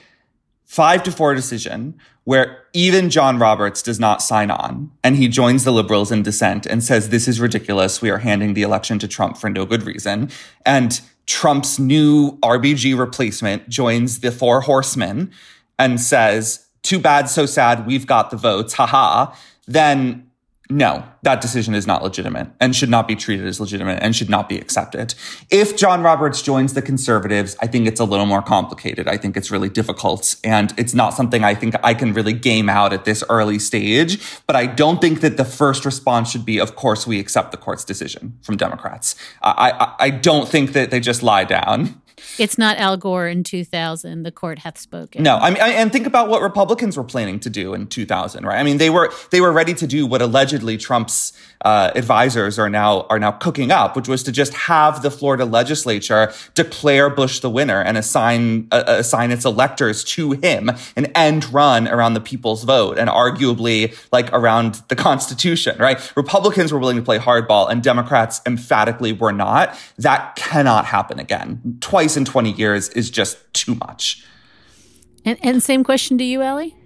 five 0.65 1.03
to 1.03 1.11
four 1.11 1.35
decision 1.35 1.99
where 2.25 2.65
even 2.73 3.11
John 3.11 3.39
Roberts 3.39 3.83
does 3.83 3.99
not 3.99 4.23
sign 4.23 4.53
on 4.53 4.93
and 5.03 5.17
he 5.17 5.27
joins 5.27 5.65
the 5.65 5.73
liberals 5.73 6.13
in 6.13 6.23
dissent 6.23 6.65
and 6.65 6.85
says, 6.85 7.09
this 7.09 7.27
is 7.27 7.41
ridiculous. 7.41 8.01
We 8.01 8.11
are 8.11 8.19
handing 8.19 8.55
the 8.55 8.63
election 8.63 9.01
to 9.01 9.09
Trump 9.09 9.37
for 9.37 9.51
no 9.51 9.67
good 9.67 9.83
reason. 9.83 10.31
And 10.65 11.01
Trump's 11.27 11.81
new 11.81 12.39
RBG 12.39 12.97
replacement 12.97 13.69
joins 13.69 14.21
the 14.21 14.31
four 14.31 14.61
horsemen 14.61 15.33
and 15.77 16.01
says, 16.01 16.67
too 16.83 16.99
bad, 16.99 17.29
so 17.29 17.47
sad. 17.47 17.87
We've 17.87 18.07
got 18.07 18.31
the 18.31 18.37
votes. 18.37 18.75
Haha. 18.75 19.35
Then 19.67 20.30
no, 20.71 21.05
that 21.23 21.41
decision 21.41 21.75
is 21.75 21.87
not 21.87 22.03
legitimate 22.03 22.49
and 22.61 22.75
should 22.75 22.89
not 22.89 23.09
be 23.09 23.17
treated 23.17 23.47
as 23.47 23.61
legitimate 23.61 24.03
and 24.03 24.15
should 24.15 24.31
not 24.31 24.49
be 24.49 24.57
accepted. 24.57 25.15
If 25.51 25.77
John 25.77 26.03
Roberts 26.03 26.43
joins 26.43 26.75
the 26.75 26.83
conservatives, 26.83 27.57
I 27.61 27.67
think 27.67 27.87
it's 27.87 28.01
a 28.01 28.05
little 28.05 28.27
more 28.27 28.43
complicated. 28.43 29.09
I 29.09 29.17
think 29.17 29.37
it's 29.37 29.51
really 29.51 29.69
difficult 29.69 30.37
and 30.45 30.73
it's 30.79 30.95
not 30.95 31.15
something 31.15 31.45
I 31.45 31.55
think 31.55 31.75
I 31.83 31.95
can 31.95 32.13
really 32.13 32.33
game 32.33 32.69
out 32.69 32.93
at 32.93 33.05
this 33.05 33.25
early 33.29 33.59
stage. 33.59 34.21
But 34.47 34.57
I 34.57 34.67
don't 34.67 35.01
think 35.01 35.21
that 35.21 35.37
the 35.37 35.45
first 35.45 35.85
response 35.85 36.31
should 36.31 36.45
be, 36.45 36.59
of 36.59 36.77
course, 36.77 37.07
we 37.07 37.19
accept 37.19 37.51
the 37.51 37.57
court's 37.57 37.85
decision 37.85 38.39
from 38.43 38.57
Democrats. 38.57 39.17
I, 39.43 39.73
I, 39.73 40.07
I 40.07 40.11
don't 40.11 40.49
think 40.49 40.73
that 40.73 40.91
they 40.91 41.01
just 41.01 41.23
lie 41.23 41.45
down. 41.45 42.01
It's 42.39 42.59
not 42.59 42.79
Al 42.79 42.97
Gore 42.97 43.29
in 43.29 43.45
2000. 43.45 44.23
The 44.23 44.33
court 44.33 44.61
hath 44.61 44.79
spoken. 44.79 45.23
No, 45.23 45.37
I 45.37 45.51
mean, 45.51 45.59
and 45.61 45.93
think 45.93 46.07
about 46.07 46.29
what 46.29 46.43
Republicans 46.43 46.97
were 46.97 47.05
planning 47.05 47.41
to 47.41 47.51
do 47.51 47.75
in 47.75 47.87
2000, 47.87 48.45
right? 48.45 48.59
I 48.59 48.63
mean, 48.63 48.79
they 48.79 48.91
were 48.91 49.13
they 49.31 49.41
were 49.41 49.53
ready 49.53 49.75
to 49.75 49.87
do 49.87 50.07
what 50.07 50.23
allegedly 50.23 50.77
Trump's 50.77 51.33
uh, 51.65 51.91
advisors 51.95 52.59
are 52.59 52.71
now 52.71 53.03
are 53.11 53.19
now 53.19 53.33
cooking 53.33 53.71
up, 53.71 53.97
which 53.97 54.09
was 54.09 54.23
to 54.23 54.33
just 54.33 54.55
have 54.55 55.03
the 55.03 55.11
Florida 55.11 55.45
legislature 55.45 56.33
declare 56.55 57.11
Bush 57.11 57.41
the 57.41 57.51
winner 57.51 57.83
and 57.83 57.99
assign 57.99 58.69
uh, 58.73 58.85
assign 58.87 59.31
its 59.31 59.45
electors 59.45 60.03
to 60.05 60.33
him, 60.33 60.71
an 60.97 61.07
end 61.15 61.53
run 61.53 61.89
around 61.89 62.15
the 62.15 62.21
people's 62.21 62.65
vote, 62.65 62.99
and 62.99 63.11
arguably 63.11 63.95
like 64.13 64.33
around 64.33 64.83
the 64.89 64.97
Constitution, 64.97 65.77
right? 65.79 66.13
Republicans 66.17 66.73
were 66.73 66.79
willing 66.79 66.97
to 66.97 67.03
play 67.03 67.19
hardball, 67.19 67.71
and 67.71 67.83
Democrats 67.83 68.41
emphatically 68.47 69.13
were 69.13 69.33
not. 69.33 69.79
That 69.99 70.37
cannot 70.37 70.87
happen 70.87 71.19
again. 71.19 71.79
Twice 71.81 72.10
in 72.17 72.25
20 72.25 72.53
years 72.53 72.89
is 72.91 73.11
just 73.11 73.39
too 73.53 73.75
much. 73.75 74.25
And, 75.25 75.39
and 75.43 75.63
same 75.63 75.85
question 75.85 76.19
to 76.19 76.25
you, 76.25 76.43
Elie. 76.43 76.77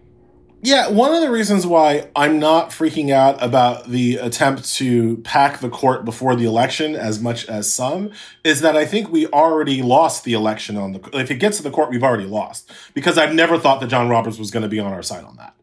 Yeah, 0.66 0.89
one 0.89 1.14
of 1.14 1.20
the 1.20 1.31
reasons 1.31 1.66
why 1.66 2.09
I'm 2.16 2.39
not 2.39 2.70
freaking 2.70 3.11
out 3.11 3.37
about 3.43 3.91
the 3.91 4.16
attempt 4.16 4.72
to 4.77 5.18
pack 5.18 5.61
the 5.61 5.68
court 5.68 6.07
before 6.07 6.35
the 6.35 6.47
election 6.47 6.95
as 6.95 7.20
much 7.20 7.47
as 7.51 7.70
some 7.70 8.12
is 8.45 8.62
that 8.62 8.75
I 8.75 8.87
think 8.87 9.12
we 9.12 9.27
already 9.27 9.83
lost 9.83 10.25
the 10.25 10.33
election 10.33 10.79
on 10.79 10.93
the. 10.93 11.11
If 11.12 11.31
it 11.31 11.35
gets 11.35 11.59
to 11.59 11.62
the 11.62 11.70
court, 11.70 11.91
we've 11.91 12.03
already 12.03 12.25
lost 12.25 12.72
because 12.95 13.18
I've 13.18 13.35
never 13.35 13.59
thought 13.59 13.81
that 13.81 13.89
John 13.89 14.09
Roberts 14.09 14.39
was 14.39 14.51
going 14.51 14.62
to 14.62 14.68
be 14.70 14.81
on 14.81 14.91
our 14.91 15.03
side 15.03 15.25
on 15.25 15.37
that. 15.37 15.55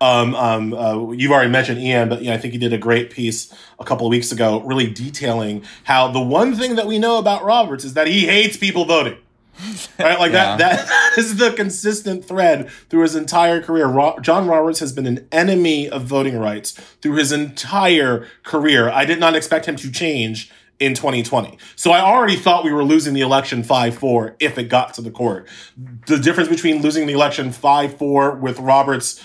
Um, 0.00 0.34
um, 0.36 0.74
uh, 0.74 1.10
you've 1.10 1.32
already 1.32 1.50
mentioned 1.50 1.80
Ian, 1.80 2.08
but 2.08 2.20
you 2.20 2.28
know, 2.28 2.34
I 2.34 2.38
think 2.38 2.52
he 2.52 2.58
did 2.58 2.72
a 2.72 2.78
great 2.78 3.10
piece 3.10 3.52
a 3.78 3.84
couple 3.84 4.06
of 4.06 4.10
weeks 4.10 4.30
ago, 4.30 4.60
really 4.60 4.88
detailing 4.88 5.64
how 5.84 6.08
the 6.08 6.20
one 6.20 6.54
thing 6.54 6.76
that 6.76 6.86
we 6.86 6.98
know 6.98 7.18
about 7.18 7.44
Roberts 7.44 7.84
is 7.84 7.94
that 7.94 8.06
he 8.06 8.26
hates 8.26 8.56
people 8.56 8.84
voting. 8.84 9.18
right 9.98 10.20
like 10.20 10.32
yeah. 10.32 10.56
that, 10.56 10.58
that 10.58 10.86
that 10.86 11.18
is 11.18 11.36
the 11.36 11.50
consistent 11.52 12.24
thread 12.24 12.70
through 12.88 13.02
his 13.02 13.16
entire 13.16 13.60
career 13.60 13.86
Ro- 13.86 14.16
john 14.20 14.46
roberts 14.46 14.78
has 14.78 14.92
been 14.92 15.06
an 15.06 15.26
enemy 15.32 15.88
of 15.88 16.04
voting 16.04 16.38
rights 16.38 16.72
through 17.02 17.16
his 17.16 17.32
entire 17.32 18.28
career 18.44 18.88
i 18.88 19.04
did 19.04 19.18
not 19.18 19.34
expect 19.34 19.66
him 19.66 19.74
to 19.74 19.90
change 19.90 20.52
in 20.78 20.94
2020 20.94 21.58
so 21.74 21.90
i 21.90 22.00
already 22.00 22.36
thought 22.36 22.62
we 22.64 22.72
were 22.72 22.84
losing 22.84 23.14
the 23.14 23.20
election 23.20 23.64
5-4 23.64 24.36
if 24.38 24.58
it 24.58 24.64
got 24.64 24.94
to 24.94 25.02
the 25.02 25.10
court 25.10 25.48
the 26.06 26.18
difference 26.18 26.48
between 26.48 26.80
losing 26.80 27.08
the 27.08 27.12
election 27.12 27.48
5-4 27.48 28.38
with 28.38 28.60
roberts 28.60 29.20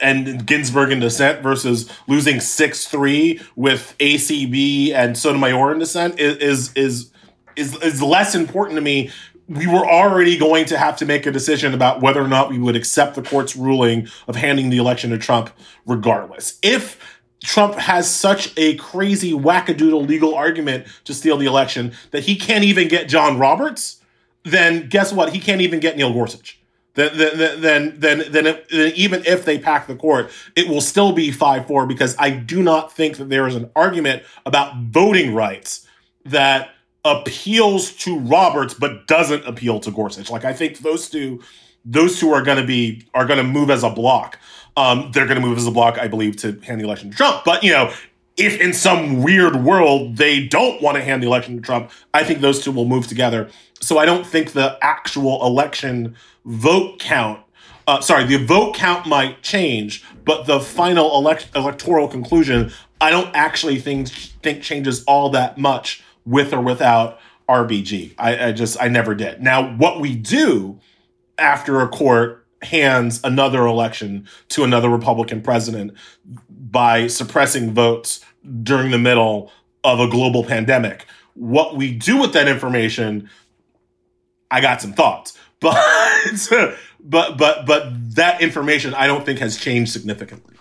and 0.00 0.46
Ginsburg 0.46 0.92
in 0.92 1.00
dissent 1.00 1.42
versus 1.42 1.90
losing 2.06 2.36
6-3 2.36 3.42
with 3.56 3.94
ACB 3.98 4.92
and 4.92 5.16
Sotomayor 5.16 5.72
in 5.72 5.78
dissent 5.78 6.18
is 6.20 6.36
is 6.38 6.72
is 6.76 7.12
is, 7.56 7.82
is 7.82 8.02
less 8.02 8.34
important 8.34 8.76
to 8.76 8.82
me 8.82 9.10
we 9.48 9.66
were 9.66 9.86
already 9.86 10.36
going 10.36 10.64
to 10.66 10.78
have 10.78 10.96
to 10.96 11.06
make 11.06 11.24
a 11.26 11.30
decision 11.30 11.72
about 11.72 12.00
whether 12.00 12.20
or 12.20 12.28
not 12.28 12.50
we 12.50 12.58
would 12.58 12.74
accept 12.74 13.14
the 13.14 13.22
court's 13.22 13.54
ruling 13.54 14.08
of 14.26 14.36
handing 14.36 14.70
the 14.70 14.78
election 14.78 15.10
to 15.10 15.18
Trump 15.18 15.50
regardless. 15.86 16.58
If 16.62 17.20
Trump 17.44 17.76
has 17.76 18.10
such 18.10 18.52
a 18.56 18.76
crazy 18.76 19.32
wackadoodle 19.32 20.06
legal 20.06 20.34
argument 20.34 20.86
to 21.04 21.14
steal 21.14 21.36
the 21.36 21.46
election 21.46 21.92
that 22.10 22.24
he 22.24 22.34
can't 22.34 22.64
even 22.64 22.88
get 22.88 23.08
John 23.08 23.38
Roberts, 23.38 24.00
then 24.42 24.88
guess 24.88 25.12
what? 25.12 25.32
He 25.32 25.38
can't 25.38 25.60
even 25.60 25.78
get 25.78 25.96
Neil 25.96 26.12
Gorsuch. 26.12 26.60
Then, 26.96 27.16
then, 27.16 27.60
then, 27.60 28.00
then, 28.00 28.24
then, 28.30 28.46
if, 28.46 28.68
then 28.68 28.92
even 28.96 29.22
if 29.24 29.44
they 29.44 29.58
pack 29.58 29.86
the 29.86 29.94
court, 29.94 30.30
it 30.56 30.68
will 30.68 30.80
still 30.80 31.12
be 31.12 31.30
5 31.30 31.66
4 31.66 31.86
because 31.86 32.16
I 32.18 32.30
do 32.30 32.62
not 32.62 32.92
think 32.92 33.18
that 33.18 33.28
there 33.28 33.46
is 33.46 33.54
an 33.54 33.70
argument 33.76 34.24
about 34.44 34.76
voting 34.78 35.34
rights 35.34 35.86
that 36.24 36.70
appeals 37.04 37.92
to 37.92 38.18
Roberts 38.18 38.74
but 38.74 39.06
doesn't 39.06 39.46
appeal 39.46 39.78
to 39.80 39.90
Gorsuch. 39.90 40.30
Like 40.30 40.44
I 40.44 40.52
think 40.52 40.78
those 40.78 41.08
two, 41.08 41.42
those 41.84 42.18
two 42.18 42.32
are 42.32 42.42
going 42.42 42.58
to 42.58 42.66
be 42.66 43.06
are 43.14 43.26
going 43.26 43.38
to 43.38 43.44
move 43.44 43.70
as 43.70 43.84
a 43.84 43.90
block. 43.90 44.38
Um, 44.76 45.10
they're 45.12 45.26
going 45.26 45.40
to 45.40 45.46
move 45.46 45.56
as 45.56 45.66
a 45.66 45.70
block, 45.70 45.98
I 45.98 46.08
believe, 46.08 46.36
to 46.38 46.58
hand 46.60 46.80
the 46.80 46.84
election 46.84 47.10
to 47.10 47.16
Trump. 47.16 47.44
But 47.44 47.62
you 47.62 47.72
know, 47.72 47.92
if 48.36 48.60
in 48.60 48.72
some 48.72 49.22
weird 49.22 49.56
world 49.64 50.16
they 50.16 50.46
don't 50.46 50.82
want 50.82 50.96
to 50.96 51.02
hand 51.02 51.22
the 51.22 51.26
election 51.26 51.56
to 51.56 51.62
Trump, 51.62 51.90
I 52.12 52.24
think 52.24 52.40
those 52.40 52.62
two 52.62 52.72
will 52.72 52.84
move 52.84 53.06
together. 53.06 53.48
So 53.80 53.98
I 53.98 54.04
don't 54.04 54.26
think 54.26 54.52
the 54.52 54.78
actual 54.82 55.44
election 55.46 56.16
vote 56.44 56.98
count. 56.98 57.40
Uh, 57.86 58.00
sorry, 58.00 58.24
the 58.24 58.44
vote 58.44 58.74
count 58.74 59.06
might 59.06 59.42
change, 59.42 60.04
but 60.24 60.46
the 60.46 60.60
final 60.60 61.16
elect- 61.16 61.50
electoral 61.54 62.08
conclusion, 62.08 62.72
I 63.00 63.10
don't 63.10 63.34
actually 63.34 63.78
think 63.78 64.08
think 64.08 64.62
changes 64.62 65.04
all 65.04 65.30
that 65.30 65.56
much 65.56 66.02
with 66.24 66.52
or 66.52 66.60
without 66.60 67.20
RBG. 67.48 68.14
I, 68.18 68.48
I 68.48 68.52
just 68.52 68.76
I 68.80 68.88
never 68.88 69.14
did. 69.14 69.40
Now 69.40 69.74
what 69.76 70.00
we 70.00 70.16
do 70.16 70.80
after 71.38 71.80
a 71.80 71.88
court 71.88 72.44
hands 72.62 73.20
another 73.22 73.66
election 73.66 74.26
to 74.48 74.64
another 74.64 74.88
Republican 74.88 75.42
president 75.42 75.92
by 76.48 77.06
suppressing 77.06 77.72
votes 77.72 78.24
during 78.62 78.90
the 78.90 78.98
middle 78.98 79.52
of 79.84 80.00
a 80.00 80.08
global 80.08 80.44
pandemic. 80.44 81.06
What 81.34 81.76
we 81.76 81.92
do 81.92 82.18
with 82.18 82.32
that 82.32 82.48
information, 82.48 83.30
I 84.50 84.60
got 84.60 84.80
some 84.80 84.92
thoughts, 84.92 85.38
but 85.60 86.76
but 87.00 87.36
but 87.36 87.66
but 87.66 88.14
that 88.14 88.40
information 88.42 88.94
I 88.94 89.06
don't 89.06 89.24
think 89.24 89.38
has 89.38 89.56
changed 89.56 89.92
significantly. 89.92 90.55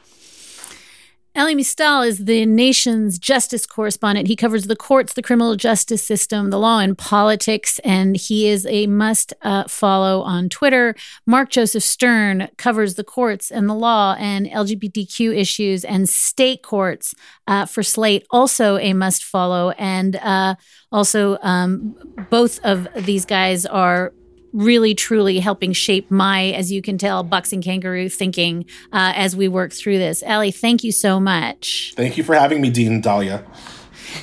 Elie 1.35 1.53
Mystal 1.53 2.01
is 2.01 2.19
the 2.19 2.45
nation's 2.45 3.19
justice 3.19 3.65
correspondent. 3.65 4.29
He 4.29 4.37
covers 4.37 4.67
the 4.67 4.75
courts, 4.75 5.13
the 5.13 5.21
criminal 5.21 5.57
justice 5.57 6.01
system, 6.01 6.49
the 6.49 6.57
law, 6.57 6.79
and 6.79 6.97
politics, 6.97 7.77
and 7.79 8.15
he 8.15 8.47
is 8.47 8.65
a 8.67 8.87
must 8.87 9.33
uh, 9.41 9.65
follow 9.65 10.21
on 10.21 10.47
Twitter. 10.47 10.95
Mark 11.25 11.49
Joseph 11.49 11.83
Stern 11.83 12.47
covers 12.55 12.95
the 12.95 13.03
courts 13.03 13.51
and 13.51 13.67
the 13.67 13.73
law 13.73 14.15
and 14.17 14.45
LGBTQ 14.45 15.35
issues 15.35 15.83
and 15.83 16.07
state 16.07 16.63
courts 16.63 17.13
uh, 17.47 17.65
for 17.65 17.83
Slate, 17.83 18.25
also 18.31 18.77
a 18.77 18.93
must 18.93 19.21
follow. 19.21 19.71
And 19.71 20.15
uh, 20.15 20.55
also, 20.89 21.37
um, 21.41 21.97
both 22.29 22.63
of 22.63 22.87
these 22.95 23.25
guys 23.25 23.65
are 23.65 24.13
really 24.55 24.95
truly 24.95 25.39
helping 25.39 25.73
shape 25.73 26.09
my, 26.09 26.45
as 26.51 26.71
you 26.71 26.81
can 26.81 26.97
tell, 26.97 27.23
boxing 27.23 27.61
kangaroo 27.61 28.09
thinking 28.09 28.65
uh, 28.93 29.13
as 29.15 29.35
we 29.35 29.47
work 29.47 29.73
through 29.73 29.97
this. 29.97 30.23
Elie, 30.25 30.51
thank 30.51 30.83
you 30.83 30.91
so 30.91 31.19
much. 31.19 31.93
Thank 31.95 32.17
you 32.17 32.23
for 32.23 32.35
having 32.35 32.61
me, 32.61 32.69
Dean 32.69 33.01
Dahlia. 33.01 33.43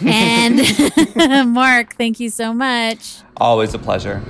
And 0.05 0.61
Mark, 1.53 1.95
thank 1.95 2.19
you 2.19 2.31
so 2.31 2.55
much. 2.55 3.19
Always 3.37 3.75
a 3.75 3.79
pleasure. 3.79 4.23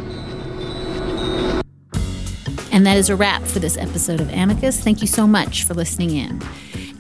And 2.73 2.87
that 2.87 2.97
is 2.97 3.11
a 3.11 3.17
wrap 3.17 3.43
for 3.43 3.59
this 3.59 3.77
episode 3.77 4.21
of 4.21 4.33
Amicus. 4.33 4.81
Thank 4.81 5.03
you 5.03 5.07
so 5.07 5.27
much 5.27 5.65
for 5.65 5.75
listening 5.75 6.17
in. 6.17 6.41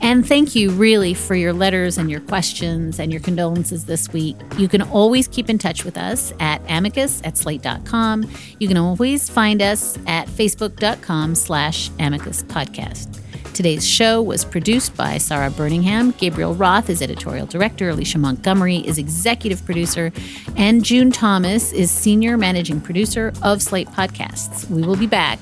And 0.02 0.26
thank 0.26 0.56
you 0.56 0.70
really 0.72 1.14
for 1.14 1.36
your 1.36 1.52
letters 1.52 1.96
and 1.96 2.10
your 2.10 2.20
questions 2.20 2.98
and 2.98 3.12
your 3.12 3.20
condolences 3.20 3.84
this 3.84 4.12
week. 4.12 4.36
You 4.58 4.66
can 4.66 4.82
always 4.82 5.28
keep 5.28 5.48
in 5.48 5.58
touch 5.58 5.84
with 5.84 5.96
us 5.96 6.32
at 6.40 6.60
amicus 6.68 7.22
at 7.22 7.38
slate.com. 7.38 8.28
You 8.58 8.66
can 8.66 8.76
always 8.76 9.30
find 9.30 9.62
us 9.62 9.96
at 10.08 10.26
facebook.com 10.26 11.36
slash 11.36 11.88
amicus 12.00 12.42
podcast. 12.42 13.20
Today's 13.54 13.86
show 13.86 14.20
was 14.20 14.44
produced 14.44 14.96
by 14.96 15.18
Sarah 15.18 15.50
Birmingham. 15.50 16.10
Gabriel 16.12 16.54
Roth 16.54 16.90
is 16.90 17.00
editorial 17.00 17.46
director. 17.46 17.90
Alicia 17.90 18.18
Montgomery 18.18 18.78
is 18.78 18.98
executive 18.98 19.64
producer. 19.64 20.10
And 20.56 20.84
June 20.84 21.12
Thomas 21.12 21.70
is 21.72 21.90
senior 21.92 22.36
managing 22.36 22.80
producer 22.80 23.32
of 23.42 23.62
Slate 23.62 23.88
Podcasts. 23.88 24.68
We 24.68 24.82
will 24.82 24.96
be 24.96 25.06
back 25.06 25.38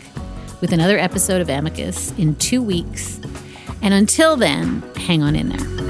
with 0.60 0.72
another 0.72 0.98
episode 0.98 1.40
of 1.40 1.48
Amicus 1.48 2.12
in 2.18 2.34
two 2.34 2.60
weeks. 2.60 3.20
And 3.82 3.94
until 3.94 4.36
then, 4.36 4.82
hang 4.96 5.22
on 5.22 5.34
in 5.34 5.48
there. 5.48 5.80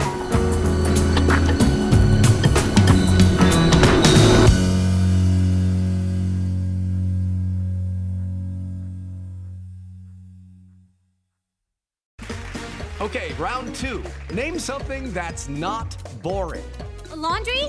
Okay, 13.00 13.32
round 13.38 13.74
two. 13.74 14.04
Name 14.32 14.58
something 14.58 15.12
that's 15.12 15.48
not 15.48 15.96
boring. 16.22 16.64
A 17.10 17.16
laundry? 17.16 17.64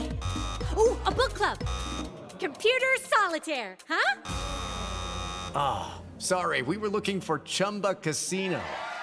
Ooh, 0.77 0.97
a 1.05 1.11
book 1.11 1.33
club. 1.33 1.57
Computer 2.37 2.85
solitaire, 2.99 3.77
huh? 3.87 4.21
Ah, 5.55 5.95
oh, 5.95 6.01
sorry, 6.19 6.61
we 6.61 6.77
were 6.77 6.89
looking 6.89 7.19
for 7.21 7.39
Chumba 7.39 7.95
Casino. 7.95 8.61